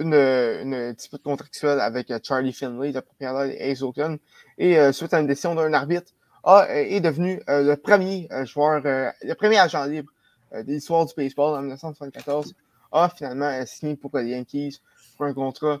une, 0.00 0.14
une 0.14 0.92
dispute 0.94 1.22
contractuelle 1.22 1.78
avec 1.80 2.12
Charlie 2.24 2.52
Finley, 2.52 2.90
le 2.90 3.00
propriétaire 3.00 3.46
des 3.46 3.56
Ace 3.70 3.82
Oakland. 3.82 4.18
Et 4.58 4.92
suite 4.92 5.14
à 5.14 5.20
une 5.20 5.28
décision 5.28 5.54
d'un 5.54 5.72
arbitre, 5.72 6.12
a, 6.42 6.66
est 6.70 7.00
devenu 7.00 7.40
le 7.46 7.76
premier 7.76 8.28
joueur, 8.44 8.80
le 8.82 9.34
premier 9.34 9.58
agent 9.58 9.84
libre 9.84 10.10
de 10.52 10.72
l'histoire 10.72 11.06
du 11.06 11.14
baseball 11.16 11.56
en 11.56 11.60
1974, 11.60 12.54
a 12.92 13.08
finalement 13.08 13.64
signé 13.66 13.96
pour 13.96 14.10
les 14.18 14.30
Yankees 14.30 14.80
pour 15.16 15.26
un 15.26 15.34
contrat 15.34 15.78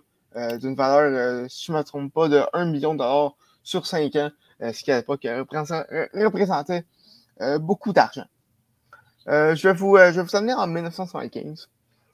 d'une 0.60 0.76
valeur, 0.76 1.50
si 1.50 1.66
je 1.66 1.72
ne 1.72 1.78
me 1.78 1.82
trompe 1.82 2.12
pas, 2.12 2.28
de 2.28 2.40
1 2.52 2.66
million 2.66 2.94
de 2.94 2.98
dollars 2.98 3.34
sur 3.62 3.86
5 3.86 4.14
ans, 4.16 4.30
euh, 4.62 4.72
ce 4.72 4.82
qui 4.82 4.92
à 4.92 4.96
l'époque 4.96 5.26
représentait 5.26 6.84
euh, 7.40 7.58
beaucoup 7.58 7.92
d'argent. 7.92 8.26
Euh, 9.28 9.54
je, 9.54 9.68
vais 9.68 9.74
vous, 9.74 9.96
je 9.96 10.20
vous 10.20 10.36
amener 10.36 10.54
en 10.54 10.66
1975, 10.66 11.68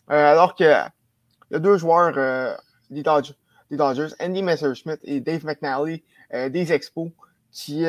alors 0.09 0.55
que 0.55 0.65
y 0.65 1.55
a 1.55 1.59
deux 1.59 1.77
joueurs 1.79 2.59
des, 2.91 3.03
Dodgers, 3.03 4.09
Andy 4.21 4.43
Messerschmidt 4.43 4.99
et 5.05 5.21
Dave 5.21 5.45
McNally, 5.45 6.03
des 6.33 6.73
Expos, 6.73 7.11
qui, 7.53 7.85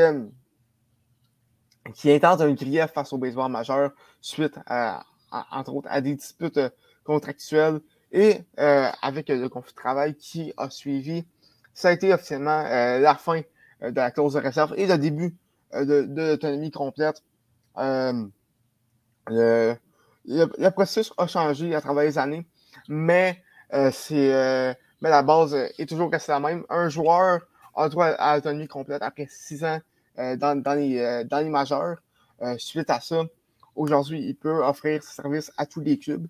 qui 1.94 2.12
intentent 2.12 2.42
un 2.42 2.54
grief 2.54 2.92
face 2.94 3.14
au 3.14 3.18
baseball 3.18 3.52
majeur 3.52 3.92
suite 4.22 4.60
à, 4.66 5.06
entre 5.52 5.74
autres, 5.74 5.88
à 5.90 6.02
des 6.02 6.16
disputes 6.16 6.60
contractuelles 7.04 7.80
et 8.12 8.42
avec 8.58 9.30
le 9.30 9.48
conflit 9.48 9.72
de 9.72 9.78
travail 9.78 10.16
qui 10.16 10.54
a 10.58 10.70
suivi. 10.70 11.26
Ça 11.74 11.90
a 11.90 11.92
été 11.92 12.14
officiellement 12.14 12.64
la 12.64 13.16
fin 13.16 13.42
euh, 13.84 13.92
de 13.92 13.96
la 13.96 14.10
clause 14.12 14.34
de 14.34 14.40
réserve 14.40 14.74
et 14.76 14.88
le 14.88 14.98
début 14.98 15.36
euh, 15.76 15.86
de, 15.86 16.32
l'autonomie 16.32 16.72
complète. 16.72 17.24
Euh, 17.78 18.26
le, 19.28 20.70
processus 20.70 21.14
a 21.18 21.28
changé 21.28 21.76
à 21.76 21.82
travers 21.82 22.04
les 22.04 22.18
années, 22.18 22.48
mais, 22.90 23.44
mais 23.72 24.76
la 25.02 25.22
base 25.22 25.54
est 25.54 25.88
toujours 25.88 26.10
restée 26.12 26.32
la 26.32 26.40
même. 26.40 26.64
Un 26.70 26.90
joueur 26.90 27.42
a 27.76 27.90
droit 27.90 28.08
à 28.08 28.36
l'autonomie 28.36 28.68
complète 28.68 29.04
après 29.04 29.28
six 29.30 29.64
ans 29.64 29.80
dans, 30.18 30.62
dans, 30.62 30.74
les, 30.74 31.24
dans 31.26 31.40
les 31.40 31.50
majeurs. 31.50 31.98
suite 32.58 32.90
à 32.90 33.00
ça, 33.00 33.24
aujourd'hui, 33.76 34.22
il 34.28 34.36
peut 34.36 34.64
offrir 34.64 35.04
ses 35.04 35.16
services 35.16 35.52
à 35.58 35.66
tous 35.66 35.82
les 35.82 35.98
clubs. 35.98 36.28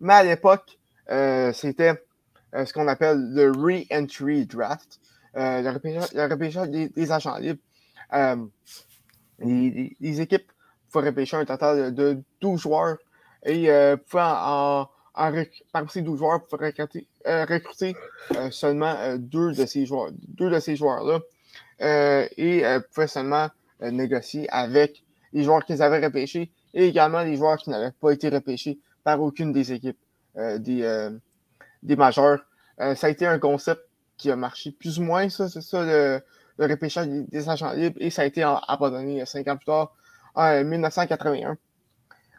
Mais 0.00 0.14
à 0.14 0.24
l'époque, 0.24 0.78
c'était 1.08 2.02
ce 2.52 2.72
qu'on 2.72 2.88
appelle 2.88 3.32
le 3.32 3.50
re-entry 3.50 4.46
draft. 4.46 5.00
Euh, 5.36 5.62
le 5.62 5.70
repêchage, 6.30 6.70
des, 6.70 7.12
agents 7.12 7.36
libres. 7.36 7.60
Euh, 8.12 8.36
les, 9.38 10.20
équipes 10.20 10.50
pouvaient 10.90 11.10
repêcher 11.10 11.36
un 11.36 11.44
total 11.44 11.94
de 11.94 12.22
12 12.40 12.60
joueurs 12.60 12.96
et 13.44 13.70
euh, 13.70 13.96
en, 14.14 14.88
parmi 15.72 15.88
ces 15.90 16.02
12 16.02 16.18
joueurs, 16.18 16.42
pouvaient 16.46 16.68
recruter, 16.68 17.06
recruter 17.24 17.94
seulement 18.50 19.16
deux 19.16 19.52
de 19.52 19.66
ces 19.66 19.86
joueurs, 19.86 20.10
deux 20.12 20.50
de 20.50 20.58
ces 20.58 20.76
joueurs-là 20.76 21.20
et 21.80 22.62
pouvaient 22.92 23.06
seulement 23.06 23.48
négocier 23.80 24.48
avec 24.50 25.04
les 25.32 25.44
joueurs 25.44 25.64
qu'ils 25.64 25.82
avaient 25.82 26.04
repêchés 26.04 26.50
et 26.74 26.86
également 26.86 27.22
les 27.22 27.36
joueurs 27.36 27.56
qui 27.56 27.70
n'avaient 27.70 27.92
pas 28.00 28.10
été 28.10 28.28
repêchés 28.28 28.78
par 29.04 29.22
aucune 29.22 29.52
des 29.52 29.72
équipes 29.72 29.98
des, 30.36 31.10
des 31.82 31.96
majeurs. 31.96 32.40
ça 32.78 33.06
a 33.06 33.10
été 33.10 33.26
un 33.26 33.38
concept 33.38 33.82
qui 34.18 34.30
a 34.30 34.36
marché 34.36 34.72
plus 34.72 34.98
ou 34.98 35.04
moins, 35.04 35.28
ça, 35.30 35.48
c'est 35.48 35.62
ça, 35.62 35.82
le, 35.84 36.20
repêchage 36.58 37.06
des, 37.06 37.48
agents 37.48 37.72
libres, 37.72 37.96
et 38.00 38.10
ça 38.10 38.22
a 38.22 38.24
été 38.26 38.42
abandonné 38.42 39.24
cinq 39.24 39.48
ans 39.48 39.56
plus 39.56 39.66
tard, 39.66 39.94
en 40.34 40.64
1981. 40.64 41.56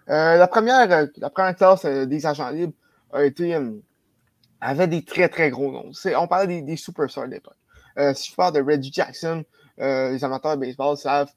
Euh, 0.10 0.38
la, 0.38 0.48
première, 0.48 0.92
euh, 0.92 1.06
la 1.18 1.30
première 1.30 1.56
classe 1.56 1.86
euh, 1.86 2.06
des 2.06 2.26
agents 2.26 2.50
libres 2.50 2.74
a 3.14 3.24
été, 3.24 3.58
avait 4.60 4.88
des 4.88 5.04
très 5.04 5.30
très 5.30 5.50
gros 5.50 5.72
noms. 5.72 5.92
on 6.18 6.28
parlait 6.28 6.48
des, 6.48 6.62
des 6.62 6.78
superstars 6.78 7.28
de 7.28 7.32
l'époque. 7.34 7.56
Si 8.14 8.32
je 8.32 8.36
parle 8.36 8.54
de 8.54 8.62
Reggie 8.62 8.92
Jackson, 8.94 9.44
les 9.78 10.24
amateurs 10.24 10.56
de 10.58 10.62
baseball 10.62 10.98
savent 10.98 11.32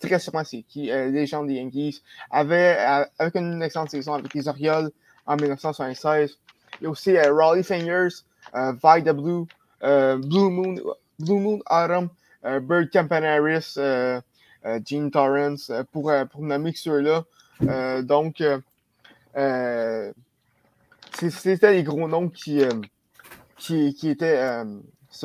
très 0.00 0.18
sûrement 0.18 0.44
c'est 0.44 0.62
qui, 0.62 0.86
les 0.86 1.26
gens 1.26 1.44
des 1.44 1.54
Yankees, 1.54 2.02
avait, 2.30 2.76
avec 3.18 3.34
une 3.34 3.62
excellente 3.62 3.90
saison 3.90 4.14
avec 4.14 4.32
les 4.34 4.48
Orioles 4.48 4.90
en 5.26 5.36
1976. 5.36 6.38
Il 6.80 6.84
y 6.84 6.86
a 6.86 6.90
aussi 6.90 7.18
Raleigh 7.18 7.62
Fingers, 7.62 8.24
Vida 8.54 9.12
Blue, 9.12 9.46
euh, 9.82 10.16
Blue 10.16 10.50
Moon, 10.50 10.76
Blue 11.18 11.40
Moon 11.40 11.60
Autumn, 11.68 12.08
euh, 12.44 12.60
Bird 12.60 12.90
Campanaris, 12.92 13.74
euh, 13.78 14.20
Gene 14.84 15.10
Torrance, 15.10 15.72
pour, 15.90 16.12
pour 16.30 16.42
nommer 16.42 16.72
ceux-là. 16.74 17.24
donc, 18.02 18.42
c'était 21.18 21.72
les 21.72 21.82
gros 21.82 22.08
noms 22.08 22.28
qui, 22.28 22.62
qui, 23.56 23.94
qui, 23.94 24.08
étaient 24.08 24.64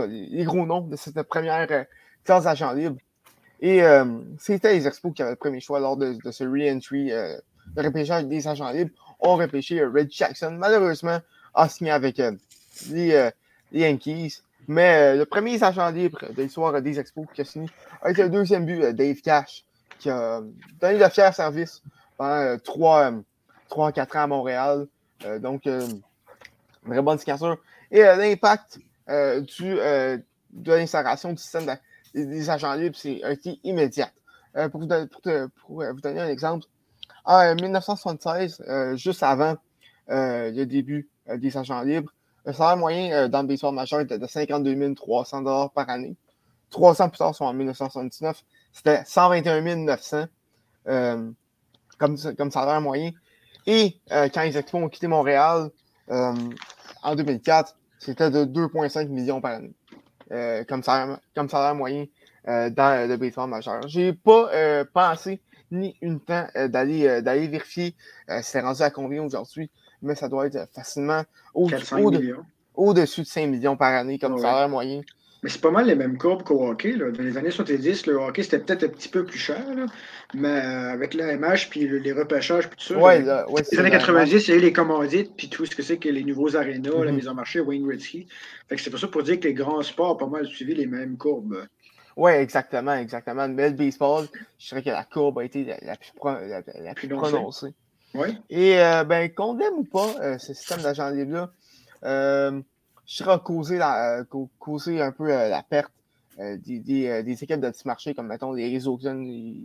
les, 0.07 0.43
gros 0.43 0.65
noms 0.65 0.81
de 0.81 0.95
cette 0.95 1.21
première 1.23 1.85
classe 2.23 2.43
d'agent 2.43 2.73
libre. 2.73 2.97
Et 3.59 3.81
c'était 4.37 4.73
les 4.73 4.87
Expos 4.87 5.13
qui 5.13 5.21
avaient 5.21 5.31
le 5.31 5.37
premier 5.37 5.59
choix 5.59 5.79
lors 5.79 5.97
de, 5.97 6.15
ce 6.29 6.43
re-entry, 6.43 7.09
de 7.09 7.81
repêchage 7.81 8.25
des 8.25 8.47
agents 8.47 8.69
libres. 8.69 8.91
On 9.19 9.35
repêché 9.35 9.83
Red 9.83 10.11
Jackson. 10.11 10.51
Malheureusement, 10.51 11.19
a 11.55 11.67
signé 11.67 11.91
avec 11.91 12.21
les, 12.91 13.31
Yankees. 13.71 14.41
Mais 14.67 15.13
euh, 15.13 15.17
le 15.19 15.25
premier 15.25 15.61
agent 15.63 15.89
libre 15.91 16.19
de 16.33 16.43
l'histoire 16.43 16.81
des 16.81 16.99
Expos 16.99 17.25
qui 17.33 17.41
a 17.41 17.45
signé 17.45 17.69
a 18.01 18.11
été 18.11 18.23
le 18.23 18.29
deuxième 18.29 18.65
but, 18.65 18.83
euh, 18.83 18.93
Dave 18.93 19.21
Cash, 19.21 19.63
qui 19.97 20.09
a 20.09 20.41
donné 20.81 20.99
de 20.99 21.09
fiers 21.09 21.31
services 21.31 21.81
pendant 22.17 22.57
3 22.59 23.11
euh, 23.11 23.91
4 23.91 24.15
ans 24.17 24.21
à 24.21 24.27
Montréal. 24.27 24.87
donc, 25.39 25.65
une 25.65 26.01
vraie 26.83 27.01
bonne 27.01 27.17
signature. 27.17 27.57
Et 27.89 28.01
l'impact 28.01 28.79
du, 29.07 29.75
de 29.75 30.73
l'installation 30.73 31.31
du 31.31 31.37
système 31.37 31.65
des, 32.13 32.49
agents 32.49 32.73
libres 32.73 32.97
a 33.23 33.31
été 33.31 33.59
immédiat. 33.63 34.09
pour, 34.71 34.81
vous, 34.81 34.87
pour, 34.87 35.83
vous 35.83 36.01
donner 36.01 36.21
un 36.21 36.29
exemple, 36.29 36.65
en 37.25 37.55
1976, 37.55 38.63
juste 38.95 39.23
avant 39.23 39.55
le 40.07 40.63
début 40.65 41.09
des 41.27 41.57
agents 41.57 41.81
libres, 41.81 42.11
le 42.47 42.53
salaire 42.53 42.77
moyen 42.77 43.11
euh, 43.11 43.27
dans 43.27 43.41
le 43.41 43.47
baseball 43.47 43.75
majeur 43.75 43.99
était 43.99 44.17
de 44.17 44.25
52 44.25 44.95
300 44.95 45.67
par 45.67 45.89
année. 45.89 46.15
Trois 46.69 47.01
ans 47.01 47.09
plus 47.09 47.17
tard, 47.17 47.35
soit 47.35 47.45
en 47.45 47.53
1979, 47.53 48.41
c'était 48.71 49.03
121 49.05 49.75
900 49.75 50.25
euh, 50.87 51.29
comme, 51.97 52.17
comme 52.37 52.49
salaire 52.49 52.79
moyen. 52.79 53.11
Et 53.65 53.99
euh, 54.13 54.29
quand 54.33 54.43
les 54.43 54.57
Expos 54.57 54.81
ont 54.81 54.87
quitté 54.87 55.07
Montréal 55.07 55.71
en 56.09 57.15
2004, 57.15 57.75
c'était 57.99 58.31
de 58.31 58.45
2,5 58.45 59.07
millions 59.07 59.41
par 59.41 59.53
année 59.53 59.73
comme, 60.67 60.83
salaire, 60.83 61.19
comme 61.35 61.49
salaire 61.49 61.75
moyen 61.75 62.05
dans 62.45 63.07
le 63.07 63.15
baseball 63.17 63.49
majeur. 63.49 63.87
J'ai 63.87 64.13
pas 64.13 64.85
pensé 64.93 65.41
ni 65.71 65.95
une 66.01 66.19
temps 66.19 66.47
d'aller 66.55 67.21
d'aller 67.21 67.47
vérifier 67.47 67.95
si 68.29 68.43
c'est 68.43 68.61
rendu 68.61 68.81
à 68.81 68.89
combien 68.89 69.23
aujourd'hui 69.23 69.69
mais 70.01 70.15
ça 70.15 70.29
doit 70.29 70.47
être 70.47 70.67
facilement 70.73 71.23
au-dessus 71.53 73.21
de, 73.21 73.25
5 73.25 73.47
millions 73.47 73.77
par 73.77 73.93
année 73.93 74.19
comme 74.19 74.37
salaire 74.37 74.69
moyen. 74.69 75.01
Mais 75.47 75.53
c'est 75.53 75.61
pas 75.61 75.71
mal 75.71 75.87
les 75.87 75.95
mêmes 75.95 76.17
courbes 76.17 76.43
qu'au 76.43 76.67
hockey. 76.67 76.91
Là. 76.91 77.09
Dans 77.09 77.23
les 77.23 77.37
années 77.37 77.51
70, 77.51 78.05
le 78.07 78.15
hockey, 78.15 78.43
c'était 78.43 78.59
peut-être 78.59 78.83
un 78.83 78.89
petit 78.89 79.07
peu 79.07 79.23
plus 79.23 79.39
cher, 79.39 79.63
mais 80.33 80.49
euh, 80.49 80.91
avec 80.91 81.13
l'AMH, 81.13 81.69
puis 81.69 81.87
les 81.87 82.11
repêchages, 82.11 82.67
puis 82.67 82.77
tout 82.77 82.93
ça. 82.93 82.99
Ouais, 82.99 83.23
les 83.71 83.79
années 83.79 83.89
90, 83.89 84.45
il 84.45 84.51
y 84.51 84.53
a 84.53 84.57
eu 84.57 84.59
les 84.61 84.73
commandites, 84.73 85.31
puis 85.37 85.47
tout 85.47 85.65
ce 85.65 85.73
que 85.73 85.83
c'est 85.83 85.99
que 85.99 86.09
les 86.09 86.25
nouveaux 86.25 86.57
arénas, 86.57 86.89
la 86.89 86.97
mm-hmm. 86.97 87.15
mise 87.15 87.29
en 87.29 87.33
marché, 87.33 87.61
Wayne 87.61 87.87
Gretzky. 87.87 88.27
c'est 88.75 88.89
pour 88.89 88.99
ça 88.99 89.07
pour 89.07 89.23
dire 89.23 89.39
que 89.39 89.47
les 89.47 89.53
grands 89.53 89.81
sports 89.83 90.11
ont 90.11 90.15
pas 90.17 90.27
mal 90.27 90.45
suivi 90.47 90.75
les 90.75 90.85
mêmes 90.85 91.15
courbes. 91.15 91.65
Oui, 92.17 92.31
exactement, 92.33 92.95
exactement. 92.95 93.47
Mais 93.47 93.69
le 93.69 93.75
baseball, 93.77 94.25
je 94.59 94.67
dirais 94.67 94.83
que 94.83 94.89
la 94.89 95.05
courbe 95.05 95.39
a 95.39 95.45
été 95.45 95.63
la, 95.81 95.95
plus, 96.93 97.07
prononcée. 97.07 97.73
Et 98.49 98.81
euh, 98.81 99.05
ben, 99.05 99.33
qu'on 99.33 99.57
aime 99.59 99.75
ou 99.77 99.85
pas 99.85 100.13
euh, 100.19 100.37
ce 100.39 100.53
système 100.53 100.81
d'agent 100.81 101.09
libre-là, 101.09 101.51
euh, 102.03 102.59
je 103.07 103.15
serais 103.15 103.39
causé, 103.39 103.77
la, 103.77 104.23
causé 104.59 105.01
un 105.01 105.11
peu 105.11 105.27
la 105.27 105.63
perte 105.63 105.91
des, 106.37 106.79
des, 106.79 107.23
des, 107.23 107.43
équipes 107.43 107.59
de 107.59 107.69
petit 107.69 107.87
marché, 107.87 108.13
comme 108.13 108.27
mettons 108.27 108.51
les 108.51 108.69
réseaux 108.69 108.99
les, 109.01 109.63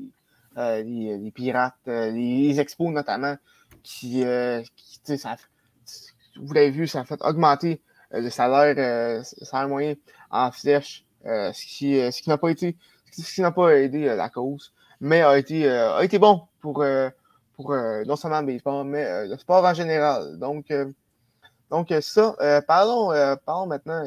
les, 0.56 1.30
pirates, 1.34 1.74
les, 1.86 2.58
expos 2.60 2.90
notamment, 2.90 3.36
qui, 3.82 4.24
qui 4.76 5.18
ça, 5.18 5.36
vous 6.36 6.52
l'avez 6.54 6.70
vu, 6.70 6.86
ça 6.86 7.00
a 7.00 7.04
fait 7.04 7.20
augmenter 7.22 7.82
le 8.12 8.30
salaire, 8.30 9.24
salaire 9.24 9.68
moyen 9.68 9.94
en 10.30 10.50
flèche, 10.50 11.04
ce 11.24 11.66
qui, 11.66 11.94
ce 12.12 12.22
qui 12.22 12.30
n'a 12.30 12.38
pas 12.38 12.48
été, 12.50 12.76
ce 13.10 13.34
qui 13.34 13.42
n'a 13.42 13.50
pas 13.50 13.76
aidé 13.76 14.04
la 14.04 14.30
cause, 14.30 14.72
mais 15.00 15.20
a 15.20 15.36
été, 15.36 15.68
a 15.68 16.02
été 16.02 16.18
bon 16.18 16.42
pour 16.60 16.82
pour 17.54 17.72
euh, 17.72 18.04
non 18.04 18.16
seulement 18.16 18.40
le 18.40 18.46
baseball, 18.46 18.86
mais 18.86 19.04
euh, 19.04 19.26
le 19.28 19.36
sport 19.38 19.64
en 19.64 19.74
général. 19.74 20.38
Donc, 20.38 20.70
euh, 20.70 20.90
donc 21.72 21.92
ça, 22.00 22.36
parlons, 22.68 23.08
parlons 23.44 23.66
maintenant 23.66 24.04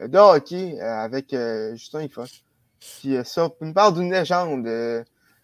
de 0.00 0.18
hockey 0.18 0.78
avec 0.80 1.34
Justin 1.72 2.02
Ifa, 2.02 2.24
qui 2.80 3.16
ça, 3.24 3.48
nous 3.60 3.72
parle 3.72 3.94
d'une 3.94 4.12
légende 4.12 4.64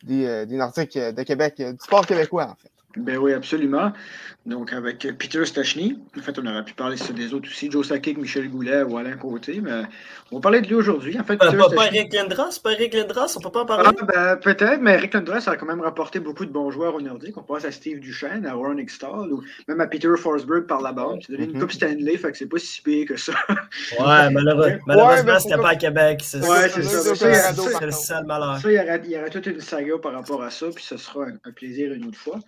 des, 0.02 0.46
des 0.46 0.56
Nordiques 0.56 0.98
de 0.98 1.22
Québec, 1.22 1.54
du 1.56 1.78
sport 1.80 2.06
québécois 2.06 2.48
en 2.50 2.56
fait. 2.56 2.72
Ben 2.96 3.18
oui, 3.18 3.32
absolument. 3.32 3.92
Donc, 4.46 4.72
avec 4.72 5.06
Peter 5.18 5.44
Stachny, 5.44 5.98
en 6.18 6.22
fait, 6.22 6.38
on 6.38 6.46
aurait 6.46 6.64
pu 6.64 6.72
parler 6.72 6.96
des 7.14 7.34
autres 7.34 7.48
aussi, 7.48 7.70
Joe 7.70 7.86
Sakic, 7.86 8.16
Michel 8.18 8.48
Goulet 8.48 8.82
ou 8.82 8.96
Alain 8.96 9.16
Côté, 9.16 9.60
mais 9.60 9.82
on 10.32 10.36
va 10.36 10.40
parler 10.40 10.60
de 10.62 10.66
lui 10.66 10.74
aujourd'hui. 10.74 11.20
En 11.20 11.24
fait, 11.24 11.36
pas, 11.36 11.52
pas, 11.52 11.86
Eric 11.88 12.12
Lindros, 12.12 12.58
pas 12.62 12.72
Eric 12.72 12.94
Lindros, 12.94 13.36
on 13.36 13.40
peut 13.40 13.50
pas 13.50 13.60
en 13.60 13.66
parler? 13.66 13.90
Ah, 14.00 14.04
ben, 14.04 14.36
peut-être, 14.38 14.80
mais 14.80 14.94
Eric 14.94 15.12
Lindros 15.12 15.46
a 15.46 15.56
quand 15.56 15.66
même 15.66 15.82
rapporté 15.82 16.20
beaucoup 16.20 16.46
de 16.46 16.50
bons 16.50 16.70
joueurs 16.70 16.94
au 16.94 17.00
Nordique. 17.00 17.36
On 17.36 17.42
pense 17.42 17.64
à 17.66 17.70
Steve 17.70 18.00
Duchesne, 18.00 18.46
à 18.46 18.54
Ron 18.54 18.78
Extall, 18.78 19.30
ou 19.30 19.42
même 19.68 19.80
à 19.80 19.86
Peter 19.86 20.08
Forsberg 20.16 20.66
par 20.66 20.80
la 20.80 20.92
bande. 20.92 21.20
C'est 21.24 21.32
donné 21.32 21.44
une. 21.44 21.60
Coupe 21.60 21.72
Stanley, 21.72 22.16
fait 22.16 22.32
que 22.32 22.38
c'est 22.38 22.46
pas 22.46 22.58
si 22.58 22.80
pire 22.80 23.06
que 23.06 23.16
ça. 23.16 23.34
Ouais, 24.00 24.30
malheureux. 24.30 24.78
malheureusement, 24.86 25.38
c'était 25.38 25.58
pas 25.58 25.70
à 25.70 25.76
Québec. 25.76 26.20
C'est 26.24 26.40
ouais, 26.40 26.68
c'est 26.70 26.82
ça. 26.82 27.14
C'est 27.14 27.84
le 27.84 27.90
seul 27.92 28.24
malheur. 28.24 28.58
Ça, 28.58 28.72
il 28.72 28.74
y, 28.74 28.80
aura, 28.80 28.96
il 28.96 29.10
y 29.10 29.18
aura 29.18 29.28
toute 29.28 29.46
une 29.46 29.60
saga 29.60 29.98
par 30.02 30.12
rapport 30.12 30.42
à 30.42 30.50
ça, 30.50 30.66
puis 30.74 30.82
ce 30.82 30.96
sera 30.96 31.26
un 31.44 31.52
plaisir 31.52 31.92
une 31.92 32.06
autre 32.06 32.18
fois. 32.18 32.40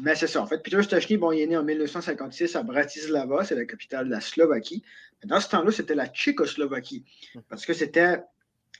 Mais 0.00 0.14
c'est 0.14 0.26
ça. 0.26 0.42
En 0.42 0.46
fait, 0.46 0.62
Peter 0.62 0.82
Stachny, 0.82 1.16
bon, 1.16 1.32
il 1.32 1.40
est 1.40 1.46
né 1.46 1.56
en 1.56 1.62
1956 1.62 2.56
à 2.56 2.62
Bratislava, 2.62 3.44
c'est 3.44 3.54
la 3.54 3.64
capitale 3.64 4.06
de 4.06 4.10
la 4.10 4.20
Slovaquie. 4.20 4.82
dans 5.24 5.40
ce 5.40 5.48
temps-là, 5.50 5.70
c'était 5.70 5.94
la 5.94 6.06
Tchécoslovaquie, 6.08 7.04
parce 7.48 7.66
que 7.66 7.72
c'était 7.72 8.22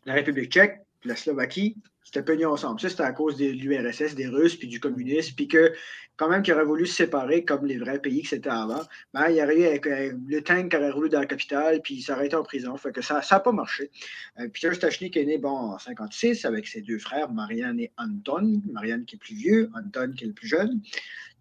la 0.04 0.14
République 0.14 0.50
tchèque, 0.50 0.80
la 1.04 1.16
Slovaquie, 1.16 1.76
c'était 2.04 2.22
peignés 2.22 2.46
ensemble. 2.46 2.80
Ça, 2.80 2.88
c'était 2.88 3.02
à 3.02 3.12
cause 3.12 3.36
de 3.36 3.46
l'URSS, 3.46 4.14
des 4.14 4.26
Russes, 4.26 4.56
puis 4.56 4.68
du 4.68 4.80
communisme, 4.80 5.34
puis 5.36 5.48
que, 5.48 5.72
quand 6.16 6.28
même, 6.28 6.42
qu'ils 6.42 6.54
auraient 6.54 6.64
voulu 6.64 6.86
se 6.86 6.94
séparer 6.94 7.44
comme 7.44 7.66
les 7.66 7.78
vrais 7.78 8.00
pays 8.00 8.22
que 8.22 8.28
c'était 8.28 8.50
avant, 8.50 8.82
ben, 9.14 9.28
il 9.28 9.36
y 9.36 9.42
aurait 9.42 9.58
eu 9.58 9.64
avec, 9.66 9.86
euh, 9.86 10.12
le 10.26 10.42
tank 10.42 10.70
qui 10.70 10.76
aurait 10.76 10.90
roulé 10.90 11.08
dans 11.08 11.20
la 11.20 11.26
capitale, 11.26 11.80
puis 11.82 11.94
il 11.94 12.02
s'aurait 12.02 12.26
été 12.26 12.36
en 12.36 12.42
prison. 12.42 12.76
Fait 12.76 12.92
que 12.92 13.02
ça 13.02 13.22
n'a 13.28 13.40
pas 13.40 13.52
marché. 13.52 13.90
Euh, 14.38 14.48
Peter 14.48 14.74
Stachny 14.74 15.10
est 15.14 15.24
né 15.24 15.38
bon, 15.38 15.48
en 15.48 15.78
56 15.78 16.44
avec 16.44 16.66
ses 16.66 16.82
deux 16.82 16.98
frères, 16.98 17.30
Marianne 17.32 17.80
et 17.80 17.92
Anton. 17.96 18.60
Marianne 18.70 19.04
qui 19.04 19.16
est 19.16 19.18
plus 19.18 19.34
vieux, 19.34 19.70
Anton 19.74 20.12
qui 20.16 20.24
est 20.24 20.28
le 20.28 20.34
plus 20.34 20.48
jeune. 20.48 20.80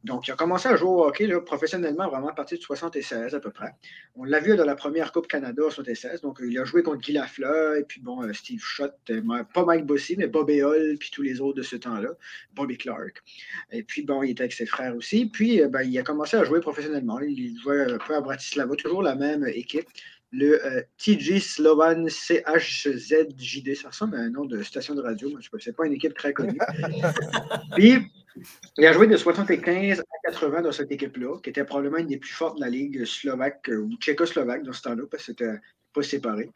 Donc, 0.03 0.27
il 0.27 0.31
a 0.31 0.35
commencé 0.35 0.67
à 0.67 0.75
jouer 0.75 0.89
au 0.89 1.05
hockey 1.05 1.29
professionnellement 1.45 2.09
vraiment 2.09 2.29
à 2.29 2.33
partir 2.33 2.57
de 2.57 2.63
76 2.63 3.35
à 3.35 3.39
peu 3.39 3.51
près. 3.51 3.75
On 4.15 4.23
l'a 4.23 4.39
vu 4.39 4.55
dans 4.55 4.65
la 4.65 4.75
première 4.75 5.11
Coupe 5.11 5.27
Canada 5.27 5.61
en 5.65 5.69
76. 5.69 6.21
Donc, 6.21 6.39
il 6.43 6.57
a 6.57 6.65
joué 6.65 6.81
contre 6.81 7.01
Guy 7.01 7.13
Lafleur, 7.13 7.75
et 7.75 7.83
puis 7.83 8.01
bon, 8.01 8.23
euh, 8.23 8.33
Steve 8.33 8.61
Schott, 8.61 8.95
euh, 9.11 9.21
pas 9.53 9.63
Mike 9.63 9.85
Bossy, 9.85 10.15
mais 10.17 10.27
Bob 10.27 10.49
Eol, 10.49 10.97
puis 10.99 11.11
tous 11.11 11.21
les 11.21 11.39
autres 11.39 11.57
de 11.57 11.61
ce 11.61 11.75
temps-là, 11.75 12.09
Bobby 12.53 12.77
Clark. 12.77 13.21
Et 13.71 13.83
puis, 13.83 14.01
bon, 14.01 14.23
il 14.23 14.31
était 14.31 14.41
avec 14.41 14.53
ses 14.53 14.65
frères 14.65 14.95
aussi. 14.95 15.27
Puis, 15.27 15.61
euh, 15.61 15.67
ben, 15.67 15.83
il 15.83 15.97
a 15.99 16.03
commencé 16.03 16.35
à 16.35 16.43
jouer 16.43 16.61
professionnellement. 16.61 17.19
Il 17.19 17.59
jouait 17.59 17.93
un 17.93 17.97
peu 17.99 18.15
à 18.15 18.21
Bratislava, 18.21 18.75
toujours 18.75 19.03
la 19.03 19.15
même 19.15 19.45
équipe 19.47 19.87
le 20.33 20.85
TG 20.97 21.41
Slovan 21.41 22.07
CHZJD. 22.07 23.75
Ça 23.75 23.89
ressemble 23.89 24.15
à 24.15 24.19
un 24.19 24.29
nom 24.29 24.45
de 24.45 24.63
station 24.63 24.95
de 24.95 25.01
radio, 25.01 25.29
mais 25.35 25.41
ce 25.59 25.69
n'est 25.69 25.73
pas 25.73 25.85
une 25.85 25.91
équipe 25.91 26.13
très 26.13 26.31
connue. 26.31 26.57
Puis, 27.75 27.97
il 28.77 28.85
a 28.85 28.93
joué 28.93 29.07
de 29.07 29.17
75 29.17 29.99
à 29.99 30.03
80 30.31 30.61
dans 30.61 30.71
cette 30.71 30.91
équipe-là, 30.91 31.39
qui 31.41 31.49
était 31.49 31.65
probablement 31.65 31.97
une 31.97 32.07
des 32.07 32.17
plus 32.17 32.31
fortes 32.31 32.57
de 32.57 32.61
la 32.61 32.69
Ligue 32.69 33.05
slovaque 33.05 33.69
euh, 33.69 33.77
ou 33.77 33.97
tchécoslovaque 33.97 34.63
dans 34.63 34.73
ce 34.73 34.81
temps-là, 34.83 35.03
parce 35.09 35.23
que 35.23 35.31
c'était 35.31 35.59
pas 35.93 36.03
séparé. 36.03 36.49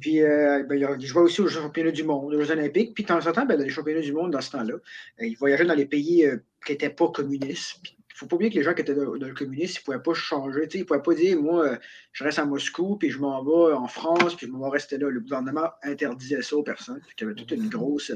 Puis, 0.00 0.22
euh, 0.22 0.62
ben, 0.62 0.96
il 1.00 1.06
jouait 1.06 1.22
aussi 1.22 1.40
aux 1.40 1.48
championnats 1.48 1.90
du 1.90 2.04
monde, 2.04 2.32
aux 2.32 2.40
Jeux 2.40 2.52
olympiques. 2.52 2.94
Puis, 2.94 3.02
de 3.02 3.08
temps 3.08 3.26
en 3.26 3.32
temps, 3.32 3.46
ben, 3.46 3.56
dans 3.56 3.64
les 3.64 3.70
championnats 3.70 4.00
du 4.00 4.12
monde, 4.12 4.30
dans 4.30 4.40
ce 4.40 4.52
temps-là, 4.52 4.74
euh, 4.74 5.26
il 5.26 5.36
voyageait 5.36 5.64
dans 5.64 5.74
les 5.74 5.86
pays 5.86 6.24
qui 6.64 6.72
n'étaient 6.72 6.90
pas 6.90 7.08
communistes. 7.08 7.80
Il 7.84 8.24
ne 8.24 8.26
faut 8.26 8.26
pas 8.26 8.36
oublier 8.36 8.50
que 8.50 8.56
les 8.56 8.64
gens 8.64 8.74
qui 8.74 8.82
étaient 8.82 8.94
dans, 8.94 9.12
le 9.12 9.34
communisme, 9.34 9.74
ils 9.76 9.80
ne 9.80 9.84
pouvaient 9.84 10.02
pas 10.02 10.14
changer. 10.14 10.68
Ils 10.74 10.80
ne 10.80 10.84
pouvaient 10.84 11.02
pas 11.02 11.14
dire, 11.14 11.40
moi, 11.40 11.78
je 12.12 12.24
reste 12.24 12.38
à 12.38 12.44
Moscou, 12.44 12.96
puis 12.96 13.10
je 13.10 13.18
m'en 13.18 13.42
vais 13.44 13.74
en 13.74 13.88
France, 13.88 14.36
puis 14.36 14.46
je 14.46 14.52
m'en 14.52 14.64
vais 14.64 14.70
rester 14.70 14.98
là. 14.98 15.08
Le 15.08 15.20
gouvernement 15.20 15.70
interdisait 15.82 16.42
ça 16.42 16.56
aux 16.56 16.64
personnes. 16.64 17.00
Il 17.16 17.22
y 17.22 17.24
avait 17.24 17.34
toute 17.34 17.50
une 17.52 17.68
grosse, 17.68 18.12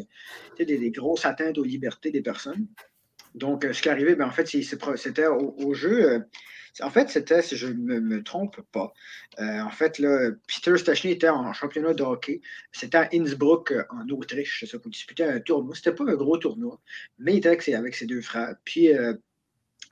des, 0.58 0.64
des 0.64 0.90
grosses 0.90 1.24
atteintes 1.24 1.58
aux 1.58 1.64
libertés 1.64 2.10
des 2.10 2.22
personnes. 2.22 2.66
Donc, 3.34 3.64
euh, 3.64 3.72
ce 3.72 3.82
qui 3.82 3.88
est 3.88 3.92
arrivé, 3.92 4.14
ben, 4.14 4.26
en 4.26 4.30
fait, 4.30 4.46
c'était 4.46 5.26
au, 5.26 5.74
jeu. 5.74 6.10
Euh, 6.10 6.18
en 6.80 6.90
fait, 6.90 7.10
c'était, 7.10 7.42
si 7.42 7.56
je 7.56 7.66
ne 7.66 8.00
me, 8.00 8.22
trompe 8.22 8.60
pas, 8.72 8.92
euh, 9.40 9.60
en 9.60 9.70
fait, 9.70 9.98
là, 9.98 10.30
Peter 10.46 10.76
Stachny 10.76 11.12
était 11.12 11.28
en 11.28 11.52
championnat 11.52 11.94
de 11.94 12.02
hockey. 12.02 12.40
C'était 12.72 12.98
à 12.98 13.08
Innsbruck, 13.12 13.72
en 13.90 14.08
Autriche, 14.08 14.64
ça, 14.64 14.78
pour 14.78 14.90
disputer 14.90 15.24
un 15.24 15.40
tournoi. 15.40 15.74
C'était 15.74 15.94
pas 15.94 16.04
un 16.04 16.14
gros 16.14 16.38
tournoi, 16.38 16.80
mais 17.18 17.34
il 17.34 17.38
était 17.38 17.74
avec 17.74 17.94
ses, 17.94 18.06
deux 18.06 18.22
frères. 18.22 18.54
Puis, 18.64 18.90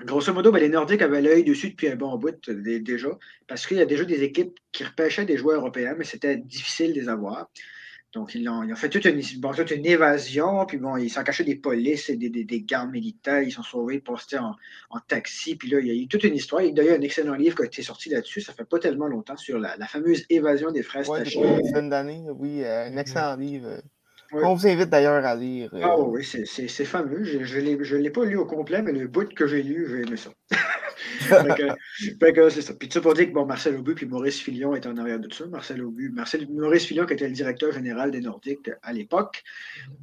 grosso 0.05 0.33
modo, 0.33 0.53
ben, 0.53 0.61
les 0.61 0.69
Nordiques 0.69 1.03
avaient 1.03 1.23
l'œil 1.23 1.45
dessus 1.45 1.71
depuis 1.71 1.89
un 1.89 1.97
bon 1.97 2.17
bout 2.17 2.51
déjà, 2.51 3.19
parce 3.47 3.67
qu'il 3.67 3.77
y 3.77 3.83
a 3.83 3.87
déjà 3.87 4.05
des 4.05 4.23
équipes 4.23 4.59
qui 4.73 4.85
repêchaient 4.85 5.27
des 5.27 5.37
joueurs 5.37 5.61
européens, 5.61 5.95
mais 5.99 6.05
c'était 6.05 6.37
difficile 6.37 6.95
de 6.95 7.01
les 7.01 7.09
avoir. 7.09 7.51
Donc, 8.13 8.35
ils 8.35 8.49
ont, 8.49 8.75
fait 8.75 8.89
toute 8.89 9.05
une, 9.05 9.21
toute 9.21 9.71
une, 9.71 9.87
évasion, 9.87 10.67
puis 10.67 10.79
bon, 10.79 10.97
ils 10.97 11.11
s'en 11.11 11.23
cachaient 11.23 11.45
des 11.45 11.55
polices 11.55 12.11
et 12.11 12.17
des, 12.17 12.29
des, 12.29 12.63
gardes 12.63 12.91
militaires, 12.91 13.41
ils 13.41 13.53
sont 13.53 13.63
sauvés, 13.63 14.01
postés 14.01 14.39
en, 14.39 14.57
en, 14.91 14.99
taxi, 14.99 15.55
puis 15.55 15.71
là, 15.71 15.79
il 15.79 15.87
y 15.87 15.91
a 15.91 15.95
eu 15.95 16.09
toute 16.09 16.25
une 16.25 16.35
histoire. 16.35 16.63
Il 16.63 16.77
y 16.77 16.89
a 16.89 16.95
un 16.95 17.01
excellent 17.03 17.35
livre 17.35 17.57
qui 17.57 17.63
a 17.63 17.67
été 17.67 17.83
sorti 17.83 18.09
là-dessus, 18.09 18.41
ça 18.41 18.53
fait 18.53 18.65
pas 18.65 18.81
tellement 18.81 19.07
longtemps, 19.07 19.37
sur 19.37 19.61
la, 19.61 19.77
fameuse 19.87 20.25
évasion 20.29 20.73
des 20.73 20.83
frères 20.83 21.09
ouais, 21.09 21.23
une 21.25 21.89
d'années, 21.89 22.25
oui, 22.37 22.65
euh, 22.65 22.89
un 22.89 22.97
excellent 22.97 23.37
livre. 23.37 23.81
On 24.33 24.55
vous 24.55 24.67
invite 24.67 24.91
d'ailleurs 24.91 25.25
à 25.25 25.35
lire. 25.35 25.71
Euh, 25.75 25.81
ah 25.83 25.99
oui, 25.99 26.25
c'est 26.25 26.85
fameux. 26.85 27.25
Je 27.25 27.39
ne 27.39 28.01
l'ai 28.01 28.11
pas 28.11 28.25
lu 28.25 28.37
au 28.37 28.47
complet, 28.47 28.83
mais 28.83 28.93
le 28.93 29.09
bout 29.09 29.33
que 29.35 29.47
j'ai 29.47 29.63
lu, 29.63 29.87
j'ai 29.89 30.03
aimé 30.03 30.17
ça. 30.17 30.31
c'est 32.51 32.63
ça. 32.63 32.75
Puis 32.75 32.89
ça 32.93 33.01
pour 33.01 33.15
dire 33.15 33.27
que 33.27 33.33
bon, 33.33 33.47
Marcel 33.47 33.77
Aubu 33.77 33.95
puis 33.95 34.07
Maurice 34.07 34.41
Filion 34.41 34.75
étaient 34.75 34.89
en 34.89 34.97
arrière 34.97 35.19
de 35.19 35.27
tout 35.27 35.37
ça. 35.37 35.47
Marcel 35.47 35.83
Aubu, 35.83 36.11
Marcel, 36.11 36.47
Maurice 36.51 36.87
Filion 36.87 37.07
qui 37.07 37.15
était 37.15 37.29
le 37.29 37.35
directeur 37.35 37.73
général 37.73 38.11
des 38.11 38.21
Nordiques 38.21 38.71
à 38.83 38.93
l'époque. 38.93 39.43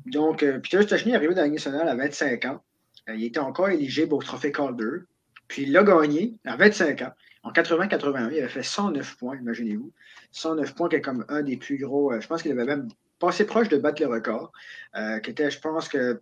Donc, 0.06 0.44
euh, 0.44 0.60
Peter 0.60 0.82
Stachny 0.82 1.14
est 1.14 1.16
arrivé 1.16 1.34
dans 1.34 1.42
la 1.42 1.50
nationale 1.50 1.88
à 1.88 1.96
25 1.96 2.46
ans. 2.46 2.64
Euh, 3.10 3.16
il 3.16 3.26
était 3.26 3.40
encore 3.40 3.70
éligible 3.70 4.14
au 4.14 4.22
trophée 4.22 4.52
Calder. 4.52 5.04
Puis 5.48 5.64
il 5.64 5.72
l'a 5.72 5.84
gagné 5.84 6.36
à 6.46 6.58
25 6.58 7.02
ans. 7.04 7.12
En 7.44 7.52
80-81, 7.52 8.30
il 8.32 8.40
avait 8.40 8.48
fait 8.50 8.64
109 8.64 9.18
points, 9.18 9.38
imaginez-vous. 9.38 9.94
109 10.32 10.76
points 10.76 10.90
qui 10.90 10.98
est 10.98 11.02
comme 11.02 11.24
un 11.30 11.42
des 11.42 11.56
plus 11.56 11.78
gros. 11.78 12.20
je 12.20 12.28
pense 12.28 12.42
qu'il 12.42 12.52
avait 12.52 12.66
même 12.66 12.90
passé 13.20 13.46
proche 13.46 13.70
de 13.70 13.78
battre 13.78 14.02
le 14.02 14.10
record, 14.10 14.52
euh, 14.96 15.20
qui 15.20 15.32
était, 15.32 15.52
je 15.52 15.60
pense 15.60 15.88
que. 15.88 16.22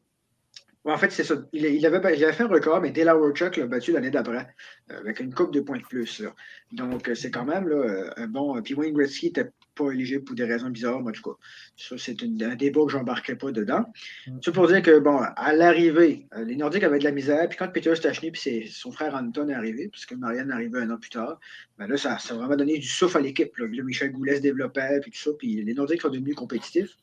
en 0.85 0.97
fait, 0.97 1.11
c'est 1.11 1.23
ça. 1.23 1.35
Il, 1.53 1.85
avait, 1.85 2.33
fait 2.33 2.43
un 2.43 2.47
record, 2.47 2.81
mais 2.81 2.91
Delaware 2.91 3.33
Chuck 3.33 3.57
l'a 3.57 3.67
battu 3.67 3.91
l'année 3.91 4.11
d'après, 4.11 4.47
euh, 4.91 4.99
avec 4.99 5.19
une 5.19 5.33
coupe 5.33 5.53
de 5.53 5.61
points 5.61 5.79
de 5.79 5.83
plus. 5.83 6.23
Donc, 6.71 7.09
euh, 7.09 7.15
c'est 7.15 7.31
quand 7.31 7.45
même 7.45 7.67
là, 7.67 8.13
un 8.17 8.27
bon. 8.27 8.61
Puis 8.61 8.73
Wayne 8.73 8.93
Gretzky 8.93 9.27
n'était 9.27 9.51
pas 9.75 9.91
éligible 9.91 10.23
pour 10.23 10.35
des 10.35 10.45
raisons 10.45 10.69
bizarres, 10.69 11.01
mais 11.01 11.09
en 11.09 11.11
tout 11.11 11.21
cas. 11.21 11.37
Ça, 11.77 11.95
c'est 11.97 12.17
un 12.23 12.55
débat 12.55 12.81
que 12.85 12.91
je 12.91 12.97
n'embarquerai 12.97 13.35
pas 13.37 13.51
dedans. 13.51 13.85
Mm. 14.27 14.39
C'est 14.43 14.51
pour 14.51 14.67
dire 14.67 14.81
que, 14.81 14.99
bon, 14.99 15.19
à 15.19 15.53
l'arrivée, 15.53 16.27
les 16.37 16.55
Nordiques 16.55 16.83
avaient 16.83 16.99
de 16.99 17.03
la 17.03 17.11
misère. 17.11 17.47
Puis 17.49 17.57
quand 17.57 17.67
Peter 17.67 17.95
Stachny 17.95 18.31
et 18.45 18.67
son 18.67 18.91
frère 18.91 19.15
Anton 19.15 19.49
est 19.49 19.53
arrivé, 19.53 19.89
puisque 19.89 20.13
Marianne 20.13 20.49
est 20.49 20.53
arrivée 20.53 20.79
un 20.79 20.89
an 20.89 20.97
plus 20.97 21.09
tard, 21.09 21.39
ben 21.77 21.87
là, 21.87 21.97
ça, 21.97 22.17
ça, 22.19 22.33
a 22.33 22.37
vraiment 22.37 22.55
donné 22.55 22.77
du 22.77 22.87
souffle 22.87 23.17
à 23.17 23.21
l'équipe. 23.21 23.51
Michel 23.59 24.11
Goulet 24.11 24.37
se 24.37 24.41
développait, 24.41 24.99
puis 25.01 25.11
tout 25.11 25.19
ça, 25.19 25.31
puis 25.37 25.61
les 25.61 25.73
Nordiques 25.73 26.01
sont 26.01 26.09
devenus 26.09 26.35
compétitifs. 26.35 26.95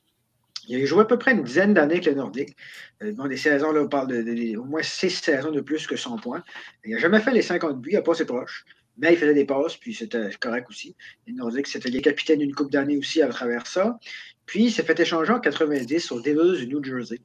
Il 0.68 0.80
a 0.80 0.86
joué 0.86 1.00
à 1.00 1.04
peu 1.04 1.18
près 1.18 1.32
une 1.32 1.42
dizaine 1.42 1.74
d'années 1.74 1.94
avec 1.94 2.06
les 2.06 2.14
Nordiques. 2.14 2.56
Euh, 3.02 3.28
des 3.28 3.36
saisons, 3.36 3.72
là, 3.72 3.82
on 3.82 3.88
parle 3.88 4.08
de, 4.08 4.56
au 4.56 4.64
moins 4.64 4.82
six 4.82 5.10
saisons 5.10 5.50
de 5.50 5.60
plus 5.60 5.86
que 5.86 5.96
100 5.96 6.18
points. 6.18 6.42
Il 6.84 6.92
n'a 6.92 6.98
jamais 6.98 7.20
fait 7.20 7.32
les 7.32 7.42
50 7.42 7.80
buts, 7.80 7.90
il 7.92 7.94
n'a 7.94 8.02
pas 8.02 8.14
ses 8.14 8.26
proches. 8.26 8.64
Mais 9.02 9.12
il 9.12 9.18
faisait 9.18 9.34
des 9.34 9.44
passes, 9.44 9.76
puis 9.76 9.94
c'était 9.94 10.30
correct 10.40 10.68
aussi. 10.70 10.94
Les 11.26 11.34
Nordiques, 11.34 11.66
c'était 11.66 11.90
les 11.90 12.00
capitaines 12.00 12.38
d'une 12.38 12.54
coupe 12.54 12.70
d'année 12.70 12.96
aussi 12.96 13.20
à 13.20 13.28
travers 13.28 13.66
ça. 13.66 13.98
Puis 14.46 14.64
il 14.64 14.70
s'est 14.70 14.84
fait 14.84 14.98
échanger 14.98 15.32
en 15.32 15.40
90 15.40 16.12
aux 16.12 16.20
Devils 16.20 16.64
du 16.64 16.72
New 16.72 16.82
Jersey. 16.82 17.20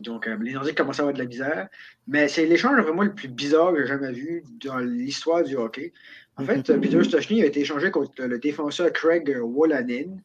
Donc, 0.00 0.26
euh, 0.26 0.36
les 0.40 0.52
Nordiques 0.52 0.76
commençaient 0.76 1.00
à 1.00 1.04
avoir 1.04 1.14
de 1.14 1.18
la 1.18 1.26
misère. 1.26 1.68
Mais 2.06 2.28
c'est 2.28 2.46
l'échange 2.46 2.80
vraiment 2.80 3.02
le 3.02 3.14
plus 3.14 3.28
bizarre 3.28 3.72
que 3.72 3.82
j'ai 3.82 3.88
jamais 3.88 4.12
vu 4.12 4.42
dans 4.64 4.78
l'histoire 4.78 5.44
du 5.44 5.54
hockey. 5.56 5.92
En 6.36 6.44
fait, 6.44 6.62
Peter 6.80 7.04
Stochny 7.04 7.42
a 7.42 7.46
été 7.46 7.60
échangé 7.60 7.90
contre 7.90 8.24
le 8.24 8.38
défenseur 8.38 8.92
Craig 8.92 9.38
Wolanin. 9.40 10.16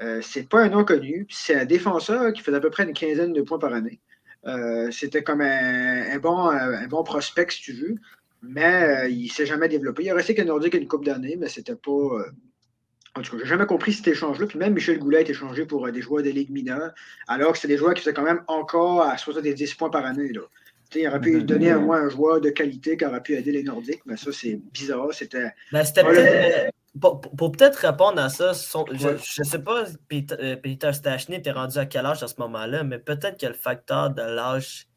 Euh, 0.00 0.20
c'est 0.22 0.48
pas 0.48 0.62
un 0.62 0.68
nom 0.68 0.84
connu. 0.84 1.26
C'est 1.28 1.56
un 1.56 1.64
défenseur 1.64 2.32
qui 2.32 2.40
faisait 2.40 2.56
à 2.56 2.60
peu 2.60 2.70
près 2.70 2.84
une 2.84 2.92
quinzaine 2.92 3.32
de 3.32 3.42
points 3.42 3.58
par 3.58 3.74
année. 3.74 4.00
Euh, 4.46 4.90
c'était 4.90 5.22
comme 5.22 5.42
un, 5.42 6.18
bon, 6.18 6.48
un, 6.48 6.86
bon, 6.86 7.02
prospect, 7.02 7.50
si 7.50 7.62
tu 7.62 7.72
veux. 7.72 7.94
Mais 8.42 9.10
il 9.10 9.26
ne 9.26 9.30
s'est 9.30 9.46
jamais 9.46 9.68
développé. 9.68 10.04
Il 10.04 10.10
a 10.10 10.14
resté 10.14 10.34
qu'un 10.34 10.44
Nordique 10.44 10.74
une 10.74 10.88
coupe 10.88 11.04
d'années, 11.04 11.36
mais 11.38 11.48
c'était 11.48 11.76
pas. 11.76 12.24
En 13.16 13.22
tout 13.22 13.32
cas, 13.32 13.42
j'ai 13.42 13.48
jamais 13.48 13.66
compris 13.66 13.92
cet 13.92 14.06
échange-là. 14.08 14.46
Puis 14.46 14.58
même 14.58 14.72
Michel 14.72 14.98
Goulet 14.98 15.18
a 15.18 15.20
été 15.22 15.32
échangé 15.32 15.66
pour 15.66 15.90
des 15.90 16.00
joueurs 16.00 16.22
des 16.22 16.32
ligues 16.32 16.50
mineures, 16.50 16.92
alors 17.26 17.52
que 17.52 17.58
c'est 17.58 17.68
des 17.68 17.76
joueurs 17.76 17.92
qui 17.94 18.00
faisaient 18.00 18.14
quand 18.14 18.22
même 18.22 18.42
encore 18.46 19.02
à 19.02 19.18
70 19.18 19.74
points 19.74 19.90
par 19.90 20.06
année. 20.06 20.32
Là. 20.32 20.42
Il 20.94 21.08
aurait 21.08 21.20
pu 21.20 21.42
donner 21.44 21.70
à 21.70 21.78
moi 21.78 21.98
un 21.98 22.08
joueur 22.08 22.40
de 22.40 22.50
qualité 22.50 22.96
qui 22.96 23.04
aurait 23.04 23.22
pu 23.22 23.34
aider 23.34 23.52
les 23.52 23.62
Nordiques, 23.62 24.02
mais 24.06 24.16
ça, 24.16 24.32
c'est 24.32 24.60
bizarre. 24.72 25.12
C'était. 25.12 25.52
Ben, 25.72 25.84
euh, 25.98 26.68
pour, 27.00 27.52
peut-être 27.52 27.76
répondre 27.76 28.20
à 28.20 28.28
ça, 28.28 28.52
je 28.52 29.08
ne 29.08 29.44
sais 29.44 29.58
pas, 29.60 29.84
Peter, 30.08 30.34
euh, 30.40 30.56
Peter 30.56 30.92
Stachny 30.92 31.36
était 31.36 31.52
rendu 31.52 31.78
à 31.78 31.86
quel 31.86 32.06
âge 32.06 32.22
à 32.22 32.28
ce 32.28 32.34
moment-là, 32.38 32.82
mais 32.82 32.98
peut-être 32.98 33.38
que 33.40 33.46
le 33.46 33.54
facteur 33.54 34.10
de 34.10 34.22
l'âge 34.22 34.88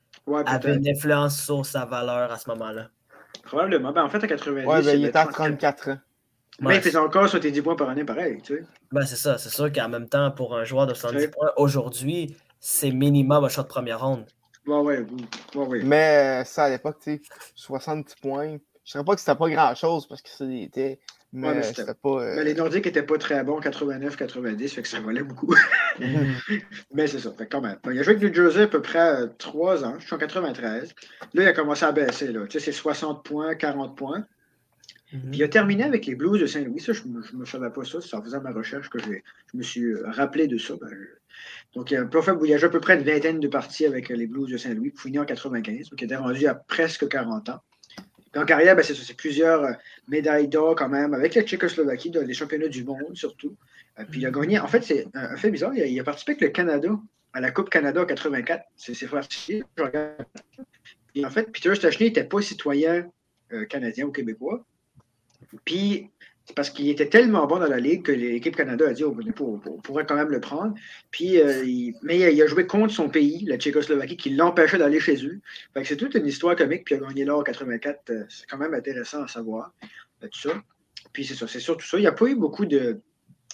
avait 0.45 0.75
une 0.75 0.87
influence 0.87 1.43
sur 1.43 1.65
sa 1.65 1.85
valeur 1.85 2.31
à 2.31 2.39
ce 2.39 2.49
moment-là. 2.49 2.89
Probablement. 3.43 3.91
Ben, 3.91 4.03
en 4.03 4.09
fait, 4.09 4.23
à 4.23 4.27
90. 4.27 4.65
Ouais, 4.65 4.81
ben, 4.81 4.99
il 4.99 5.05
était 5.05 5.17
à 5.17 5.25
34 5.25 5.89
ans. 5.89 5.97
Mais 6.59 6.75
il 6.75 6.81
faisait 6.81 6.97
encore 6.97 7.27
70 7.27 7.61
points 7.61 7.75
par 7.75 7.89
année 7.89 8.03
pareil, 8.03 8.39
tu 8.43 8.57
sais. 8.57 8.63
Ben, 8.91 9.05
c'est 9.05 9.15
ça. 9.15 9.37
C'est 9.37 9.49
sûr 9.49 9.71
qu'en 9.71 9.89
même 9.89 10.07
temps, 10.07 10.31
pour 10.31 10.55
un 10.55 10.63
joueur 10.63 10.85
de 10.85 10.93
70 10.93 11.29
points, 11.29 11.51
aujourd'hui, 11.57 12.35
c'est 12.59 12.91
minimum 12.91 13.43
un 13.43 13.49
shot 13.49 13.63
de 13.63 13.67
première 13.67 13.99
ronde. 13.99 14.25
Ouais, 14.65 14.77
ouais, 14.77 15.05
ouais, 15.55 15.83
Mais 15.83 16.45
ça, 16.45 16.65
à 16.65 16.69
l'époque, 16.69 16.97
tu 17.03 17.15
sais, 17.15 17.21
70 17.55 18.15
points, 18.21 18.47
je 18.47 18.51
ne 18.53 18.57
dirais 18.91 19.03
pas 19.03 19.15
que 19.15 19.19
c'était 19.19 19.35
pas 19.35 19.49
grand-chose 19.49 20.07
parce 20.07 20.21
que 20.21 20.29
c'était. 20.29 20.99
Mais, 21.35 21.55
mais 21.55 21.63
c'était 21.63 21.95
pas. 21.95 22.21
Euh, 22.21 22.35
mais 22.35 22.43
les 22.43 22.53
Nordiques 22.53 22.85
n'étaient 22.85 23.01
pas 23.01 23.17
très 23.17 23.43
bons, 23.43 23.59
89-90, 23.59 24.67
fait 24.69 24.81
que 24.83 24.87
ça 24.87 24.99
valait 24.99 25.23
beaucoup. 25.23 25.53
Mais 26.93 27.07
c'est 27.07 27.17
ça, 27.17 27.31
fait 27.31 27.47
quand 27.47 27.61
même. 27.61 27.77
il 27.91 27.99
a 27.99 28.03
joué 28.03 28.15
avec 28.15 28.21
New 28.21 28.33
Jersey 28.33 28.61
à 28.61 28.67
peu 28.67 28.83
près 28.83 29.27
3 29.39 29.83
euh, 29.83 29.87
ans, 29.87 29.95
je 29.97 30.05
suis 30.05 30.13
en 30.13 30.19
93. 30.19 30.93
Là, 31.33 31.43
il 31.43 31.47
a 31.47 31.53
commencé 31.53 31.85
à 31.85 31.91
baisser, 31.91 32.31
là. 32.31 32.45
Tu 32.45 32.59
sais, 32.59 32.65
c'est 32.65 32.71
60 32.71 33.25
points, 33.25 33.55
40 33.55 33.97
points. 33.97 34.25
Mhm. 35.11 35.31
Puis 35.31 35.39
il 35.39 35.43
a 35.43 35.47
terminé 35.47 35.83
avec 35.83 36.05
les 36.05 36.13
Blues 36.13 36.39
de 36.39 36.45
Saint-Louis. 36.45 36.79
Ça, 36.79 36.93
je 36.93 37.01
ne 37.07 37.39
me 37.39 37.45
savais 37.45 37.71
pas 37.71 37.83
ça. 37.83 37.99
C'est 37.99 38.15
en 38.15 38.21
faisant 38.21 38.41
ma 38.41 38.51
recherche 38.51 38.89
que 38.89 38.99
je 38.99 39.09
me 39.55 39.63
suis 39.63 39.95
rappelé 40.03 40.45
de 40.45 40.59
ça. 40.59 40.75
Ben, 40.79 40.89
donc, 41.73 41.89
il 41.89 41.97
a, 41.97 42.03
voyagé 42.33 42.67
à 42.67 42.69
peu 42.69 42.79
près 42.79 42.95
une 42.95 43.03
vingtaine 43.03 43.39
de 43.39 43.47
parties 43.47 43.87
avec 43.87 44.09
les 44.09 44.27
Blues 44.27 44.51
de 44.51 44.57
Saint-Louis, 44.57 44.93
fini 44.95 45.17
en 45.17 45.25
95, 45.25 45.89
donc 45.89 46.01
il 46.01 46.05
était 46.05 46.15
rendu 46.15 46.45
à 46.45 46.53
presque 46.53 47.07
40 47.07 47.49
ans. 47.49 47.61
En 48.35 48.45
carrière, 48.45 48.75
ben, 48.75 48.83
c'est 48.83 49.15
plusieurs 49.15 49.63
euh, 49.63 49.73
médailles 50.07 50.47
d'or 50.47 50.75
quand 50.75 50.89
même, 50.89 51.13
avec 51.13 51.35
la 51.35 51.43
Tchécoslovaquie, 51.43 52.09
dans 52.09 52.25
les 52.25 52.33
championnats 52.33 52.67
du 52.67 52.83
monde 52.83 53.15
surtout. 53.15 53.55
Euh, 53.99 54.03
puis 54.09 54.21
il 54.21 54.25
a 54.25 54.31
gagné, 54.31 54.59
en 54.59 54.67
fait, 54.67 54.83
c'est 54.83 55.07
un 55.13 55.37
fait 55.37 55.51
bizarre, 55.51 55.73
il 55.73 55.99
a, 55.99 56.03
participé 56.03 56.31
avec 56.31 56.41
le 56.41 56.49
Canada 56.49 56.89
à 57.33 57.41
la 57.41 57.51
Coupe 57.51 57.69
Canada 57.69 58.01
en 58.01 58.05
84. 58.05 58.63
C'est 58.75 59.07
particulier. 59.07 59.63
Et 61.15 61.25
en 61.25 61.29
fait, 61.29 61.51
Peter 61.51 61.73
Stachny 61.75 62.07
n'était 62.07 62.23
pas 62.23 62.41
citoyen 62.41 63.09
euh, 63.51 63.65
canadien 63.65 64.05
ou 64.05 64.11
québécois. 64.11 64.65
Puis 65.65 66.09
c'est 66.45 66.55
parce 66.55 66.69
qu'il 66.69 66.89
était 66.89 67.07
tellement 67.07 67.47
bon 67.47 67.59
dans 67.59 67.67
la 67.67 67.79
ligue 67.79 68.03
que 68.03 68.11
l'équipe 68.11 68.55
Canada 68.55 68.89
a 68.89 68.93
dit 68.93 69.03
oh, 69.05 69.17
on, 69.39 69.77
pourrait 69.79 70.05
quand 70.05 70.15
même 70.15 70.29
le 70.29 70.41
prendre. 70.41 70.73
Puis, 71.09 71.39
euh, 71.39 71.63
mais 72.01 72.19
il 72.19 72.41
a, 72.41 72.47
joué 72.47 72.67
contre 72.67 72.93
son 72.93 73.09
pays, 73.09 73.45
la 73.45 73.57
Tchécoslovaquie, 73.57 74.17
qui 74.17 74.31
l'empêchait 74.31 74.77
d'aller 74.77 74.99
chez 74.99 75.25
eux. 75.25 75.39
c'est 75.83 75.95
toute 75.95 76.15
une 76.15 76.27
histoire 76.27 76.55
comique. 76.57 76.83
Puis 76.83 76.95
il 76.95 77.03
a 77.03 77.07
gagné 77.07 77.23
l'or 77.23 77.39
en 77.39 77.43
84. 77.43 78.09
Euh, 78.09 78.25
c'est 78.27 78.45
quand 78.45 78.57
même 78.57 78.73
intéressant 78.73 79.23
à 79.23 79.27
savoir. 79.27 79.73
Euh, 80.23 80.27
tout 80.27 80.49
ça. 80.49 80.61
Puis 81.13 81.25
c'est 81.25 81.35
ça, 81.35 81.47
c'est 81.47 81.61
surtout 81.61 81.85
ça. 81.85 81.97
Il 81.97 82.01
n'y 82.01 82.07
a 82.07 82.11
pas 82.11 82.25
eu 82.25 82.35
beaucoup 82.35 82.65
de, 82.65 82.99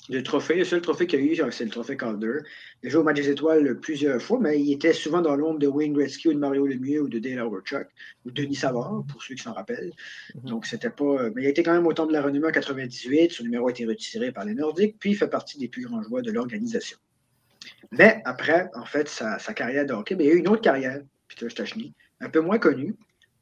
de 0.10 0.20
trophées. 0.22 0.56
Le 0.56 0.66
seul 0.66 0.82
trophée 0.82 1.08
qu'il 1.08 1.24
y 1.24 1.30
a 1.30 1.48
eu, 1.48 1.52
c'est 1.52 1.64
le 1.64 1.70
trophée 1.70 1.96
Calder. 1.96 2.40
Il 2.82 2.88
a 2.88 2.90
joué 2.90 3.02
au 3.02 3.04
match 3.04 3.18
des 3.18 3.30
étoiles 3.30 3.80
plusieurs 3.80 4.22
fois, 4.22 4.40
mais 4.40 4.60
il 4.60 4.74
était 4.74 4.94
souvent 4.94 5.22
dans 5.22 5.36
l'ombre 5.36 5.60
de 5.60 5.68
Wayne 5.68 5.94
Gretzky 5.94 6.30
ou 6.30 6.34
de 6.34 6.40
Mario 6.40 6.66
Lemieux 6.66 7.04
ou 7.04 7.10
de 7.10 7.20
Dale 7.20 7.42
Overchuck 7.42 7.88
ou 8.26 8.32
Denis 8.32 8.56
Savard, 8.56 9.04
pour 9.08 9.22
ceux 9.24 9.36
qui 9.36 9.44
s'en 9.44 9.54
rappellent. 9.54 9.94
Mhm. 10.36 10.50
Donc, 10.50 10.66
c'était 10.66 10.90
pas. 10.90 11.04
Euh, 11.04 11.32
mais 11.36 11.44
il 11.44 11.46
a 11.46 11.50
été 11.50 11.64
quand 11.64 11.74
même 11.74 11.88
au 11.88 11.94
temps 11.94 12.08
de 12.08 12.14
la 12.14 12.22
renommée 12.22 12.48
en 12.48 12.52
98. 12.52 13.32
Son 13.32 13.44
numéro 13.44 13.68
a 13.68 13.72
été 13.72 13.86
retiré 13.86 14.32
par 14.32 14.46
les 14.46 14.56
Nordiques, 14.56 14.98
puis 15.00 15.12
il 15.12 15.16
fait 15.16 15.30
partie 15.30 15.60
des 15.60 15.68
plus 15.68 15.84
grands 15.84 16.02
joueurs 16.02 16.24
de 16.24 16.32
l'organisation. 16.32 16.98
Mais 17.92 18.22
après, 18.26 18.70
en 18.74 18.86
fait, 18.86 19.08
sa, 19.08 19.38
carrière 19.54 19.86
de 19.86 19.94
hockey, 19.94 20.16
mais 20.16 20.26
il 20.26 20.28
y 20.28 20.32
a 20.32 20.36
eu 20.36 20.40
une 20.40 20.48
autre 20.48 20.62
carrière, 20.62 21.02
Peter 21.28 21.50
Stachny, 21.50 21.94
un 22.20 22.30
peu 22.30 22.40
moins 22.40 22.58
connue. 22.58 22.96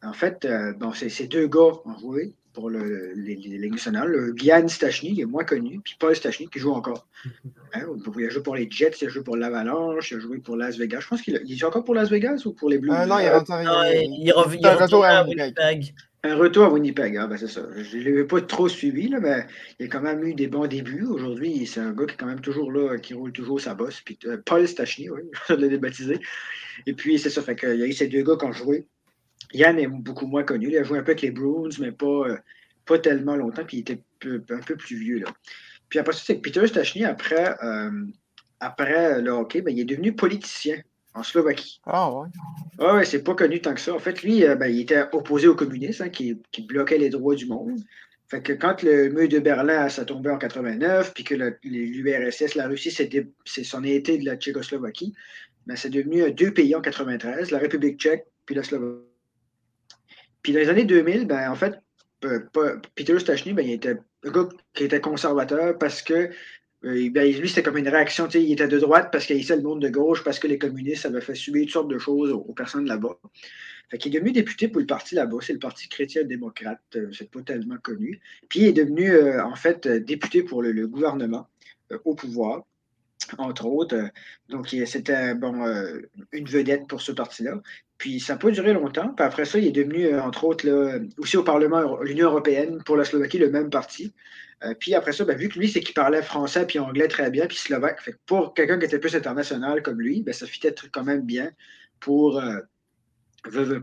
En 0.03 0.13
fait, 0.13 0.45
euh, 0.45 0.73
bon, 0.73 0.93
ces 0.93 1.27
deux 1.27 1.47
gars 1.47 1.73
ont 1.85 1.97
joué 1.99 2.33
pour 2.57 2.71
le, 2.71 3.13
les, 3.15 3.35
les 3.35 3.69
nationales. 3.69 4.33
Gyan 4.35 4.67
Stachny, 4.67 5.13
qui 5.13 5.21
est 5.21 5.25
moins 5.25 5.43
connu, 5.43 5.79
puis 5.83 5.95
Paul 5.99 6.15
Stachny, 6.15 6.47
qui 6.47 6.57
joue 6.57 6.71
encore. 6.71 7.07
Hein, 7.73 7.81
il 8.17 8.25
a 8.25 8.29
joué 8.29 8.41
pour 8.41 8.55
les 8.55 8.67
Jets, 8.71 8.93
il 9.01 9.07
a 9.07 9.09
joué 9.09 9.23
pour 9.23 9.35
l'Avalanche, 9.35 10.11
il 10.11 10.17
a 10.17 10.19
joué 10.21 10.37
pour 10.37 10.55
Las 10.55 10.77
Vegas. 10.77 11.01
Je 11.01 11.07
pense 11.09 11.21
qu'il 11.21 11.57
joue 11.57 11.67
encore 11.67 11.83
pour 11.83 11.93
Las 11.93 12.09
Vegas 12.09 12.43
ou 12.45 12.53
pour 12.53 12.69
les 12.69 12.77
Blues? 12.77 12.95
Euh, 12.95 13.05
non, 13.05 13.19
il, 13.19 13.29
rentre, 13.29 13.51
il, 13.51 14.25
il, 14.25 14.31
revient, 14.31 14.65
un 14.65 14.75
retour 14.75 15.03
à 15.03 15.25
Winnipeg. 15.25 15.93
Un 16.23 16.35
retour 16.35 16.63
à 16.63 16.69
Winnipeg, 16.69 17.17
ah, 17.17 17.27
ben 17.27 17.37
c'est 17.37 17.49
ça. 17.49 17.61
Je 17.75 17.97
ne 17.97 18.03
l'ai 18.03 18.23
pas 18.23 18.41
trop 18.41 18.69
suivi, 18.69 19.09
là, 19.09 19.19
mais 19.19 19.45
il 19.79 19.85
a 19.85 19.89
quand 19.89 20.01
même 20.01 20.23
eu 20.23 20.33
des 20.33 20.47
bons 20.47 20.65
débuts. 20.65 21.05
Aujourd'hui, 21.05 21.67
c'est 21.67 21.81
un 21.81 21.91
gars 21.91 22.05
qui 22.05 22.13
est 22.13 22.17
quand 22.17 22.25
même 22.25 22.41
toujours 22.41 22.71
là, 22.71 22.97
qui 22.97 23.13
roule 23.13 23.33
toujours 23.33 23.59
sa 23.59 23.75
bosse. 23.75 24.01
Puis, 24.01 24.17
euh, 24.25 24.37
Paul 24.45 24.65
Stachny, 24.65 25.09
oui, 25.09 25.21
je 25.49 25.55
l'ai 25.55 25.69
débaptisé. 25.69 26.19
Et 26.85 26.93
puis, 26.93 27.19
c'est 27.19 27.29
ça, 27.29 27.41
fait 27.41 27.55
qu'il 27.55 27.75
y 27.75 27.83
a 27.83 27.85
eu 27.85 27.93
ces 27.93 28.07
deux 28.07 28.23
gars 28.23 28.37
qui 28.39 28.45
ont 28.45 28.53
joué. 28.53 28.87
Yann 29.53 29.79
est 29.79 29.87
beaucoup 29.87 30.27
moins 30.27 30.43
connu. 30.43 30.67
Il 30.69 30.77
a 30.77 30.83
joué 30.83 30.99
un 30.99 31.03
peu 31.03 31.11
avec 31.11 31.21
les 31.21 31.31
Bruins, 31.31 31.69
mais 31.79 31.91
pas, 31.91 32.05
euh, 32.05 32.37
pas 32.85 32.99
tellement 32.99 33.35
longtemps, 33.35 33.63
puis 33.65 33.77
il 33.77 33.79
était 33.81 34.01
un 34.25 34.59
peu 34.59 34.75
plus 34.75 34.97
vieux. 34.97 35.19
Là. 35.19 35.27
Puis 35.89 35.99
après 35.99 36.13
ça, 36.13 36.21
c'est 36.25 36.37
que 36.37 36.41
Peter 36.41 36.65
Stachny, 36.67 37.05
après, 37.05 37.55
euh, 37.63 38.05
après 38.59 39.21
le 39.21 39.31
hockey, 39.31 39.61
ben, 39.61 39.71
il 39.71 39.79
est 39.79 39.85
devenu 39.85 40.13
politicien 40.13 40.77
en 41.13 41.23
Slovaquie. 41.23 41.79
Ah 41.85 42.11
ouais? 42.11 42.27
Ah 42.79 42.95
ouais, 42.95 43.05
c'est 43.05 43.23
pas 43.23 43.35
connu 43.35 43.61
tant 43.61 43.73
que 43.73 43.79
ça. 43.79 43.93
En 43.93 43.99
fait, 43.99 44.21
lui, 44.23 44.45
euh, 44.45 44.55
ben, 44.55 44.67
il 44.67 44.81
était 44.81 45.03
opposé 45.11 45.47
aux 45.47 45.55
communistes, 45.55 46.01
hein, 46.01 46.09
qui, 46.09 46.39
qui, 46.51 46.63
bloquaient 46.63 46.97
les 46.97 47.09
droits 47.09 47.35
du 47.35 47.45
monde. 47.45 47.79
Fait 48.29 48.41
que 48.41 48.51
quand 48.51 48.83
le 48.83 49.09
mur 49.09 49.29
de 49.29 49.39
Berlin 49.39 49.87
s'est 49.87 50.05
tombé 50.05 50.29
en 50.29 50.37
89, 50.37 51.13
puis 51.13 51.23
que 51.23 51.35
l'URSS, 51.63 52.55
la 52.55 52.67
Russie, 52.67 52.91
s'en 52.91 53.83
est 53.83 53.95
été 53.95 54.17
de 54.17 54.25
la 54.25 54.35
Tchécoslovaquie, 54.35 55.13
ben, 55.65 55.75
c'est 55.77 55.89
devenu 55.89 56.29
deux 56.33 56.53
pays 56.53 56.75
en 56.75 56.81
93, 56.81 57.51
la 57.51 57.59
République 57.59 57.99
tchèque 57.99 58.25
puis 58.45 58.55
la 58.55 58.63
Slovaquie. 58.63 59.06
Puis 60.47 60.53
dans 60.53 60.61
les 60.61 60.69
années 60.69 60.85
2000, 60.85 61.27
ben, 61.27 61.51
en 61.51 61.55
fait, 61.55 61.77
Peter 62.95 63.19
Stachny, 63.19 63.51
ben, 63.51 63.67
il 63.67 63.73
était 63.73 63.97
un 64.23 64.31
gars 64.31 64.47
qui 64.73 64.85
était 64.85 65.01
conservateur 65.01 65.77
parce 65.77 66.01
que 66.01 66.29
euh, 66.85 67.09
ben, 67.09 67.29
lui, 67.29 67.49
c'était 67.49 67.63
comme 67.63 67.75
une 67.75 67.89
réaction. 67.89 68.29
Il 68.29 68.53
était 68.53 68.69
de 68.69 68.79
droite 68.79 69.09
parce 69.11 69.25
qu'il 69.25 69.35
haïssait 69.35 69.57
le 69.57 69.61
monde 69.61 69.81
de 69.81 69.89
gauche, 69.89 70.23
parce 70.23 70.39
que 70.39 70.47
les 70.47 70.57
communistes 70.57 71.05
avaient 71.05 71.19
fait 71.19 71.35
subir 71.35 71.63
toutes 71.63 71.73
sortes 71.73 71.87
de 71.89 71.97
choses 71.97 72.31
aux, 72.31 72.53
personnes 72.53 72.85
là-bas. 72.85 73.19
Fait 73.89 73.97
qu'il 73.97 74.15
est 74.15 74.19
devenu 74.19 74.31
député 74.31 74.69
pour 74.69 74.79
le 74.79 74.87
parti 74.87 75.15
là-bas. 75.15 75.39
C'est 75.41 75.51
le 75.51 75.59
Parti 75.59 75.89
chrétien-démocrate. 75.89 76.79
Euh, 76.95 77.11
c'est 77.11 77.29
pas 77.29 77.41
tellement 77.41 77.77
connu. 77.83 78.21
Puis 78.47 78.61
il 78.61 78.67
est 78.67 78.71
devenu, 78.71 79.11
euh, 79.11 79.43
en 79.43 79.55
fait, 79.55 79.85
député 79.85 80.43
pour 80.43 80.61
le, 80.61 80.87
gouvernement 80.87 81.49
au 82.05 82.15
pouvoir 82.15 82.63
entre 83.37 83.65
autres. 83.65 83.97
Donc, 84.47 84.69
c'était 84.85 85.35
bon, 85.35 85.65
une 86.31 86.45
vedette 86.45 86.87
pour 86.87 87.01
ce 87.01 87.11
parti-là. 87.11 87.61
Puis, 87.97 88.19
ça 88.19 88.33
n'a 88.33 88.39
pas 88.39 88.51
duré 88.51 88.73
longtemps. 88.73 89.09
Puis 89.09 89.25
après 89.25 89.45
ça, 89.45 89.57
il 89.57 89.67
est 89.67 89.71
devenu, 89.71 90.17
entre 90.19 90.43
autres, 90.43 90.67
aussi 91.17 91.37
au 91.37 91.43
Parlement, 91.43 91.99
l'Union 92.01 92.27
européenne, 92.27 92.81
pour 92.85 92.95
la 92.95 93.05
Slovaquie, 93.05 93.39
le 93.39 93.49
même 93.49 93.69
parti. 93.69 94.13
Euh, 94.63 94.73
puis 94.73 94.95
après 94.95 95.13
ça, 95.13 95.23
ben, 95.25 95.37
vu 95.37 95.49
que 95.49 95.59
lui, 95.59 95.69
c'est 95.69 95.81
qu'il 95.81 95.93
parlait 95.93 96.21
français 96.21 96.65
puis 96.65 96.79
anglais 96.79 97.07
très 97.07 97.29
bien, 97.29 97.45
puis 97.47 97.57
slovaque, 97.57 98.01
fait 98.01 98.15
pour 98.25 98.53
quelqu'un 98.53 98.79
qui 98.79 98.85
était 98.85 98.99
plus 98.99 99.15
international 99.15 99.83
comme 99.83 100.01
lui, 100.01 100.23
ben, 100.23 100.33
ça 100.33 100.47
fitait 100.47 100.73
quand 100.91 101.03
même 101.03 101.21
bien 101.21 101.51
pour 101.99 102.39
euh, 102.39 102.59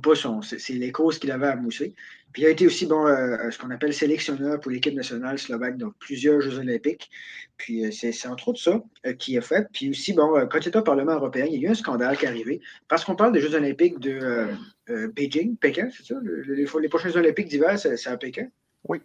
pas 0.03 0.15
son. 0.15 0.43
C'est 0.43 0.73
les 0.73 0.93
causes 0.93 1.19
qu'il 1.19 1.31
avait 1.31 1.47
à 1.47 1.57
mousser. 1.57 1.95
Puis 2.33 2.43
il 2.43 2.47
a 2.47 2.51
été 2.51 2.67
aussi 2.67 2.87
bon, 2.87 3.07
euh, 3.07 3.51
ce 3.51 3.59
qu'on 3.59 3.71
appelle 3.71 3.95
sélectionneur 3.95 4.59
pour 4.59 4.73
l'équipe 4.73 4.95
nationale 4.95 5.39
slovaque, 5.39 5.79
donc 5.79 5.95
plusieurs 6.01 6.41
Jeux 6.41 6.59
olympiques. 6.59 7.09
Puis 7.57 7.93
c'est 7.93 8.27
entre 8.27 8.49
autres 8.49 8.61
ça 8.61 8.83
qu'il 9.19 9.39
a 9.39 9.41
fait. 9.41 9.69
Puis 9.73 9.91
aussi, 9.91 10.13
bon, 10.13 10.47
quand 10.51 10.59
il 10.59 10.69
était 10.69 10.79
au 10.79 10.83
Parlement 10.83 11.13
européen, 11.13 11.47
il 11.47 11.61
y 11.61 11.65
a 11.65 11.69
eu 11.69 11.73
un 11.73 11.75
scandale 11.75 12.17
qui 12.17 12.25
est 12.25 12.29
arrivé. 12.29 12.61
Parce 12.89 13.05
qu'on 13.05 13.15
parle 13.15 13.33
des 13.33 13.41
Jeux 13.41 13.55
olympiques 13.55 14.01
de 14.01 14.49
Beijing, 14.89 15.57
Pékin, 15.57 15.89
c'est 15.97 16.05
ça? 16.05 16.17
les, 16.49 16.65
les, 16.65 16.89
prochains 16.89 17.11
Jeux 17.11 17.19
olympiques 17.19 17.49
d'hiver, 17.49 17.79
c'est 17.79 18.07
à 18.09 18.17
Pékin? 18.17 18.49
Oui. 18.89 18.99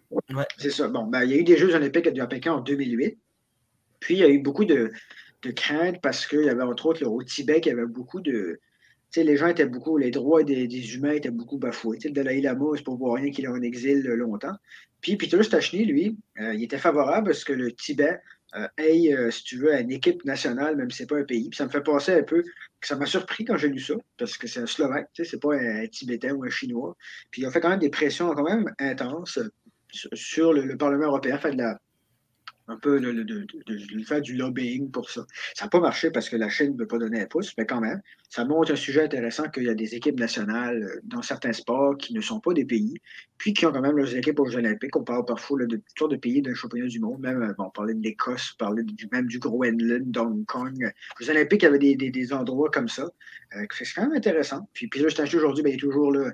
C'est 0.58 0.70
ça. 0.70 0.88
Bon, 0.88 1.04
ben, 1.04 1.24
il 1.24 1.30
y 1.30 1.34
a 1.34 1.36
eu 1.36 1.44
des 1.44 1.56
Jeux 1.56 1.74
olympiques 1.74 2.06
à 2.06 2.26
Pékin 2.26 2.52
en 2.54 2.60
2008. 2.60 3.18
Puis, 4.00 4.14
il 4.14 4.20
y 4.20 4.24
a 4.24 4.28
eu 4.28 4.38
beaucoup 4.38 4.64
de, 4.64 4.90
de 5.42 5.50
craintes 5.50 6.00
parce 6.02 6.26
qu'il 6.26 6.44
y 6.44 6.48
avait, 6.48 6.62
entre 6.62 6.86
autres, 6.86 7.04
au 7.06 7.22
Tibet, 7.22 7.60
il 7.64 7.68
y 7.68 7.70
avait 7.70 7.86
beaucoup 7.86 8.20
de. 8.20 8.60
Tu 9.12 9.20
sais, 9.20 9.24
les 9.24 9.36
gens 9.36 9.48
étaient 9.48 9.66
beaucoup, 9.66 9.96
les 9.96 10.10
droits 10.10 10.44
des, 10.44 10.68
des 10.68 10.94
humains 10.94 11.12
étaient 11.12 11.30
beaucoup 11.30 11.58
bafoués. 11.58 11.98
Tu 11.98 12.02
sais, 12.02 12.08
le 12.08 12.14
Dalai 12.14 12.40
Lama, 12.40 12.66
c'est 12.76 12.84
pour 12.84 13.14
rien 13.14 13.30
qu'il 13.30 13.44
est 13.44 13.48
en 13.48 13.60
exil 13.60 14.02
longtemps. 14.02 14.54
Puis 15.00 15.16
Peter 15.16 15.42
Stachny, 15.42 15.84
lui, 15.84 16.16
euh, 16.40 16.54
il 16.54 16.62
était 16.62 16.78
favorable 16.78 17.28
parce 17.28 17.44
que 17.44 17.52
le 17.52 17.72
Tibet 17.72 18.20
euh, 18.56 18.66
ait, 18.76 19.14
euh, 19.14 19.30
si 19.30 19.44
tu 19.44 19.58
veux, 19.58 19.72
une 19.74 19.92
équipe 19.92 20.24
nationale, 20.24 20.76
même 20.76 20.90
si 20.90 20.98
c'est 20.98 21.06
pas 21.06 21.18
un 21.18 21.24
pays. 21.24 21.48
Puis 21.48 21.56
ça 21.56 21.64
me 21.64 21.70
fait 21.70 21.82
penser 21.82 22.12
un 22.12 22.22
peu, 22.22 22.42
que 22.42 22.86
ça 22.86 22.96
m'a 22.96 23.06
surpris 23.06 23.44
quand 23.44 23.56
j'ai 23.56 23.68
lu 23.68 23.80
ça, 23.80 23.94
parce 24.18 24.36
que 24.36 24.46
c'est 24.46 24.60
un 24.60 24.66
Slovaque, 24.66 25.08
c'est 25.14 25.40
pas 25.40 25.54
un, 25.54 25.86
Tibétain 25.86 26.32
ou 26.32 26.44
un 26.44 26.50
Chinois. 26.50 26.96
Puis 27.30 27.42
il 27.42 27.46
a 27.46 27.50
fait 27.50 27.60
quand 27.60 27.70
même 27.70 27.78
des 27.78 27.90
pressions 27.90 28.32
quand 28.34 28.44
même 28.44 28.72
intenses 28.78 29.38
sur 29.92 30.52
le, 30.52 30.76
Parlement 30.76 31.06
européen, 31.06 31.38
fait 31.38 31.52
de 31.52 31.58
la, 31.58 31.80
un 32.70 32.76
peu 32.76 33.00
de, 33.00 34.04
faire 34.04 34.20
du 34.20 34.36
lobbying 34.36 34.90
pour 34.90 35.10
ça. 35.10 35.26
Ça 35.54 35.64
n'a 35.64 35.70
pas 35.70 35.80
marché 35.80 36.10
parce 36.10 36.28
que 36.28 36.36
la 36.36 36.48
Chine 36.48 36.74
ne 36.74 36.78
veut 36.78 36.86
pas 36.86 36.98
donner 36.98 37.20
un 37.20 37.26
pouce, 37.26 37.52
mais 37.58 37.66
quand 37.66 37.80
même, 37.80 38.00
ça 38.28 38.44
montre 38.44 38.72
un 38.72 38.76
sujet 38.76 39.02
intéressant 39.02 39.48
qu'il 39.50 39.64
y 39.64 39.68
a 39.68 39.74
des 39.74 39.94
équipes 39.96 40.18
nationales 40.18 40.82
euh, 40.82 41.00
dans 41.02 41.22
certains 41.22 41.52
sports 41.52 41.96
qui 41.96 42.14
ne 42.14 42.20
sont 42.20 42.38
pas 42.38 42.52
des 42.52 42.64
pays, 42.64 42.94
puis 43.38 43.52
qui 43.52 43.66
ont 43.66 43.72
quand 43.72 43.80
même 43.80 43.96
leurs 43.96 44.14
équipes 44.14 44.38
aux 44.38 44.46
Jeux 44.46 44.58
Olympiques. 44.58 44.94
On 44.96 45.02
parle 45.02 45.24
parfois 45.24 45.66
de 45.66 45.82
toutes 45.96 46.12
de 46.12 46.16
pays 46.16 46.42
d'un 46.42 46.54
championnat 46.54 46.86
du 46.86 47.00
monde, 47.00 47.20
même 47.20 47.42
euh, 47.42 47.52
on 47.58 47.70
parlait 47.70 47.94
de 47.94 48.02
l'Écosse, 48.02 48.54
on 48.54 48.64
parlait 48.64 48.84
du, 48.84 49.08
même 49.10 49.26
du 49.26 49.40
Groenland, 49.40 50.10
d'Hong 50.10 50.44
Kong. 50.46 50.92
Les 51.20 51.30
Olympiques, 51.30 51.62
y 51.62 51.66
avait 51.66 51.78
des, 51.78 51.96
des, 51.96 52.32
endroits 52.32 52.70
comme 52.70 52.88
ça. 52.88 53.10
Euh, 53.56 53.66
c'est 53.72 53.94
quand 53.94 54.02
même 54.02 54.16
intéressant. 54.16 54.68
Puis, 54.72 54.88
là, 54.94 55.08
je 55.08 55.36
aujourd'hui, 55.36 55.64
ben, 55.64 55.70
il 55.70 55.74
est 55.74 55.78
toujours 55.78 56.12
là, 56.12 56.30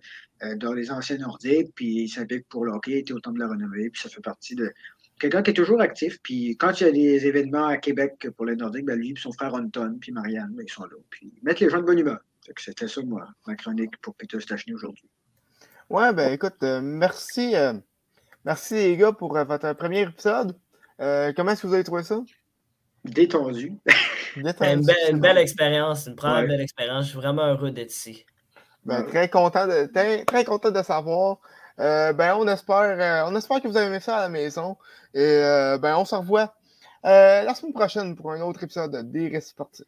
dans 0.56 0.74
les 0.74 0.90
anciens 0.90 1.16
Nordiques, 1.16 1.72
puis 1.74 2.02
il 2.02 2.08
s'implique 2.08 2.46
pour 2.48 2.66
le 2.66 2.72
hockey, 2.72 2.92
il 2.92 2.98
était 2.98 3.14
au 3.14 3.20
temps 3.20 3.32
de 3.32 3.38
la 3.38 3.48
renommée, 3.48 3.88
puis 3.88 4.02
ça 4.02 4.10
fait 4.10 4.20
partie 4.20 4.54
de, 4.54 4.70
quelqu'un 5.18 5.42
qui 5.42 5.50
est 5.50 5.54
toujours 5.54 5.80
actif. 5.80 6.20
Puis 6.22 6.56
quand 6.56 6.80
il 6.80 6.86
y 6.86 6.88
a 6.88 6.92
des 6.92 7.26
événements 7.26 7.66
à 7.66 7.76
Québec 7.76 8.28
pour 8.36 8.46
les 8.46 8.56
Nordiques, 8.56 8.84
ben 8.84 8.98
lui 8.98 9.12
et 9.12 9.14
son 9.16 9.32
frère 9.32 9.54
Anton, 9.54 9.96
puis 10.00 10.12
Marianne, 10.12 10.52
ben, 10.54 10.64
ils 10.66 10.72
sont 10.72 10.84
là. 10.84 10.96
Puis 11.10 11.34
ils 11.36 11.44
mettent 11.44 11.60
les 11.60 11.70
gens 11.70 11.78
de 11.78 11.84
bonne 11.84 11.98
humeur. 11.98 12.20
C'était 12.56 12.88
ça, 12.88 13.02
moi, 13.02 13.26
ma 13.46 13.56
chronique 13.56 13.96
pour 14.00 14.14
Peter 14.14 14.38
Stachny 14.40 14.72
aujourd'hui. 14.72 15.08
Ouais, 15.90 16.12
ben 16.12 16.32
écoute, 16.32 16.62
euh, 16.62 16.80
merci. 16.80 17.56
Euh, 17.56 17.74
merci 18.44 18.74
les 18.74 18.96
gars 18.96 19.12
pour 19.12 19.36
euh, 19.36 19.44
votre 19.44 19.72
premier 19.74 20.02
épisode. 20.02 20.56
comment 20.98 21.50
est-ce 21.50 21.62
que 21.62 21.66
vous 21.66 21.74
avez 21.74 21.84
trouvé 21.84 22.02
ça? 22.02 22.20
Détendu. 23.04 23.72
Une, 24.36 25.20
belle, 25.20 25.38
expérience, 25.38 26.06
une 26.06 26.14
première 26.14 26.46
belle 26.46 26.60
expérience. 26.60 27.04
Je 27.06 27.10
suis 27.10 27.16
vraiment 27.16 27.46
heureux 27.46 27.70
d'être 27.70 27.90
ici. 27.90 28.26
Ben, 28.84 29.02
très, 29.04 29.30
content 29.30 29.66
de, 29.66 29.86
très 30.24 30.44
content 30.44 30.70
de 30.70 30.82
savoir. 30.82 31.38
Euh, 31.78 32.12
ben, 32.12 32.34
on 32.36 32.48
espère, 32.48 32.76
euh, 32.98 33.30
on 33.30 33.36
espère 33.36 33.60
que 33.60 33.68
vous 33.68 33.76
avez 33.76 33.86
aimé 33.86 34.00
ça 34.00 34.18
à 34.18 34.20
la 34.22 34.28
maison. 34.28 34.76
Et 35.14 35.20
euh, 35.20 35.78
ben, 35.78 35.96
on 35.96 36.04
se 36.04 36.14
revoit 36.14 36.54
la 37.02 37.54
semaine 37.54 37.72
prochaine 37.72 38.16
pour 38.16 38.32
un 38.32 38.40
autre 38.40 38.64
épisode 38.64 39.10
des 39.12 39.40
Sportifs. 39.40 39.86